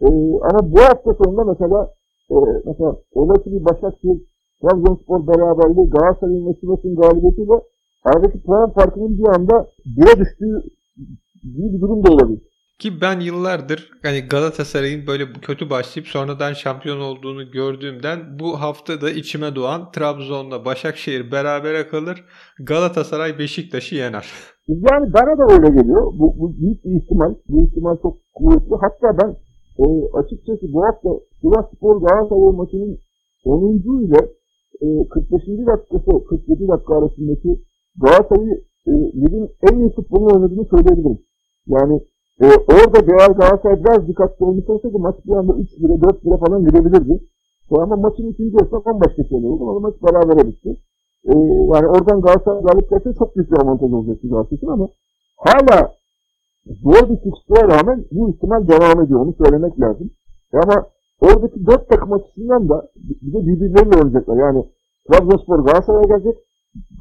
E, 0.00 0.06
ama 0.48 0.72
bu 0.72 0.80
hafta 0.80 1.14
sonunda 1.14 1.44
mesela 1.44 1.90
e, 2.30 2.34
mesela 2.64 2.96
olası 3.12 3.52
bir 3.52 3.64
Başakşehir 3.64 4.18
Trabzonspor 4.62 5.26
beraberliği 5.26 5.90
Galatasaray'ın 5.90 6.46
ve 6.46 6.54
Sivas'ın 6.60 6.96
galibiyetiyle 6.96 7.60
aradaki 8.08 8.42
puan 8.42 8.72
farkının 8.72 9.18
bir 9.18 9.28
anda 9.28 9.66
bire 9.84 10.18
düştüğü 10.20 10.62
bir 11.42 11.80
durum 11.80 12.04
da 12.04 12.12
olabilir. 12.12 12.42
Ki 12.78 13.00
ben 13.00 13.20
yıllardır 13.20 13.90
hani 14.02 14.20
Galatasaray'ın 14.20 15.06
böyle 15.06 15.24
kötü 15.42 15.70
başlayıp 15.70 16.08
sonradan 16.08 16.52
şampiyon 16.52 17.00
olduğunu 17.00 17.50
gördüğümden 17.50 18.38
bu 18.38 18.60
hafta 18.60 19.00
da 19.00 19.10
içime 19.10 19.54
doğan 19.54 19.90
Trabzon'la 19.92 20.64
Başakşehir 20.64 21.32
berabere 21.32 21.88
kalır. 21.88 22.24
Galatasaray 22.58 23.38
Beşiktaş'ı 23.38 23.94
yener. 23.94 24.26
Yani 24.68 25.12
bana 25.12 25.38
da 25.38 25.54
öyle 25.54 25.68
geliyor. 25.80 26.12
Bu, 26.18 26.34
bu 26.38 26.56
büyük 26.58 26.84
bir 26.84 27.02
ihtimal. 27.02 27.34
Bu 27.48 27.62
ihtimal 27.62 27.96
çok 28.02 28.16
kuvvetli. 28.34 28.74
Hatta 28.80 29.18
ben 29.22 29.30
e, 29.84 29.84
açıkçası 30.18 30.72
bu 30.72 30.84
hafta 30.84 31.08
Sivas 31.40 31.66
Spor 31.76 32.00
Galatasaray 32.00 32.56
maçının 32.56 32.98
10. 33.44 34.06
ile 34.06 34.20
e, 34.80 35.08
45. 35.08 35.42
dakikası 35.66 36.24
47 36.28 36.68
dakika 36.68 36.98
arasındaki 36.98 37.67
Galatasaray'ı 38.00 38.64
e, 38.86 38.92
ligin 39.20 39.50
en 39.70 39.78
iyi 39.78 39.90
futbolunu 39.94 40.34
oynadığını 40.34 40.64
söyleyebilirim. 40.64 41.18
Yani 41.66 42.00
e, 42.40 42.46
orada 42.46 42.98
Real 43.12 43.32
Galatasaray 43.34 43.84
biraz 43.84 44.08
dikkatli 44.08 44.44
olmuş 44.44 44.68
olsaydı 44.68 44.98
maç 44.98 45.16
bir 45.26 45.32
anda 45.32 45.52
3 45.56 45.80
lira 45.80 46.00
4 46.02 46.26
lira 46.26 46.36
falan 46.36 46.64
gidebilirdi. 46.64 47.20
Ama 47.70 47.96
maçın 47.96 48.30
ikinci 48.32 48.56
yarısında 48.56 48.84
bambaşka 48.84 49.24
şeyler 49.24 49.48
oldu. 49.48 49.70
Ama 49.70 49.80
maç 49.80 49.94
beraber 50.02 50.46
bitti. 50.46 50.76
E, 51.24 51.32
yani 51.74 51.86
oradan 51.86 52.20
Galatasaray 52.20 52.62
galip 52.62 52.90
gelse 52.90 53.14
çok 53.18 53.36
büyük 53.36 53.50
bir 53.50 53.58
avantaj 53.62 53.92
olacaktı 53.92 54.28
Galatasaray 54.28 54.74
ama 54.74 54.88
hala 55.36 55.94
zor 56.66 57.08
bir 57.10 57.16
fikstüre 57.16 57.62
rağmen 57.68 58.04
bu 58.12 58.30
ihtimal 58.30 58.68
devam 58.68 59.04
ediyor. 59.04 59.20
Onu 59.20 59.34
söylemek 59.44 59.80
lazım. 59.80 60.10
E 60.54 60.56
ama 60.58 60.86
oradaki 61.20 61.66
dört 61.66 61.88
takım 61.88 62.12
açısından 62.12 62.68
da 62.68 62.88
bir 63.22 63.32
de 63.32 63.46
birbirleriyle 63.46 63.96
oynayacaklar. 63.96 64.36
Yani 64.36 64.64
Trabzonspor 65.08 65.58
Galatasaray'a 65.58 66.02
gelecek. 66.02 66.47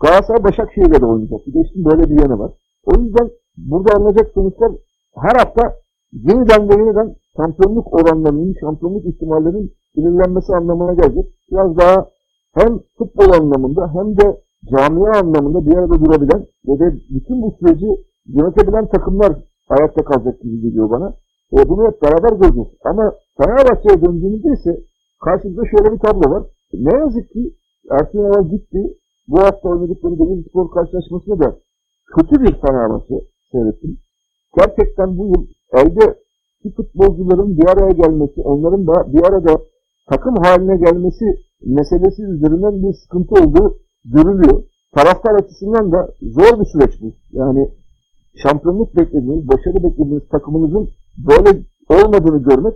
Galatasaray 0.01 0.43
Başakşehir'le 0.43 1.01
de 1.01 1.05
oynayacak. 1.05 1.47
Bir 1.47 1.53
de 1.53 1.59
işte 1.65 1.85
böyle 1.85 2.09
bir 2.09 2.21
yanı 2.21 2.39
var. 2.39 2.51
O 2.85 3.01
yüzden 3.01 3.29
burada 3.57 3.95
alınacak 3.95 4.31
sonuçlar 4.33 4.71
her 5.15 5.35
hafta 5.35 5.73
yeniden 6.11 6.69
ve 6.69 6.73
yeniden 6.73 7.15
şampiyonluk 7.37 7.93
oranlarının, 7.93 8.55
şampiyonluk 8.61 9.05
ihtimallerinin 9.05 9.73
belirlenmesi 9.97 10.55
anlamına 10.55 10.93
gelecek. 10.93 11.25
Biraz 11.51 11.77
daha 11.77 12.07
hem 12.53 12.79
futbol 12.97 13.31
anlamında 13.41 13.93
hem 13.93 14.17
de 14.17 14.41
camia 14.71 15.19
anlamında 15.19 15.65
bir 15.65 15.77
arada 15.77 16.05
durabilen 16.05 16.45
ve 16.67 16.79
de 16.79 16.93
bütün 17.09 17.41
bu 17.41 17.55
süreci 17.59 17.87
yönetebilen 18.25 18.87
takımlar 18.87 19.33
ayakta 19.69 20.03
kalacak 20.03 20.41
gibi 20.41 20.61
geliyor 20.61 20.89
bana. 20.89 21.13
E, 21.53 21.69
bunu 21.69 21.87
hep 21.87 22.01
beraber 22.01 22.37
göreceğiz. 22.37 22.67
Ama 22.85 23.13
Fenerbahçe'ye 23.37 24.01
döndüğümüzde 24.05 24.49
ise 24.53 24.79
karşımızda 25.25 25.61
şöyle 25.65 25.93
bir 25.93 25.99
tablo 25.99 26.31
var. 26.31 26.43
Ne 26.73 26.93
yazık 26.97 27.29
ki 27.29 27.53
Ersun 27.91 28.19
Yanal 28.19 28.49
gitti. 28.49 28.97
Bu 29.27 29.39
hafta 29.39 29.69
oynadıkları 29.69 30.19
Denizli 30.19 30.49
Spor 30.49 30.71
karşılaşmasında 30.71 31.39
da 31.39 31.57
kötü 32.15 32.43
bir 32.43 32.61
Fenerbahçe 32.61 33.15
seyrettim. 33.51 33.97
Gerçekten 34.57 35.17
bu 35.17 35.27
yıl 35.27 35.47
elde 35.73 36.15
ki 36.63 36.73
futbolcuların 36.75 37.57
bir 37.57 37.67
araya 37.67 37.91
gelmesi, 37.91 38.41
onların 38.41 38.87
da 38.87 39.13
bir 39.13 39.23
arada 39.27 39.61
takım 40.09 40.35
haline 40.35 40.77
gelmesi 40.77 41.25
meselesi 41.65 42.21
üzerinden 42.23 42.83
bir 42.83 42.93
sıkıntı 42.93 43.43
olduğu 43.43 43.77
görülüyor. 44.05 44.63
Taraftar 44.95 45.33
açısından 45.33 45.91
da 45.91 46.09
zor 46.21 46.59
bir 46.59 46.65
süreç 46.65 47.01
bu. 47.01 47.13
Yani 47.31 47.71
şampiyonluk 48.43 48.95
beklediğiniz, 48.95 49.47
başarı 49.47 49.83
beklediğiniz 49.83 50.29
takımınızın 50.29 50.89
böyle 51.27 51.59
olmadığını 51.89 52.43
görmek 52.43 52.73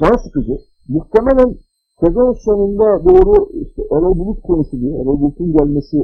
can 0.00 0.16
sıkıcı. 0.16 0.58
Muhtemelen 0.88 1.54
sezon 2.00 2.32
sonunda 2.32 3.04
doğru 3.04 3.48
işte 3.62 3.82
Erol 3.90 4.18
Bulut 4.18 4.42
konuşuluyor. 4.42 5.00
Erol 5.00 5.20
Bulut'un 5.20 5.52
gelmesi 5.52 5.96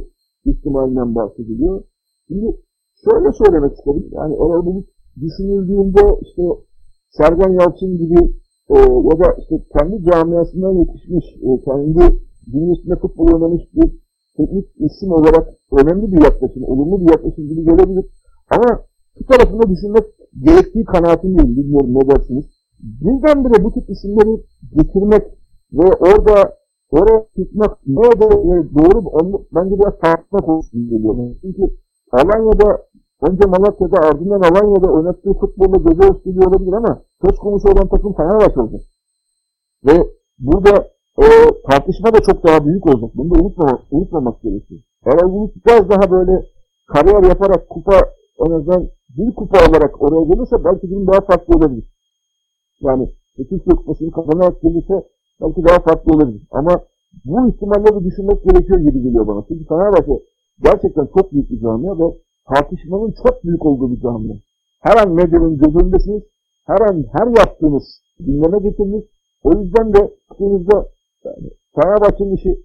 ihtimalinden 0.45 1.15
bahsediliyor. 1.15 1.85
Şimdi 2.29 2.47
şöyle 3.05 3.33
söylemek 3.33 3.73
isterim. 3.73 4.05
Yani 4.13 4.35
Erol 4.35 4.67
Bulut 4.67 4.89
düşünüldüğünde 5.21 6.05
işte 6.23 6.43
Sergen 7.11 7.53
Yalçın 7.61 7.99
gibi 7.99 8.21
e, 8.75 8.79
ya 8.79 9.19
da 9.19 9.37
işte 9.41 9.55
kendi 9.79 10.05
camiasından 10.05 10.73
yetişmiş, 10.73 11.27
e, 11.43 11.65
kendi 11.65 12.03
dünyasında 12.53 12.97
futbol 12.97 13.33
oynamış 13.33 13.63
bir 13.75 13.91
teknik 14.37 14.67
isim 14.77 15.13
olarak 15.13 15.49
önemli 15.81 16.13
bir 16.13 16.23
yaklaşım, 16.23 16.65
olumlu 16.65 17.01
bir 17.01 17.11
yaklaşım 17.11 17.49
gibi 17.49 17.65
gelebilir. 17.65 18.05
Ama 18.51 18.81
bu 19.21 19.25
tarafında 19.25 19.71
düşünmek 19.71 20.05
gerektiği 20.43 20.85
kanaatindeyim. 20.85 21.57
Bilmiyorum 21.57 21.95
ne 21.95 22.11
dersiniz. 22.11 22.45
Birdenbire 22.81 23.65
bu 23.65 23.73
tip 23.73 23.91
isimleri 23.91 24.43
getirmek 24.77 25.23
ve 25.73 25.87
orada 26.01 26.57
oraya 26.91 27.27
tutmak 27.37 27.79
ne 27.87 28.03
de 28.03 28.31
doğru 28.79 28.99
onu 29.09 29.47
bence 29.55 29.79
biraz 29.79 29.99
tartışma 29.99 30.39
konusu 30.39 30.71
geliyor. 30.73 31.15
Çünkü 31.41 31.63
Alanya'da 32.13 32.83
önce 33.23 33.47
Malatya'da 33.47 33.99
ardından 33.99 34.41
Alanya'da 34.41 34.93
oynattığı 34.93 35.33
futbolla 35.33 35.77
göze 35.77 36.09
hoş 36.09 36.47
olabilir 36.47 36.73
ama 36.73 37.03
söz 37.25 37.39
konusu 37.39 37.69
olan 37.69 37.89
takım 37.89 38.13
Fenerbahçe 38.15 38.61
olacak. 38.61 38.81
Ve 39.87 40.07
burada 40.39 40.89
e, 41.19 41.27
tartışma 41.71 42.15
da 42.15 42.21
çok 42.21 42.47
daha 42.47 42.67
büyük 42.67 42.87
olacak. 42.87 43.11
Bunu 43.15 43.35
da 43.35 43.43
unutmamak, 43.43 43.81
unutmamak 43.91 44.43
gerekiyor. 44.43 44.81
Eğer 45.07 45.33
bunu 45.33 45.53
biraz 45.67 45.89
daha 45.91 46.11
böyle 46.11 46.45
kariyer 46.87 47.23
yaparak 47.23 47.69
kupa 47.69 48.01
en 48.47 48.51
azından 48.51 48.89
bir 49.19 49.35
kupa 49.35 49.59
olarak 49.59 50.03
oraya 50.03 50.25
gelirse 50.25 50.65
belki 50.65 50.91
durum 50.91 51.07
daha 51.07 51.21
farklı 51.21 51.57
olabilir. 51.57 51.85
Yani 52.81 53.09
Türkiye 53.37 53.77
Kupası'nı 53.77 54.11
kazanarak 54.11 54.63
gelirse 54.63 54.95
belki 55.41 55.65
daha 55.65 55.79
farklı 55.81 56.13
olabilir. 56.15 56.43
Ama 56.51 56.81
bu 57.25 57.49
ihtimalleri 57.49 58.05
düşünmek 58.05 58.45
gerekiyor 58.45 58.81
gibi 58.81 59.03
geliyor 59.03 59.27
bana. 59.27 59.45
Çünkü 59.49 59.65
Fenerbahçe 59.65 60.13
gerçekten 60.65 61.09
çok 61.17 61.33
büyük 61.33 61.51
bir 61.51 61.61
camia 61.61 61.99
ve 61.99 62.15
tartışmanın 62.49 63.15
çok 63.23 63.45
büyük 63.45 63.67
olduğu 63.67 63.93
bir 63.93 64.01
camia. 64.01 64.35
Her 64.81 64.97
an 64.97 65.13
medyanın 65.13 65.59
gözündesiniz. 65.59 66.23
Her 66.67 66.81
an 66.81 67.05
her 67.13 67.27
yaptığınız 67.27 67.85
gündeme 68.21 68.59
getiriniz. 68.59 69.05
O 69.43 69.53
yüzden 69.53 69.95
de 69.95 70.11
baktığınızda 70.31 70.87
yani 71.25 71.51
Fenerbahçe'nin 71.75 72.37
işi 72.37 72.65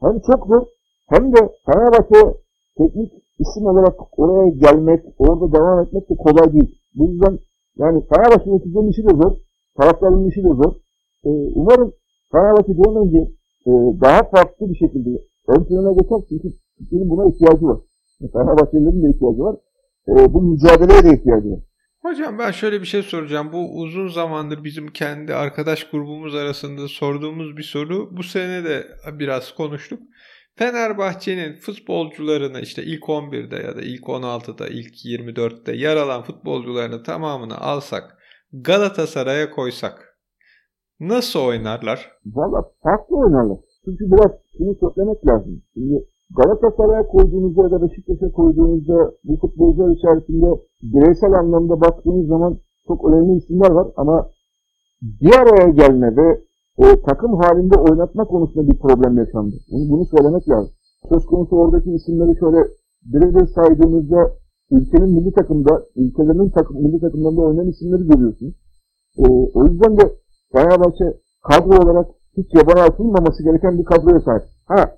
hem 0.00 0.20
çok 0.20 0.46
zor 0.46 0.66
hem 1.08 1.32
de 1.32 1.38
Fenerbahçe 1.66 2.38
teknik 2.78 3.12
isim 3.38 3.66
olarak 3.66 4.18
oraya 4.18 4.48
gelmek, 4.48 5.04
orada 5.18 5.52
devam 5.52 5.82
etmek 5.82 6.10
de 6.10 6.14
kolay 6.14 6.52
değil. 6.52 6.78
Bu 6.94 7.04
yüzden 7.10 7.38
yani 7.78 8.02
Fenerbahçe 8.08 8.50
yöneticilerin 8.50 8.90
işi 8.90 9.04
de 9.04 9.14
zor, 9.22 9.32
taraftarın 9.76 10.28
işi 10.28 10.44
de 10.44 10.48
zor. 10.48 10.72
Ee, 11.24 11.30
umarım 11.54 11.92
Fenerbahçe 12.32 12.72
bir 12.78 13.06
önce 13.06 13.18
e, 13.66 13.72
daha 14.00 14.22
farklı 14.30 14.70
bir 14.70 14.78
şekilde 14.78 15.10
ön 15.48 15.64
plana 15.64 15.92
geçer 15.92 16.18
çünkü 16.28 16.48
Türkiye'nin 16.78 17.10
buna 17.10 17.28
ihtiyacı 17.28 17.66
var. 17.66 17.78
Fenerbahçelilerin 18.32 19.02
de 19.02 19.10
ihtiyacı 19.10 19.38
var. 19.38 19.56
E, 20.08 20.34
bu 20.34 20.42
mücadeleye 20.42 21.04
de 21.04 21.18
ihtiyacı 21.18 21.50
var. 21.50 21.60
Hocam 22.02 22.38
ben 22.38 22.50
şöyle 22.50 22.80
bir 22.80 22.86
şey 22.86 23.02
soracağım. 23.02 23.52
Bu 23.52 23.80
uzun 23.80 24.08
zamandır 24.08 24.64
bizim 24.64 24.88
kendi 24.88 25.34
arkadaş 25.34 25.90
grubumuz 25.90 26.34
arasında 26.34 26.88
sorduğumuz 26.88 27.56
bir 27.56 27.62
soru. 27.62 28.16
Bu 28.16 28.22
sene 28.22 28.64
de 28.64 28.86
biraz 29.18 29.54
konuştuk. 29.54 30.00
Fenerbahçe'nin 30.56 31.56
futbolcularını 31.56 32.60
işte 32.60 32.82
ilk 32.82 33.02
11'de 33.02 33.56
ya 33.56 33.76
da 33.76 33.80
ilk 33.82 34.02
16'da, 34.02 34.68
ilk 34.68 35.04
24'te 35.04 35.76
yer 35.76 35.96
alan 35.96 36.22
futbolcularını 36.22 37.02
tamamını 37.02 37.58
alsak, 37.58 38.18
Galatasaray'a 38.52 39.50
koysak 39.50 40.07
nasıl 41.00 41.40
oynarlar? 41.40 42.10
Valla 42.26 42.64
farklı 42.82 43.16
oynarlar. 43.16 43.58
Çünkü 43.84 44.12
biraz 44.12 44.30
şunu 44.58 44.74
söylemek 44.74 45.26
lazım. 45.26 45.62
Şimdi 45.74 46.04
Galatasaray'a 46.36 47.06
koyduğunuzda 47.06 47.62
ya 47.62 47.70
da 47.70 47.82
Beşiktaş'a 47.82 48.32
koyduğunuzda 48.32 49.12
bu 49.24 49.36
futbolcular 49.36 49.90
içerisinde 49.96 50.46
bireysel 50.82 51.32
anlamda 51.32 51.80
baktığınız 51.80 52.26
zaman 52.26 52.58
çok 52.88 53.04
önemli 53.04 53.36
isimler 53.36 53.70
var 53.70 53.86
ama 53.96 54.28
bir 55.02 55.34
araya 55.34 55.68
gelme 55.68 56.16
ve 56.16 56.40
e, 56.78 57.02
takım 57.02 57.34
halinde 57.34 57.78
oynatma 57.78 58.24
konusunda 58.24 58.70
bir 58.70 58.78
problem 58.78 59.18
yaşandı. 59.18 59.56
Bunu, 59.72 59.90
bunu 59.90 60.04
söylemek 60.04 60.48
lazım. 60.48 60.72
Söz 61.08 61.26
konusu 61.26 61.56
oradaki 61.56 61.90
isimleri 61.90 62.38
şöyle 62.40 62.58
birebir 63.04 63.46
saydığımızda 63.46 64.32
ülkenin 64.70 65.10
milli 65.10 65.32
takımda, 65.32 65.82
ülkelerinin 65.96 66.50
takım, 66.50 66.82
milli 66.82 67.00
takımlarında 67.00 67.40
oynayan 67.40 67.68
isimleri 67.68 68.08
görüyorsunuz. 68.08 68.54
E, 69.18 69.24
o 69.54 69.66
yüzden 69.66 69.96
de 69.98 70.12
Fenerbahçe 70.52 71.06
kadro 71.48 71.82
olarak 71.82 72.06
hiç 72.36 72.46
yabana 72.54 72.84
atılmaması 72.84 73.42
gereken 73.42 73.78
bir 73.78 73.84
kadroya 73.84 74.20
sahip. 74.20 74.42
Ha, 74.66 74.94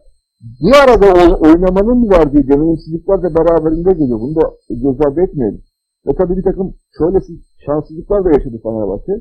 bir 0.62 0.74
arada 0.82 1.07
oynamanın 1.46 2.11
verdiği 2.11 2.48
deneyimsizlikler 2.48 3.22
de 3.22 3.34
beraberinde 3.34 3.92
geliyor. 3.92 4.20
Bunu 4.20 4.34
da 4.36 4.51
göz 4.70 5.01
ardı 5.07 5.20
etmeyelim. 5.20 5.62
Ve 6.07 6.14
tabii 6.18 6.36
bir 6.36 6.42
takım 6.42 6.74
şöyle 6.98 7.18
şanssızlıklar 7.66 8.24
da 8.24 8.28
yaşadı 8.28 8.61
Fenerbahçe. 8.62 9.12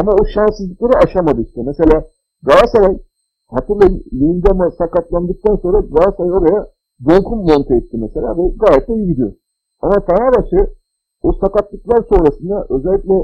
Ama 0.00 0.12
o 0.12 0.24
şanssızlıkları 0.34 0.98
aşamadı 1.04 1.42
işte. 1.42 1.60
Mesela 1.66 2.04
Galatasaray 2.42 2.98
hatırlayın 3.50 4.04
Lindema 4.12 4.70
sakatlandıktan 4.70 5.56
sonra 5.56 5.80
Galatasaray 5.80 6.32
oraya 6.32 6.66
Donkun 7.08 7.38
monte 7.38 7.74
etti 7.76 7.96
mesela 8.04 8.36
ve 8.38 8.42
gayet 8.56 8.88
de 8.88 8.94
iyi 8.94 9.06
gidiyor. 9.06 9.32
Ama 9.80 9.94
Fenerbahçe 10.06 10.72
o 11.22 11.32
sakatlıklar 11.32 12.04
sonrasında 12.08 12.66
özellikle 12.70 13.14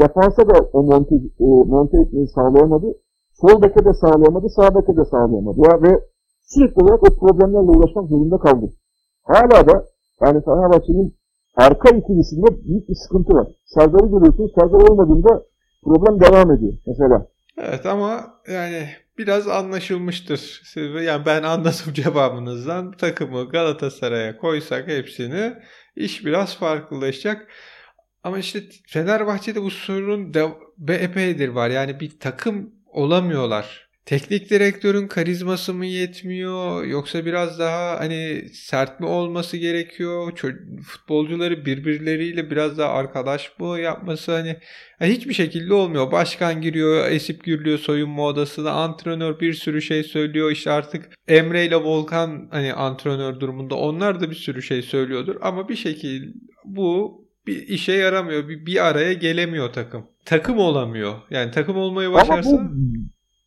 defansa 0.00 0.48
da 0.48 0.58
o 0.72 0.82
monte, 0.82 1.14
e, 1.14 1.44
monte 1.44 1.96
etmeyi 2.00 2.28
sağlayamadı. 2.28 2.86
Sol 3.34 3.62
beke 3.62 3.84
de 3.84 3.94
sağlayamadı, 3.94 4.48
sağ 4.48 4.74
beke 4.74 4.96
de 4.96 5.04
sağlayamadı. 5.04 5.58
Ya, 5.58 5.82
ve 5.82 6.00
sürekli 6.42 6.82
olarak 6.82 7.02
o 7.02 7.18
problemlerle 7.20 7.70
uğraşmak 7.78 8.08
zorunda 8.08 8.38
kaldı. 8.38 8.66
Hala 9.22 9.68
da 9.68 9.84
yani 10.20 10.44
Fenerbahçe'nin 10.44 11.14
arka 11.56 11.96
ikilisinde 11.96 12.64
büyük 12.64 12.88
bir 12.88 12.94
sıkıntı 12.94 13.34
var. 13.34 13.46
Serdar'ı 13.64 14.06
görüyorsunuz. 14.06 14.52
Serdar 14.54 14.88
olmadığında 14.88 15.42
problem 15.84 16.20
devam 16.20 16.50
ediyor 16.50 16.72
mesela. 16.86 17.26
Evet 17.58 17.86
ama 17.86 18.34
yani 18.52 18.86
biraz 19.18 19.48
anlaşılmıştır. 19.48 20.62
Yani 21.02 21.26
ben 21.26 21.42
anladım 21.42 21.92
cevabınızdan. 21.92 22.92
Takımı 22.92 23.48
Galatasaray'a 23.48 24.38
koysak 24.38 24.88
hepsini 24.88 25.52
iş 25.96 26.26
biraz 26.26 26.58
farklılaşacak. 26.58 27.48
Ama 28.24 28.38
işte 28.38 28.62
Fenerbahçe'de 28.86 29.62
bu 29.62 29.70
sorun 29.70 30.34
de, 30.34 30.48
epeydir 30.88 31.48
var. 31.48 31.70
Yani 31.70 32.00
bir 32.00 32.18
takım 32.20 32.74
olamıyorlar 32.86 33.92
teknik 34.06 34.50
direktörün 34.50 35.08
karizması 35.08 35.74
mı 35.74 35.86
yetmiyor 35.86 36.84
yoksa 36.84 37.24
biraz 37.24 37.58
daha 37.58 38.00
hani 38.00 38.48
sert 38.52 39.00
mi 39.00 39.06
olması 39.06 39.56
gerekiyor? 39.56 40.32
Futbolcuları 40.84 41.66
birbirleriyle 41.66 42.50
biraz 42.50 42.78
daha 42.78 42.92
arkadaş 42.92 43.52
mı 43.58 43.80
yapması 43.80 44.32
hani 44.32 44.56
yani 45.00 45.12
hiçbir 45.12 45.34
şekilde 45.34 45.74
olmuyor. 45.74 46.12
Başkan 46.12 46.60
giriyor, 46.60 47.10
esip 47.10 47.44
gürlüyor 47.44 47.78
soyunma 47.78 48.26
odasına. 48.26 48.70
Antrenör 48.70 49.40
bir 49.40 49.52
sürü 49.52 49.82
şey 49.82 50.02
söylüyor. 50.02 50.50
İşte 50.50 50.70
artık 50.70 51.10
Emre 51.28 51.66
ile 51.66 51.76
Volkan 51.76 52.48
hani 52.50 52.74
antrenör 52.74 53.40
durumunda 53.40 53.74
onlar 53.74 54.20
da 54.20 54.30
bir 54.30 54.36
sürü 54.36 54.62
şey 54.62 54.82
söylüyordur 54.82 55.36
ama 55.40 55.68
bir 55.68 55.76
şekilde 55.76 56.32
bu 56.64 57.21
bir 57.46 57.68
işe 57.68 57.92
yaramıyor. 57.92 58.48
Bir, 58.48 58.66
bir 58.66 58.86
araya 58.88 59.12
gelemiyor 59.12 59.72
takım. 59.72 60.02
Takım 60.24 60.58
olamıyor. 60.58 61.14
Yani 61.30 61.50
takım 61.50 61.76
olmayı 61.76 62.12
başarsa... 62.12 62.56
Ama 62.56 62.70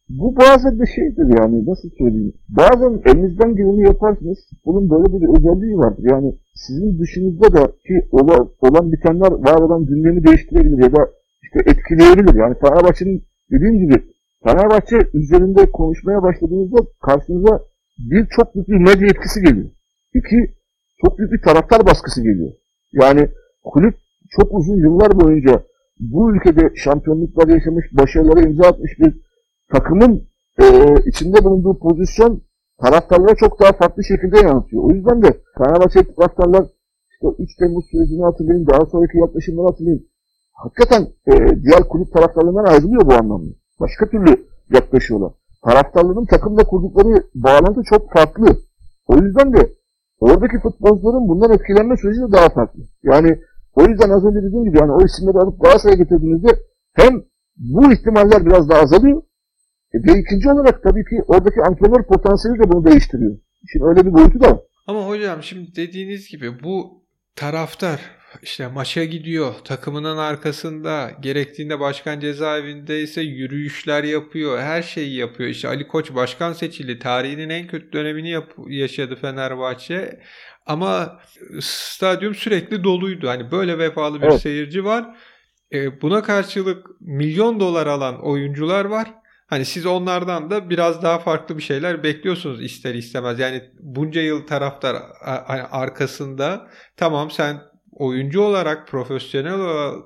bu, 0.09 0.35
bu 0.35 0.35
bazen 0.35 0.79
bir 0.79 0.87
şeydir 0.87 1.39
yani 1.39 1.65
nasıl 1.65 1.89
söyleyeyim. 1.97 2.33
Bazen 2.49 3.01
elinizden 3.05 3.55
geleni 3.55 3.81
yaparsınız. 3.81 4.37
Bunun 4.65 4.89
böyle 4.89 5.05
bir 5.13 5.37
özelliği 5.37 5.77
vardır. 5.77 6.03
Yani 6.11 6.35
sizin 6.55 6.99
dışınızda 6.99 7.53
da 7.53 7.67
ki 7.67 8.07
olan, 8.11 8.49
olan 8.59 8.91
bitenler 8.91 9.31
var 9.31 9.61
olan 9.61 9.85
gündemi 9.85 10.25
değiştirebilir 10.25 10.83
ya 10.83 10.95
da 10.95 11.09
işte 11.43 11.71
etkileyebilir. 11.71 12.35
Yani 12.39 12.55
Fenerbahçe'nin 12.61 13.23
dediğim 13.51 13.79
gibi 13.79 14.03
Fenerbahçe 14.43 14.97
üzerinde 15.13 15.71
konuşmaya 15.71 16.23
başladığınızda 16.23 16.77
karşınıza 17.01 17.59
bir 17.99 18.27
çok 18.35 18.55
büyük 18.55 18.67
bir 18.67 18.77
medya 18.77 19.07
etkisi 19.07 19.41
geliyor. 19.41 19.69
İki, 20.13 20.51
çok 21.01 21.17
büyük 21.17 21.31
bir 21.31 21.41
taraftar 21.41 21.85
baskısı 21.85 22.23
geliyor. 22.23 22.51
Yani 22.93 23.29
kulüp 23.65 23.95
çok 24.29 24.53
uzun 24.53 24.77
yıllar 24.77 25.19
boyunca 25.21 25.63
bu 25.99 26.35
ülkede 26.35 26.71
şampiyonluklar 26.75 27.47
yaşamış, 27.47 27.85
başarılara 27.91 28.41
imza 28.41 28.67
atmış 28.67 28.99
bir 28.99 29.13
takımın 29.71 30.21
e, 30.61 30.65
içinde 31.05 31.43
bulunduğu 31.43 31.79
pozisyon 31.79 32.41
taraftarlara 32.81 33.35
çok 33.35 33.59
daha 33.59 33.71
farklı 33.71 34.03
şekilde 34.03 34.39
yansıyor. 34.39 34.83
O 34.83 34.91
yüzden 34.91 35.21
de 35.21 35.27
Fenerbahçe 35.57 36.13
taraftarlar 36.15 36.65
işte 37.11 37.27
3 37.43 37.55
Temmuz 37.55 37.85
sürecini 37.91 38.23
hatırlayın, 38.23 38.67
daha 38.67 38.85
sonraki 38.85 39.17
yaklaşımları 39.17 39.67
hatırlayın. 39.67 40.07
Hakikaten 40.53 41.01
e, 41.27 41.33
diğer 41.63 41.83
kulüp 41.89 42.13
taraftarlarından 42.13 42.65
ayrılıyor 42.65 43.05
bu 43.05 43.13
anlamda. 43.13 43.51
Başka 43.79 44.09
türlü 44.09 44.45
yaklaşıyorlar. 44.73 45.31
Taraftarların 45.63 46.25
takımla 46.25 46.63
kurdukları 46.63 47.23
bağlantı 47.35 47.81
çok 47.83 48.11
farklı. 48.13 48.45
O 49.07 49.17
yüzden 49.17 49.53
de 49.53 49.69
oradaki 50.19 50.59
futbolcuların 50.59 51.27
bundan 51.27 51.51
etkilenme 51.53 51.97
süreci 51.97 52.21
de 52.21 52.31
daha 52.31 52.49
farklı. 52.49 52.81
Yani 53.03 53.39
o 53.75 53.83
yüzden 53.83 54.09
az 54.09 54.25
önce 54.25 54.39
dediğim 54.47 54.65
gibi 54.65 54.77
yani 54.77 54.91
o 54.91 55.05
isimleri 55.05 55.37
alıp 55.37 55.61
Galatasaray'a 55.61 55.97
getirdiğinizde 55.97 56.59
hem 56.93 57.23
bu 57.55 57.93
ihtimaller 57.93 58.45
biraz 58.45 58.69
daha 58.69 58.81
azalıyor 58.81 59.21
e, 59.93 59.97
ve 59.97 60.19
ikinci 60.19 60.49
olarak 60.49 60.83
tabii 60.83 61.05
ki 61.05 61.21
oradaki 61.27 61.61
antrenör 61.61 62.03
potansiyeli 62.03 62.59
de 62.59 62.71
bunu 62.71 62.85
değiştiriyor. 62.85 63.37
Şimdi 63.71 63.85
öyle 63.85 64.05
bir 64.05 64.13
boyutu 64.13 64.41
da. 64.41 64.61
Ama 64.87 65.07
hocam 65.07 65.43
şimdi 65.43 65.75
dediğiniz 65.75 66.29
gibi 66.29 66.63
bu 66.63 67.03
taraftar 67.35 67.99
işte 68.41 68.67
maça 68.67 69.03
gidiyor 69.03 69.53
takımının 69.63 70.17
arkasında 70.17 71.11
gerektiğinde 71.19 71.79
başkan 71.79 72.19
cezaevinde 72.19 73.01
ise 73.01 73.21
yürüyüşler 73.21 74.03
yapıyor 74.03 74.59
her 74.59 74.81
şeyi 74.81 75.15
yapıyor 75.15 75.49
işte 75.49 75.67
Ali 75.67 75.87
Koç 75.87 76.15
başkan 76.15 76.53
seçildi 76.53 76.99
tarihinin 76.99 77.49
en 77.49 77.67
kötü 77.67 77.91
dönemini 77.91 78.35
yaşadı 78.67 79.15
Fenerbahçe 79.15 80.19
ama 80.65 81.19
stadyum 81.59 82.35
sürekli 82.35 82.83
doluydu 82.83 83.27
hani 83.27 83.51
böyle 83.51 83.77
vefalı 83.77 84.21
bir 84.21 84.27
evet. 84.27 84.41
seyirci 84.41 84.85
var 84.85 85.17
e, 85.73 86.01
buna 86.01 86.23
karşılık 86.23 86.87
milyon 87.01 87.59
dolar 87.59 87.87
alan 87.87 88.25
oyuncular 88.25 88.85
var 88.85 89.13
Hani 89.47 89.65
siz 89.65 89.85
onlardan 89.85 90.49
da 90.49 90.69
biraz 90.69 91.03
daha 91.03 91.19
farklı 91.19 91.57
bir 91.57 91.63
şeyler 91.63 92.03
bekliyorsunuz 92.03 92.63
ister 92.63 92.95
istemez. 92.95 93.39
Yani 93.39 93.61
bunca 93.79 94.21
yıl 94.21 94.47
taraftar 94.47 94.97
hani 95.21 95.61
arkasında 95.61 96.67
tamam 96.97 97.31
sen 97.31 97.61
oyuncu 97.91 98.41
olarak, 98.41 98.87
profesyonel 98.87 99.59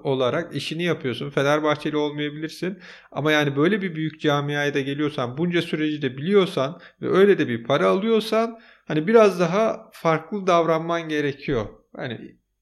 olarak 0.03 0.55
işini 0.55 0.83
yapıyorsun. 0.83 1.29
Fenerbahçeli 1.29 1.97
olmayabilirsin. 1.97 2.79
Ama 3.11 3.31
yani 3.31 3.55
böyle 3.55 3.81
bir 3.81 3.95
büyük 3.95 4.21
camiaya 4.21 4.73
da 4.73 4.79
geliyorsan, 4.79 5.37
bunca 5.37 5.61
süreci 5.61 6.01
de 6.01 6.17
biliyorsan 6.17 6.79
ve 7.01 7.09
öyle 7.09 7.37
de 7.37 7.47
bir 7.47 7.63
para 7.63 7.87
alıyorsan 7.87 8.59
hani 8.89 9.07
biraz 9.07 9.39
daha 9.39 9.89
farklı 9.91 10.47
davranman 10.47 11.09
gerekiyor. 11.09 11.65
Hani 11.95 12.17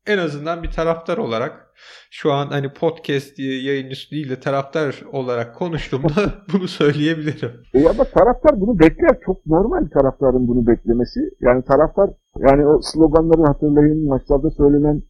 en 0.05 0.17
azından 0.17 0.63
bir 0.63 0.71
taraftar 0.71 1.17
olarak 1.17 1.67
şu 2.11 2.32
an 2.32 2.47
hani 2.47 2.73
podcast 2.73 3.38
diye 3.38 3.63
yayıncısı 3.63 4.11
değil 4.11 4.30
de 4.30 4.39
taraftar 4.39 5.03
olarak 5.11 5.55
konuştuğumda 5.55 6.21
bunu 6.53 6.67
söyleyebilirim. 6.67 7.51
E 7.73 7.89
ama 7.89 8.03
taraftar 8.03 8.61
bunu 8.61 8.80
bekler. 8.80 9.17
Çok 9.25 9.45
normal 9.45 9.88
taraftarın 9.93 10.47
bunu 10.47 10.67
beklemesi. 10.67 11.19
Yani 11.41 11.63
taraftar 11.63 12.09
yani 12.47 12.67
o 12.67 12.82
sloganları 12.82 13.41
hatırlayın, 13.41 14.07
maçlarda 14.07 14.49
söylenen 14.49 15.01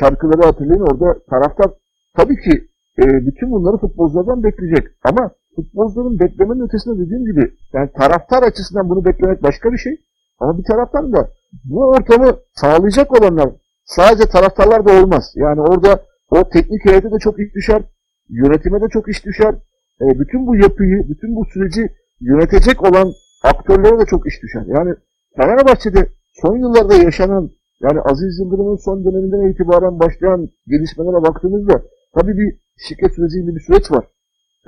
şarkıları 0.00 0.46
hatırlayın. 0.46 0.80
Orada 0.80 1.18
taraftar 1.30 1.70
tabii 2.16 2.36
ki 2.36 2.52
e, 2.98 3.04
bütün 3.26 3.50
bunları 3.50 3.76
futbolculardan 3.76 4.44
bekleyecek. 4.44 4.86
Ama 5.04 5.30
futbolcuların 5.56 6.20
beklemenin 6.20 6.66
ötesinde 6.66 7.04
dediğim 7.04 7.24
gibi 7.24 7.52
yani 7.72 7.90
taraftar 7.98 8.42
açısından 8.42 8.88
bunu 8.90 9.04
beklemek 9.04 9.42
başka 9.42 9.72
bir 9.72 9.78
şey. 9.78 9.96
Ama 10.40 10.58
bir 10.58 10.64
taraftan 10.64 11.12
da 11.12 11.30
bu 11.64 11.84
ortamı 11.84 12.36
sağlayacak 12.54 13.20
olanlar 13.20 13.50
sadece 13.84 14.24
taraftarlar 14.24 14.86
da 14.86 15.02
olmaz. 15.02 15.32
Yani 15.34 15.60
orada 15.60 16.02
o 16.30 16.48
teknik 16.48 16.84
heyete 16.84 17.10
de 17.10 17.18
çok 17.20 17.40
iş 17.40 17.54
düşer, 17.54 17.82
yönetime 18.28 18.80
de 18.80 18.88
çok 18.88 19.08
iş 19.08 19.24
düşer. 19.24 19.54
E, 20.00 20.18
bütün 20.20 20.46
bu 20.46 20.56
yapıyı, 20.56 21.08
bütün 21.08 21.36
bu 21.36 21.44
süreci 21.44 21.88
yönetecek 22.20 22.82
olan 22.82 23.12
aktörlere 23.44 23.98
de 23.98 24.04
çok 24.04 24.26
iş 24.26 24.42
düşer. 24.42 24.62
Yani 24.66 24.94
Fenerbahçe'de 25.36 26.08
son 26.32 26.56
yıllarda 26.56 26.94
yaşanan 26.94 27.50
yani 27.80 28.00
Aziz 28.00 28.38
Yıldırım'ın 28.38 28.76
son 28.76 29.04
döneminden 29.04 29.50
itibaren 29.50 29.98
başlayan 29.98 30.48
gelişmelere 30.66 31.22
baktığımızda 31.22 31.82
tabii 32.14 32.36
bir 32.38 32.56
şirket 32.88 33.14
süreci 33.14 33.46
bir 33.46 33.60
süreç 33.60 33.90
var. 33.90 34.04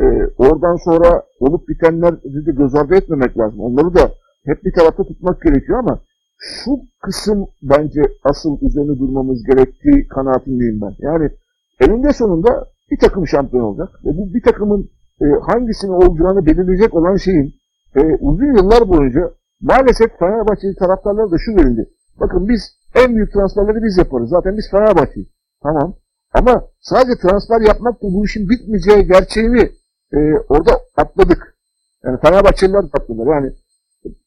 Ee, 0.00 0.04
oradan 0.38 0.76
sonra 0.76 1.22
olup 1.40 1.68
bitenleri 1.68 2.46
de 2.46 2.52
göz 2.52 2.74
ardı 2.74 2.94
etmemek 2.94 3.38
lazım. 3.38 3.60
Onları 3.60 3.94
da 3.94 4.10
hep 4.45 4.64
bir 4.64 4.72
tarafta 4.72 5.05
tutmak 5.05 5.43
gerekiyor 5.43 5.78
ama 5.78 6.01
şu 6.38 6.70
kısım 7.03 7.47
bence 7.62 8.03
asıl 8.24 8.59
üzerine 8.61 8.99
durmamız 8.99 9.45
gerektiği 9.45 10.09
kanaatindeyim 10.09 10.80
ben. 10.80 10.95
Yani 10.99 11.30
eninde 11.80 12.12
sonunda 12.12 12.66
bir 12.90 12.99
takım 12.99 13.26
şampiyon 13.26 13.64
olacak 13.64 13.88
ve 14.05 14.11
bu 14.18 14.34
bir 14.34 14.43
takımın 14.43 14.90
e, 15.20 15.24
hangisini 15.43 15.90
olacağını 15.90 16.47
belirleyecek 16.47 16.95
olan 16.95 17.16
şeyin 17.16 17.55
e, 17.97 18.01
uzun 18.20 18.57
yıllar 18.57 18.88
boyunca 18.88 19.30
maalesef 19.61 20.18
Fenerbahçeli 20.18 20.74
taraftarlara 20.74 21.30
da 21.30 21.36
şu 21.38 21.57
verildi. 21.57 21.88
Bakın 22.20 22.49
biz 22.49 22.78
en 22.95 23.16
büyük 23.16 23.32
transferleri 23.32 23.82
biz 23.82 23.99
yaparız. 23.99 24.30
Zaten 24.30 24.57
biz 24.57 24.70
Fenerbahçe'yiz. 24.70 25.28
Tamam. 25.62 25.95
Ama 26.34 26.64
sadece 26.80 27.20
transfer 27.22 27.61
yapmakla 27.61 28.09
bu 28.12 28.24
işin 28.24 28.49
bitmeyeceği 28.49 29.07
gerçeğini 29.07 29.70
e, 30.12 30.18
orada 30.49 30.80
atladık. 30.97 31.57
Yani 32.05 32.20
Fenerbahçeliler 32.20 32.78
atladılar. 32.78 33.34
Yani 33.34 33.53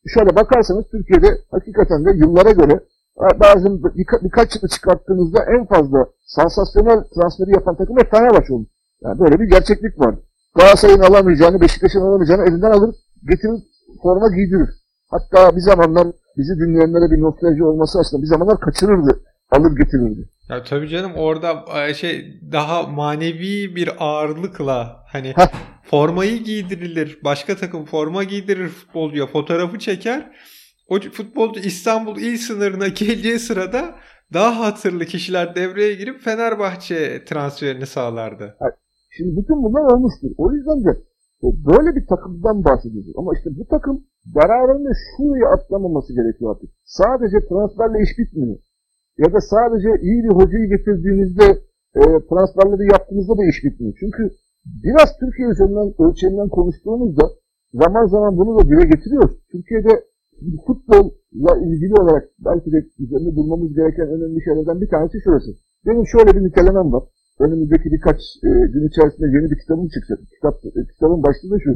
şöyle 0.07 0.35
bakarsanız 0.35 0.85
Türkiye'de 0.91 1.27
hakikaten 1.51 2.05
de 2.05 2.11
yıllara 2.11 2.51
göre 2.51 2.79
bazı 3.39 3.83
birka, 3.95 4.17
birkaç 4.23 4.55
yılı 4.55 4.67
çıkarttığınızda 4.67 5.39
en 5.43 5.65
fazla 5.65 6.05
sansasyonel 6.25 7.03
transferi 7.15 7.51
yapan 7.51 7.75
takım 7.75 7.97
hep 7.97 8.11
Fenerbahçe 8.11 8.53
oldu. 8.53 8.67
Yani 9.01 9.19
böyle 9.19 9.39
bir 9.39 9.49
gerçeklik 9.49 9.99
var. 9.99 10.15
Galatasaray'ın 10.55 10.99
alamayacağını, 10.99 11.61
Beşiktaş'ın 11.61 12.01
alamayacağını 12.01 12.43
elinden 12.43 12.71
alır, 12.71 12.95
getirir, 13.29 13.63
forma 14.03 14.27
giydirir. 14.35 14.69
Hatta 15.09 15.55
bir 15.55 15.61
zamanlar 15.61 16.07
bizi 16.37 16.59
dinleyenlere 16.59 17.11
bir 17.11 17.21
nostalji 17.21 17.63
olması 17.63 17.99
aslında 17.99 18.23
bir 18.23 18.27
zamanlar 18.27 18.59
kaçırırdı, 18.59 19.21
alır 19.51 19.77
getirirdi. 19.77 20.29
Ya 20.49 20.63
tabii 20.63 20.89
canım 20.89 21.11
orada 21.15 21.65
e, 21.87 21.93
şey 21.93 22.41
daha 22.51 22.83
manevi 22.83 23.75
bir 23.75 23.89
ağırlıkla 23.99 25.03
hani 25.07 25.33
formayı 25.83 26.43
giydirilir, 26.43 27.19
başka 27.23 27.55
takım 27.55 27.85
forma 27.85 28.23
giydirir 28.23 28.67
futbolcuya, 28.67 29.27
fotoğrafı 29.27 29.79
çeker. 29.79 30.31
O 30.89 30.99
futbolcu 30.99 31.59
İstanbul 31.59 32.17
il 32.17 32.37
sınırına 32.37 32.87
geleceği 32.99 33.39
sırada 33.39 33.95
daha 34.33 34.59
hatırlı 34.59 35.05
kişiler 35.05 35.55
devreye 35.55 35.93
girip 35.93 36.21
Fenerbahçe 36.21 37.25
transferini 37.25 37.85
sağlardı. 37.85 38.57
Şimdi 39.17 39.41
bütün 39.41 39.63
bunlar 39.63 39.93
olmuştur. 39.93 40.29
O 40.37 40.51
yüzden 40.51 40.85
de 40.85 40.91
e, 41.43 41.47
böyle 41.69 41.95
bir 41.95 42.07
takımdan 42.07 42.63
bahsediyoruz. 42.65 43.11
Ama 43.17 43.31
işte 43.37 43.49
bu 43.59 43.67
takım 43.67 44.05
beraberinde 44.25 44.89
şurayı 45.05 45.45
atlamaması 45.55 46.13
gerekiyor 46.13 46.55
artık. 46.55 46.69
Sadece 46.83 47.37
transferle 47.49 48.03
iş 48.03 48.11
bitmiyor. 48.19 48.57
Ya 49.17 49.33
da 49.33 49.41
sadece 49.41 49.89
iyi 50.01 50.23
bir 50.23 50.33
hocayı 50.39 50.69
getirdiğinizde 50.69 51.45
e, 51.95 52.01
transferleri 52.29 52.85
yaptığınızda 52.93 53.37
da 53.37 53.43
iş 53.51 53.63
bitmiyor. 53.63 53.93
Çünkü 53.99 54.23
biraz 54.83 55.09
Türkiye 55.19 55.47
üzerinden 55.47 55.89
ölçeğinden 56.05 56.49
konuştuğumuzda 56.49 57.25
zaman 57.73 58.05
zaman 58.05 58.37
bunu 58.37 58.59
da 58.59 58.69
dile 58.69 58.85
getiriyoruz. 58.85 59.35
Türkiye'de 59.51 59.93
futbolla 60.67 61.53
ilgili 61.65 61.93
olarak 62.01 62.23
belki 62.45 62.71
de 62.71 62.77
üzerinde 62.99 63.35
durmamız 63.35 63.73
gereken 63.73 64.07
önemli 64.07 64.43
şeylerden 64.43 64.81
bir 64.81 64.89
tanesi 64.89 65.17
şurası. 65.23 65.51
Benim 65.85 66.07
şöyle 66.07 66.31
bir 66.35 66.43
nitelemem 66.43 66.93
var. 66.93 67.03
Önümüzdeki 67.39 67.91
birkaç 67.91 68.19
e, 68.43 68.49
gün 68.73 68.87
içerisinde 68.87 69.27
yeni 69.35 69.51
bir 69.51 69.59
kitabım 69.61 69.87
çıkacak. 69.87 70.19
Kitap, 70.35 70.55
e, 70.65 70.81
kitabın 70.93 71.23
başlığı 71.23 71.51
da 71.51 71.59
şu. 71.59 71.71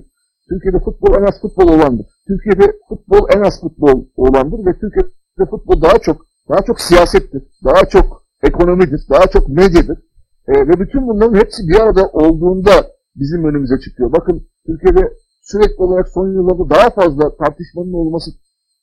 Türkiye'de 0.50 0.80
futbol 0.80 1.12
en 1.20 1.24
az 1.30 1.42
futbol 1.42 1.68
olandır. 1.76 2.06
Türkiye'de 2.28 2.66
futbol 2.90 3.24
en 3.36 3.42
az 3.42 3.62
futbol 3.62 4.06
olandır 4.16 4.60
ve 4.66 4.74
Türkiye'de 4.82 5.46
futbol 5.52 5.82
daha 5.82 5.98
çok 6.08 6.29
daha 6.50 6.62
çok 6.62 6.82
siyasettir, 6.82 7.44
daha 7.64 7.86
çok 7.86 8.24
ekonomidir, 8.44 9.02
daha 9.10 9.28
çok 9.28 9.48
medyadır. 9.48 10.00
E, 10.48 10.54
ve 10.68 10.80
bütün 10.80 11.08
bunların 11.08 11.40
hepsi 11.40 11.68
bir 11.68 11.80
arada 11.80 12.08
olduğunda 12.08 12.72
bizim 13.16 13.46
önümüze 13.46 13.80
çıkıyor. 13.80 14.14
Bakın 14.14 14.48
Türkiye'de 14.66 15.14
sürekli 15.42 15.84
olarak 15.84 16.08
son 16.10 16.34
yıllarda 16.34 16.70
daha 16.70 16.90
fazla 16.90 17.38
tartışmanın 17.38 17.94
olması 17.94 18.32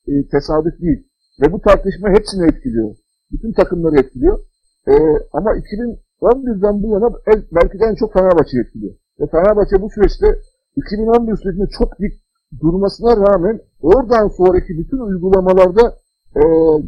e, 0.09 0.13
tesadüf 0.29 0.81
değil. 0.81 1.09
Ve 1.43 1.53
bu 1.53 1.61
tartışma 1.61 2.09
hepsini 2.09 2.45
etkiliyor. 2.47 2.97
Bütün 3.33 3.53
takımları 3.53 4.01
etkiliyor. 4.01 4.39
E, 4.89 4.95
ama 5.33 5.51
11'den 6.21 6.83
bu 6.83 6.93
yana 6.93 7.09
belki 7.53 7.79
de 7.81 7.85
en 7.91 7.95
çok 7.95 8.13
Fenerbahçe 8.13 8.59
etkiliyor. 8.61 8.95
Ve 9.21 9.27
Fenerbahçe 9.27 9.83
bu 9.83 9.91
süreçte 9.91 10.27
2011 10.77 11.37
sürecinde 11.37 11.67
çok 11.79 11.99
dik 11.99 12.13
durmasına 12.61 13.17
rağmen 13.17 13.61
oradan 13.81 14.29
sonraki 14.29 14.79
bütün 14.79 14.99
uygulamalarda 14.99 15.95
e, 16.37 16.43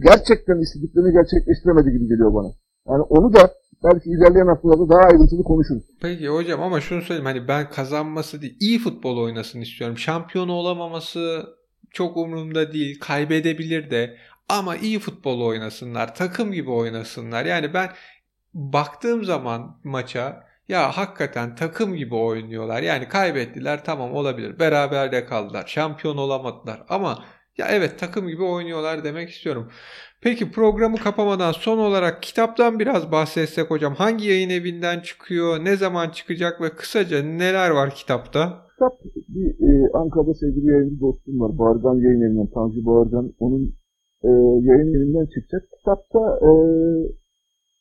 gerçekten 0.08 0.58
istediklerini 0.58 1.12
gerçekleştiremedi 1.12 1.90
gibi 1.92 2.08
geliyor 2.08 2.34
bana. 2.34 2.48
Yani 2.88 3.02
onu 3.02 3.32
da 3.32 3.50
belki 3.84 4.10
ilerleyen 4.10 4.46
haftalarda 4.46 4.88
daha 4.88 5.00
ayrıntılı 5.00 5.42
konuşuruz. 5.44 5.84
Peki 6.02 6.28
hocam 6.28 6.62
ama 6.62 6.80
şunu 6.80 7.02
söyleyeyim 7.02 7.26
hani 7.26 7.48
ben 7.48 7.70
kazanması 7.70 8.42
değil 8.42 8.56
iyi 8.60 8.78
futbol 8.78 9.18
oynasın 9.18 9.60
istiyorum. 9.60 9.98
Şampiyon 9.98 10.48
olamaması 10.48 11.46
çok 11.90 12.16
umurumda 12.16 12.72
değil. 12.72 13.00
Kaybedebilir 13.00 13.90
de 13.90 14.16
ama 14.48 14.76
iyi 14.76 14.98
futbol 14.98 15.40
oynasınlar. 15.40 16.14
Takım 16.14 16.52
gibi 16.52 16.70
oynasınlar. 16.70 17.44
Yani 17.44 17.74
ben 17.74 17.88
baktığım 18.54 19.24
zaman 19.24 19.80
maça 19.84 20.48
ya 20.68 20.96
hakikaten 20.96 21.54
takım 21.54 21.94
gibi 21.94 22.14
oynuyorlar. 22.14 22.82
Yani 22.82 23.08
kaybettiler 23.08 23.84
tamam 23.84 24.12
olabilir. 24.12 24.58
Beraber 24.58 25.12
de 25.12 25.26
kaldılar. 25.26 25.64
Şampiyon 25.66 26.16
olamadılar. 26.16 26.82
Ama 26.88 27.24
ya 27.58 27.66
evet 27.70 27.98
takım 27.98 28.28
gibi 28.28 28.42
oynuyorlar 28.42 29.04
demek 29.04 29.30
istiyorum. 29.30 29.68
Peki 30.20 30.50
programı 30.50 30.96
kapamadan 30.96 31.52
son 31.52 31.78
olarak 31.78 32.22
kitaptan 32.22 32.78
biraz 32.78 33.12
bahsetsek 33.12 33.70
hocam. 33.70 33.94
Hangi 33.94 34.28
yayın 34.28 34.50
evinden 34.50 35.00
çıkıyor? 35.00 35.64
Ne 35.64 35.76
zaman 35.76 36.10
çıkacak 36.10 36.60
ve 36.60 36.70
kısaca 36.70 37.22
neler 37.22 37.70
var 37.70 37.94
kitapta? 37.94 38.66
Kitap 38.72 38.92
bir 39.28 39.48
e, 39.48 39.90
Ankara'da 39.94 40.34
sevgili 40.34 40.66
yayıncı 40.66 41.00
dostum 41.00 41.40
var. 41.40 41.58
Bağırgan 41.58 41.94
yayın 41.94 42.22
evinden. 42.22 42.46
Tanju 42.54 42.86
Bağırgan. 42.86 43.32
Onun 43.40 43.62
e, 44.24 44.28
yayın 44.68 44.94
evinden 44.94 45.26
çıkacak. 45.26 45.62
Kitapta 45.78 46.18
e, 46.18 46.50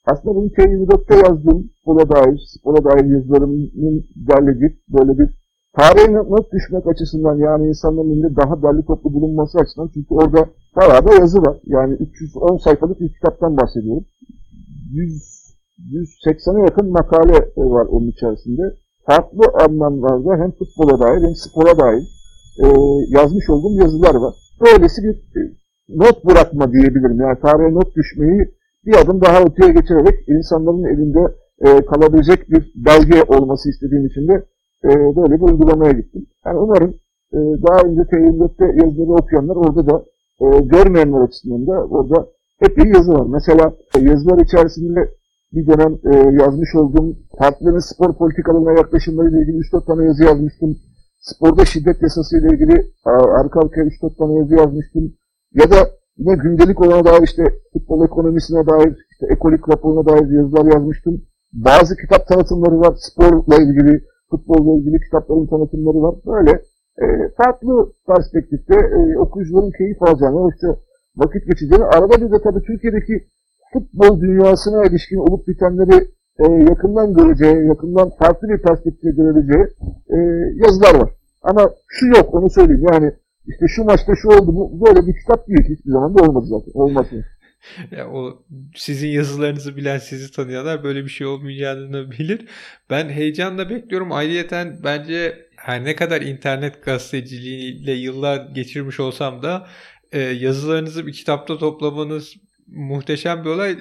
aslında 0.06 0.36
bunu 0.36 0.48
T24'te 0.48 1.16
yazdığım 1.16 1.70
spora 1.82 2.10
dair, 2.10 2.38
spora 2.48 2.84
dair 2.84 3.06
yazılarımın 3.06 3.72
derledik 4.16 4.88
böyle 4.90 5.20
bir 5.20 5.30
tarihe 5.78 6.14
not 6.14 6.52
düşmek 6.52 6.88
açısından 6.88 7.38
yani 7.38 7.68
insanların 7.68 8.10
elinde 8.10 8.36
daha 8.36 8.62
derli 8.62 8.86
toplu 8.86 9.14
bulunması 9.14 9.60
açısından 9.60 9.90
çünkü 9.94 10.14
orada 10.14 10.50
bayağı 10.76 11.06
da 11.08 11.14
yazı 11.14 11.42
var. 11.42 11.58
Yani 11.66 11.94
310 11.94 12.58
sayfalık 12.58 13.00
bir 13.02 13.14
kitaptan 13.14 13.58
bahsediyorum. 13.58 14.06
100, 14.92 15.38
180'e 15.94 16.62
yakın 16.62 16.92
makale 16.92 17.52
var 17.58 17.86
onun 17.86 18.08
içerisinde. 18.08 18.62
Farklı 19.06 19.44
anlamlarda 19.66 20.44
hem 20.44 20.52
futbola 20.52 21.00
dair 21.00 21.22
hem 21.24 21.36
spora 21.36 21.80
dair 21.80 22.04
e, 22.64 22.68
yazmış 23.10 23.50
olduğum 23.50 23.76
yazılar 23.84 24.16
var. 24.16 24.34
Böylesi 24.62 25.04
bir 25.04 25.16
e, 25.16 25.42
not 25.90 26.26
bırakma 26.26 26.72
diyebilirim. 26.72 27.20
Yani 27.22 27.40
tarihe 27.40 27.74
not 27.74 27.96
düşmeyi 27.96 28.42
bir 28.86 28.96
adım 29.02 29.22
daha 29.22 29.42
öteye 29.42 29.72
geçirerek 29.74 30.16
insanların 30.28 30.84
elinde 30.84 31.36
e, 31.60 31.86
kalabilecek 31.86 32.50
bir 32.50 32.74
belge 32.76 33.24
olması 33.24 33.70
istediğim 33.70 34.06
için 34.06 34.28
de 34.28 34.44
e, 34.84 34.90
böyle 34.90 35.36
bir 35.36 35.42
uygulamaya 35.42 35.92
gittim. 35.92 36.26
Yani 36.46 36.60
umarım 36.60 36.94
e, 37.34 37.38
daha 37.38 37.80
önce 37.88 38.02
T24'te 38.02 38.66
yazıları 38.66 39.22
okuyanlar 39.24 39.56
orada 39.56 39.88
da 39.88 40.04
e, 40.42 40.46
görmeyenler 40.60 41.22
açısından 41.22 41.68
da 41.68 41.72
orada 41.72 42.28
hep 42.60 42.78
bir 42.78 42.96
yazı 42.96 43.14
var. 43.14 43.26
Mesela 43.30 43.74
e, 43.98 44.02
yazılar 44.02 44.40
içerisinde 44.44 45.10
bir 45.54 45.68
dönem 45.68 45.98
e, 46.14 46.42
yazmış 46.44 46.76
olduğum 46.76 47.16
partilerin 47.38 47.80
spor 47.80 48.14
politikalarına 48.14 48.72
yaklaşımlarıyla 48.72 49.40
ilgili 49.42 49.58
3-4 49.58 49.86
tane 49.86 50.06
yazı 50.06 50.24
yazmıştım. 50.24 50.78
Sporda 51.20 51.66
şiddet 51.66 52.02
yasası 52.02 52.38
ile 52.40 52.48
ilgili 52.48 52.86
arka 53.06 53.60
arkaya 53.60 53.86
3-4 53.86 54.18
tane 54.18 54.34
yazı 54.34 54.56
yazmıştım. 54.56 55.14
Ya 55.54 55.72
da 55.72 55.78
Yine 56.18 56.36
gündelik 56.36 56.82
olana 56.82 57.06
dair 57.06 57.24
işte 57.24 57.44
futbol 57.74 58.06
ekonomisine 58.06 58.68
dair, 58.68 58.96
işte 59.12 59.26
ekolik 59.30 59.70
raporuna 59.70 60.06
dair 60.06 60.30
yazılar 60.32 60.74
yazmıştım. 60.74 61.22
Bazı 61.54 61.96
kitap 61.98 62.28
tanıtımları 62.28 62.80
var. 62.80 62.96
Sporla 62.98 63.56
ilgili, 63.56 64.04
futbolla 64.30 64.80
ilgili 64.80 65.00
kitapların 65.06 65.48
tanıtımları 65.48 66.02
var. 66.02 66.16
Böyle 66.26 66.52
e, 67.04 67.06
farklı 67.38 67.92
perspektifte 68.08 68.76
e, 68.76 69.18
okuyucuların 69.18 69.72
keyif 69.78 70.04
alacağını, 70.04 70.52
işte 70.56 70.68
vakit 71.18 71.48
geçeceğini, 71.48 71.86
arada 71.86 72.16
bir 72.22 72.32
de 72.32 72.42
tabii 72.44 72.62
Türkiye'deki 72.62 73.28
futbol 73.74 74.22
dünyasına 74.22 74.84
ilişkin 74.86 75.18
olup 75.18 75.48
bitenleri 75.48 76.08
e, 76.40 76.46
yakından 76.70 77.14
göreceği, 77.14 77.68
yakından 77.68 78.10
farklı 78.10 78.50
bir 78.50 78.62
perspektifte 78.62 79.12
görebileceği 79.12 79.66
e, 80.10 80.18
yazılar 80.66 81.02
var. 81.02 81.10
Ama 81.42 81.70
şu 81.88 82.08
yok, 82.08 82.34
onu 82.34 82.50
söyleyeyim. 82.50 82.86
Yani 82.94 83.12
işte 83.48 83.66
şu 83.68 83.84
maçta 83.84 84.14
şu 84.22 84.28
oldu. 84.30 84.56
Bu 84.56 84.86
böyle 84.86 85.08
bir 85.08 85.16
kitap 85.22 85.48
değil. 85.48 85.64
Hiçbir 85.64 85.92
zaman 85.92 86.18
da 86.18 86.24
olmadı 86.24 86.46
zaten. 86.46 86.72
Olmasın. 86.74 87.24
Ya 87.92 88.10
o 88.10 88.44
sizin 88.76 89.08
yazılarınızı 89.08 89.76
bilen, 89.78 89.98
sizi 89.98 90.32
tanıyanlar 90.32 90.84
böyle 90.84 91.06
bir 91.06 91.10
şey 91.10 91.28
olmayacağını 91.28 92.12
bilir. 92.12 92.42
Ben 92.90 93.10
heyecanla 93.10 93.70
bekliyorum. 93.70 94.12
Ayrıyeten 94.12 94.80
bence 94.84 95.48
her 95.56 95.84
ne 95.84 95.96
kadar 95.96 96.22
internet 96.22 96.84
gazeteciliğiyle 96.84 97.92
yıllar 97.92 98.50
geçirmiş 98.50 99.00
olsam 99.00 99.42
da 99.42 99.68
e, 100.12 100.20
yazılarınızı 100.20 101.08
bir 101.08 101.14
kitapta 101.14 101.58
toplamanız 101.58 102.36
muhteşem 102.68 103.46
bir 103.46 103.50
olay. 103.50 103.78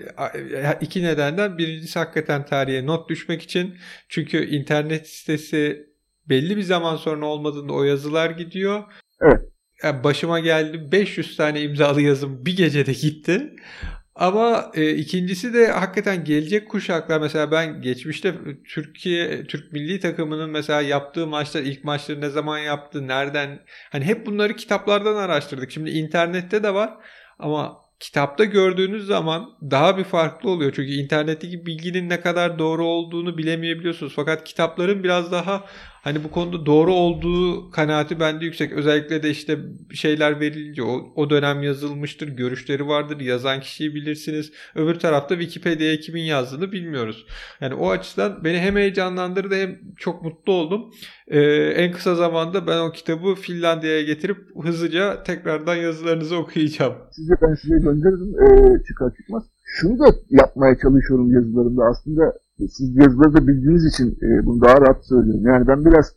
İki 0.80 1.02
nedenden. 1.02 1.58
Birincisi 1.58 1.98
hakikaten 1.98 2.44
tarihe 2.44 2.86
not 2.86 3.08
düşmek 3.08 3.42
için. 3.42 3.74
Çünkü 4.08 4.46
internet 4.46 5.08
sitesi 5.08 5.86
belli 6.28 6.56
bir 6.56 6.62
zaman 6.62 6.96
sonra 6.96 7.26
olmadığında 7.26 7.72
o 7.72 7.84
yazılar 7.84 8.30
gidiyor. 8.30 8.84
Evet 9.20 9.55
yani 9.82 10.04
başıma 10.04 10.40
geldi 10.40 10.92
500 10.92 11.36
tane 11.36 11.62
imzalı 11.62 12.02
yazım 12.02 12.46
bir 12.46 12.56
gecede 12.56 12.92
gitti. 12.92 13.52
Ama 14.14 14.70
e, 14.74 14.90
ikincisi 14.94 15.54
de 15.54 15.66
hakikaten 15.66 16.24
gelecek 16.24 16.68
kuşaklar 16.70 17.20
mesela 17.20 17.50
ben 17.50 17.82
geçmişte 17.82 18.34
Türkiye 18.68 19.46
Türk 19.46 19.72
milli 19.72 20.00
takımının 20.00 20.50
mesela 20.50 20.80
yaptığı 20.80 21.26
maçlar 21.26 21.62
ilk 21.62 21.84
maçları 21.84 22.20
ne 22.20 22.30
zaman 22.30 22.58
yaptı, 22.58 23.08
nereden 23.08 23.60
hani 23.92 24.04
hep 24.04 24.26
bunları 24.26 24.56
kitaplardan 24.56 25.16
araştırdık. 25.16 25.70
Şimdi 25.70 25.90
internette 25.90 26.62
de 26.62 26.74
var 26.74 26.94
ama 27.38 27.76
kitapta 28.00 28.44
gördüğünüz 28.44 29.06
zaman 29.06 29.50
daha 29.70 29.98
bir 29.98 30.04
farklı 30.04 30.50
oluyor. 30.50 30.72
Çünkü 30.76 30.92
internetteki 30.92 31.66
bilginin 31.66 32.08
ne 32.08 32.20
kadar 32.20 32.58
doğru 32.58 32.84
olduğunu 32.86 33.38
bilemeyebiliyorsunuz. 33.38 34.12
Fakat 34.16 34.44
kitapların 34.44 35.04
biraz 35.04 35.32
daha 35.32 35.64
hani 36.06 36.24
bu 36.24 36.30
konuda 36.30 36.66
doğru 36.66 36.94
olduğu 36.94 37.70
kanaati 37.70 38.20
bende 38.20 38.44
yüksek. 38.44 38.72
Özellikle 38.72 39.22
de 39.22 39.30
işte 39.30 39.58
şeyler 39.94 40.40
verilince 40.40 40.82
o, 40.82 41.12
o 41.16 41.30
dönem 41.30 41.62
yazılmıştır, 41.62 42.28
görüşleri 42.28 42.86
vardır, 42.86 43.20
yazan 43.20 43.60
kişiyi 43.60 43.94
bilirsiniz. 43.94 44.52
Öbür 44.74 44.94
tarafta 44.94 45.40
Wikipedia'ya 45.40 46.00
kimin 46.00 46.22
yazdığını 46.22 46.72
bilmiyoruz. 46.72 47.26
Yani 47.60 47.74
o 47.74 47.90
açıdan 47.90 48.44
beni 48.44 48.58
hem 48.58 48.76
heyecanlandırdı 48.76 49.54
hem 49.54 49.78
çok 49.96 50.22
mutlu 50.22 50.52
oldum. 50.52 50.90
Ee, 51.28 51.40
en 51.76 51.92
kısa 51.92 52.14
zamanda 52.14 52.66
ben 52.66 52.78
o 52.78 52.92
kitabı 52.92 53.34
Finlandiya'ya 53.34 54.02
getirip 54.02 54.38
hızlıca 54.62 55.22
tekrardan 55.22 55.76
yazılarınızı 55.76 56.36
okuyacağım. 56.36 56.94
Size 57.10 57.34
ben 57.42 57.54
size 57.54 57.74
gönderirim 57.78 58.34
ee, 58.42 58.84
çıkar 58.88 59.14
çıkmaz. 59.16 59.42
Şunu 59.64 59.98
da 59.98 60.14
yapmaya 60.30 60.78
çalışıyorum 60.82 61.32
yazılarımda 61.32 61.84
aslında 61.84 62.45
siz 62.58 62.96
yazıları 62.96 63.34
da 63.34 63.46
bildiğiniz 63.46 63.84
için 63.84 64.18
e, 64.22 64.46
bunu 64.46 64.60
daha 64.60 64.80
rahat 64.80 65.04
söylüyorum. 65.06 65.46
Yani 65.46 65.68
ben 65.68 65.84
biraz 65.84 66.12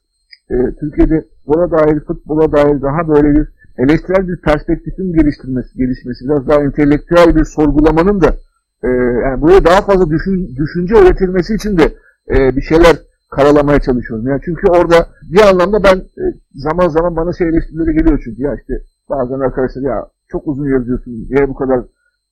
e, 0.50 0.56
Türkiye'de 0.80 1.22
futbola 1.22 1.72
dair, 1.72 2.00
futbola 2.00 2.52
dair 2.52 2.82
daha 2.82 3.08
böyle 3.08 3.40
bir 3.40 3.48
eleştirel 3.78 4.28
bir 4.28 4.42
perspektifin 4.42 5.14
geliştirmesi, 5.14 5.78
gelişmesi, 5.78 6.26
biraz 6.26 6.48
daha 6.48 6.64
entelektüel 6.64 7.36
bir 7.36 7.44
sorgulamanın 7.46 8.22
da 8.22 8.36
e, 8.84 8.88
yani 9.26 9.42
buraya 9.42 9.66
daha 9.66 9.82
fazla 9.82 10.10
düşün, 10.10 10.56
düşünce 10.56 10.96
öğretilmesi 10.96 11.56
için 11.56 11.78
de 11.78 11.94
e, 12.30 12.56
bir 12.56 12.62
şeyler 12.62 12.96
karalamaya 13.30 13.80
çalışıyorum. 13.80 14.28
Yani 14.28 14.42
çünkü 14.46 14.68
orada 14.68 15.08
bir 15.32 15.42
anlamda 15.50 15.84
ben 15.84 15.98
e, 15.98 16.24
zaman 16.56 16.88
zaman 16.88 17.16
bana 17.16 17.34
şey 17.34 17.48
eleştirileri 17.48 17.98
geliyor 17.98 18.22
çünkü 18.24 18.42
ya 18.42 18.56
işte 18.56 18.74
bazen 19.10 19.40
arkadaşlar 19.40 19.82
ya 19.82 20.08
çok 20.28 20.48
uzun 20.48 20.70
yazıyorsun, 20.70 21.12
niye 21.12 21.50
bu 21.50 21.56
kadar 21.56 21.80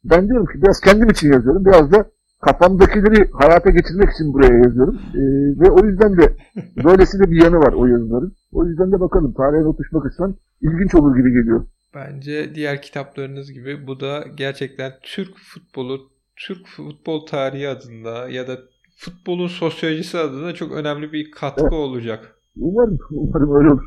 ben 0.03 0.27
diyorum 0.27 0.45
ki 0.45 0.61
biraz 0.61 0.79
kendim 0.79 1.09
için 1.09 1.33
yazıyorum, 1.33 1.65
biraz 1.65 1.91
da 1.91 2.05
kafamdakileri 2.41 3.29
hayata 3.31 3.69
geçirmek 3.69 4.09
için 4.09 4.33
buraya 4.33 4.57
yazıyorum. 4.57 4.95
E, 4.95 5.21
ve 5.59 5.71
o 5.71 5.85
yüzden 5.85 6.17
de 6.17 6.35
böylesi 6.83 7.19
de 7.19 7.31
bir 7.31 7.43
yanı 7.43 7.57
var 7.57 7.73
o 7.73 7.85
yazıların. 7.85 8.33
O 8.51 8.65
yüzden 8.65 8.91
de 8.91 8.99
bakalım 8.99 9.33
tarihe 9.33 9.65
otuşmak 9.65 10.13
için 10.13 10.39
ilginç 10.61 10.95
olur 10.95 11.17
gibi 11.17 11.33
geliyor. 11.33 11.65
Bence 11.95 12.55
diğer 12.55 12.81
kitaplarınız 12.81 13.51
gibi 13.51 13.87
bu 13.87 13.99
da 13.99 14.23
gerçekten 14.37 14.91
Türk 15.03 15.37
futbolu, 15.37 15.99
Türk 16.35 16.67
futbol 16.67 17.25
tarihi 17.25 17.69
adında 17.69 18.29
ya 18.29 18.47
da 18.47 18.57
futbolun 18.97 19.47
sosyolojisi 19.47 20.17
adına 20.17 20.53
çok 20.53 20.71
önemli 20.71 21.11
bir 21.13 21.31
katkı 21.31 21.61
evet. 21.61 21.73
olacak. 21.73 22.35
Umarım, 22.57 22.97
umarım 23.11 23.55
öyle 23.55 23.69
olur. 23.69 23.83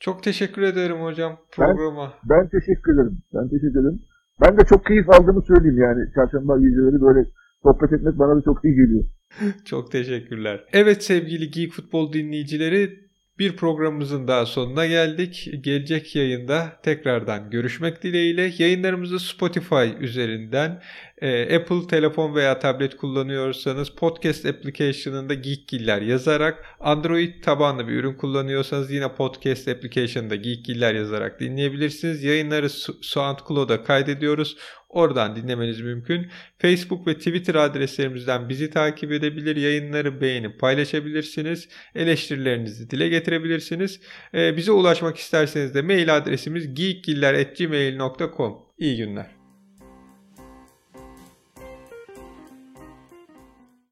Çok 0.00 0.22
teşekkür 0.22 0.62
ederim 0.62 1.02
hocam 1.02 1.36
programa. 1.52 2.12
Ben, 2.24 2.38
ben 2.38 2.48
teşekkür 2.48 2.94
ederim. 2.94 3.18
Ben 3.34 3.48
teşekkür 3.48 3.80
ederim. 3.80 4.00
Ben 4.40 4.58
de 4.58 4.64
çok 4.64 4.86
keyif 4.86 5.10
aldığımı 5.10 5.42
söyleyeyim 5.42 5.78
yani. 5.78 6.00
Çarşamba 6.14 6.58
geceleri 6.58 7.00
böyle 7.00 7.28
sohbet 7.62 7.92
etmek 7.92 8.18
bana 8.18 8.36
da 8.36 8.42
çok 8.44 8.64
iyi 8.64 8.74
geliyor. 8.74 9.04
çok 9.64 9.92
teşekkürler. 9.92 10.64
Evet 10.72 11.04
sevgili 11.04 11.50
Geek 11.50 11.72
Futbol 11.72 12.12
dinleyicileri 12.12 13.10
bir 13.38 13.56
programımızın 13.56 14.28
daha 14.28 14.46
sonuna 14.46 14.86
geldik. 14.86 15.50
Gelecek 15.60 16.16
yayında 16.16 16.72
tekrardan 16.82 17.50
görüşmek 17.50 18.02
dileğiyle. 18.02 18.52
Yayınlarımızı 18.58 19.18
Spotify 19.20 19.86
üzerinden 20.00 20.82
E, 21.20 21.56
Apple 21.56 21.86
telefon 21.86 22.34
veya 22.34 22.58
tablet 22.58 22.96
kullanıyorsanız 22.96 23.90
podcast 23.90 24.46
application'ında 24.46 25.34
Geekgiller 25.34 26.02
yazarak 26.02 26.64
Android 26.80 27.42
tabanlı 27.42 27.88
bir 27.88 27.92
ürün 27.92 28.14
kullanıyorsanız 28.14 28.90
yine 28.90 29.14
podcast 29.14 29.68
application'da 29.68 30.36
Geekgiller 30.36 30.94
yazarak 30.94 31.40
dinleyebilirsiniz. 31.40 32.24
Yayınları 32.24 32.70
SoundCloud'a 33.02 33.84
kaydediyoruz. 33.84 34.56
Oradan 34.90 35.36
dinlemeniz 35.36 35.80
mümkün. 35.80 36.26
Facebook 36.58 37.06
ve 37.06 37.14
Twitter 37.14 37.54
adreslerimizden 37.54 38.48
bizi 38.48 38.70
takip 38.70 39.12
edebilir, 39.12 39.56
yayınları 39.56 40.20
beğenip 40.20 40.60
paylaşabilirsiniz. 40.60 41.68
Eleştirilerinizi 41.94 42.90
dile 42.90 43.08
getirebilirsiniz. 43.08 44.00
Ee, 44.34 44.56
bize 44.56 44.72
ulaşmak 44.72 45.16
isterseniz 45.16 45.74
de 45.74 45.82
mail 45.82 46.16
adresimiz 46.16 46.74
geekgiller.gmail.com. 46.74 48.58
İyi 48.78 48.96
günler. 48.96 49.39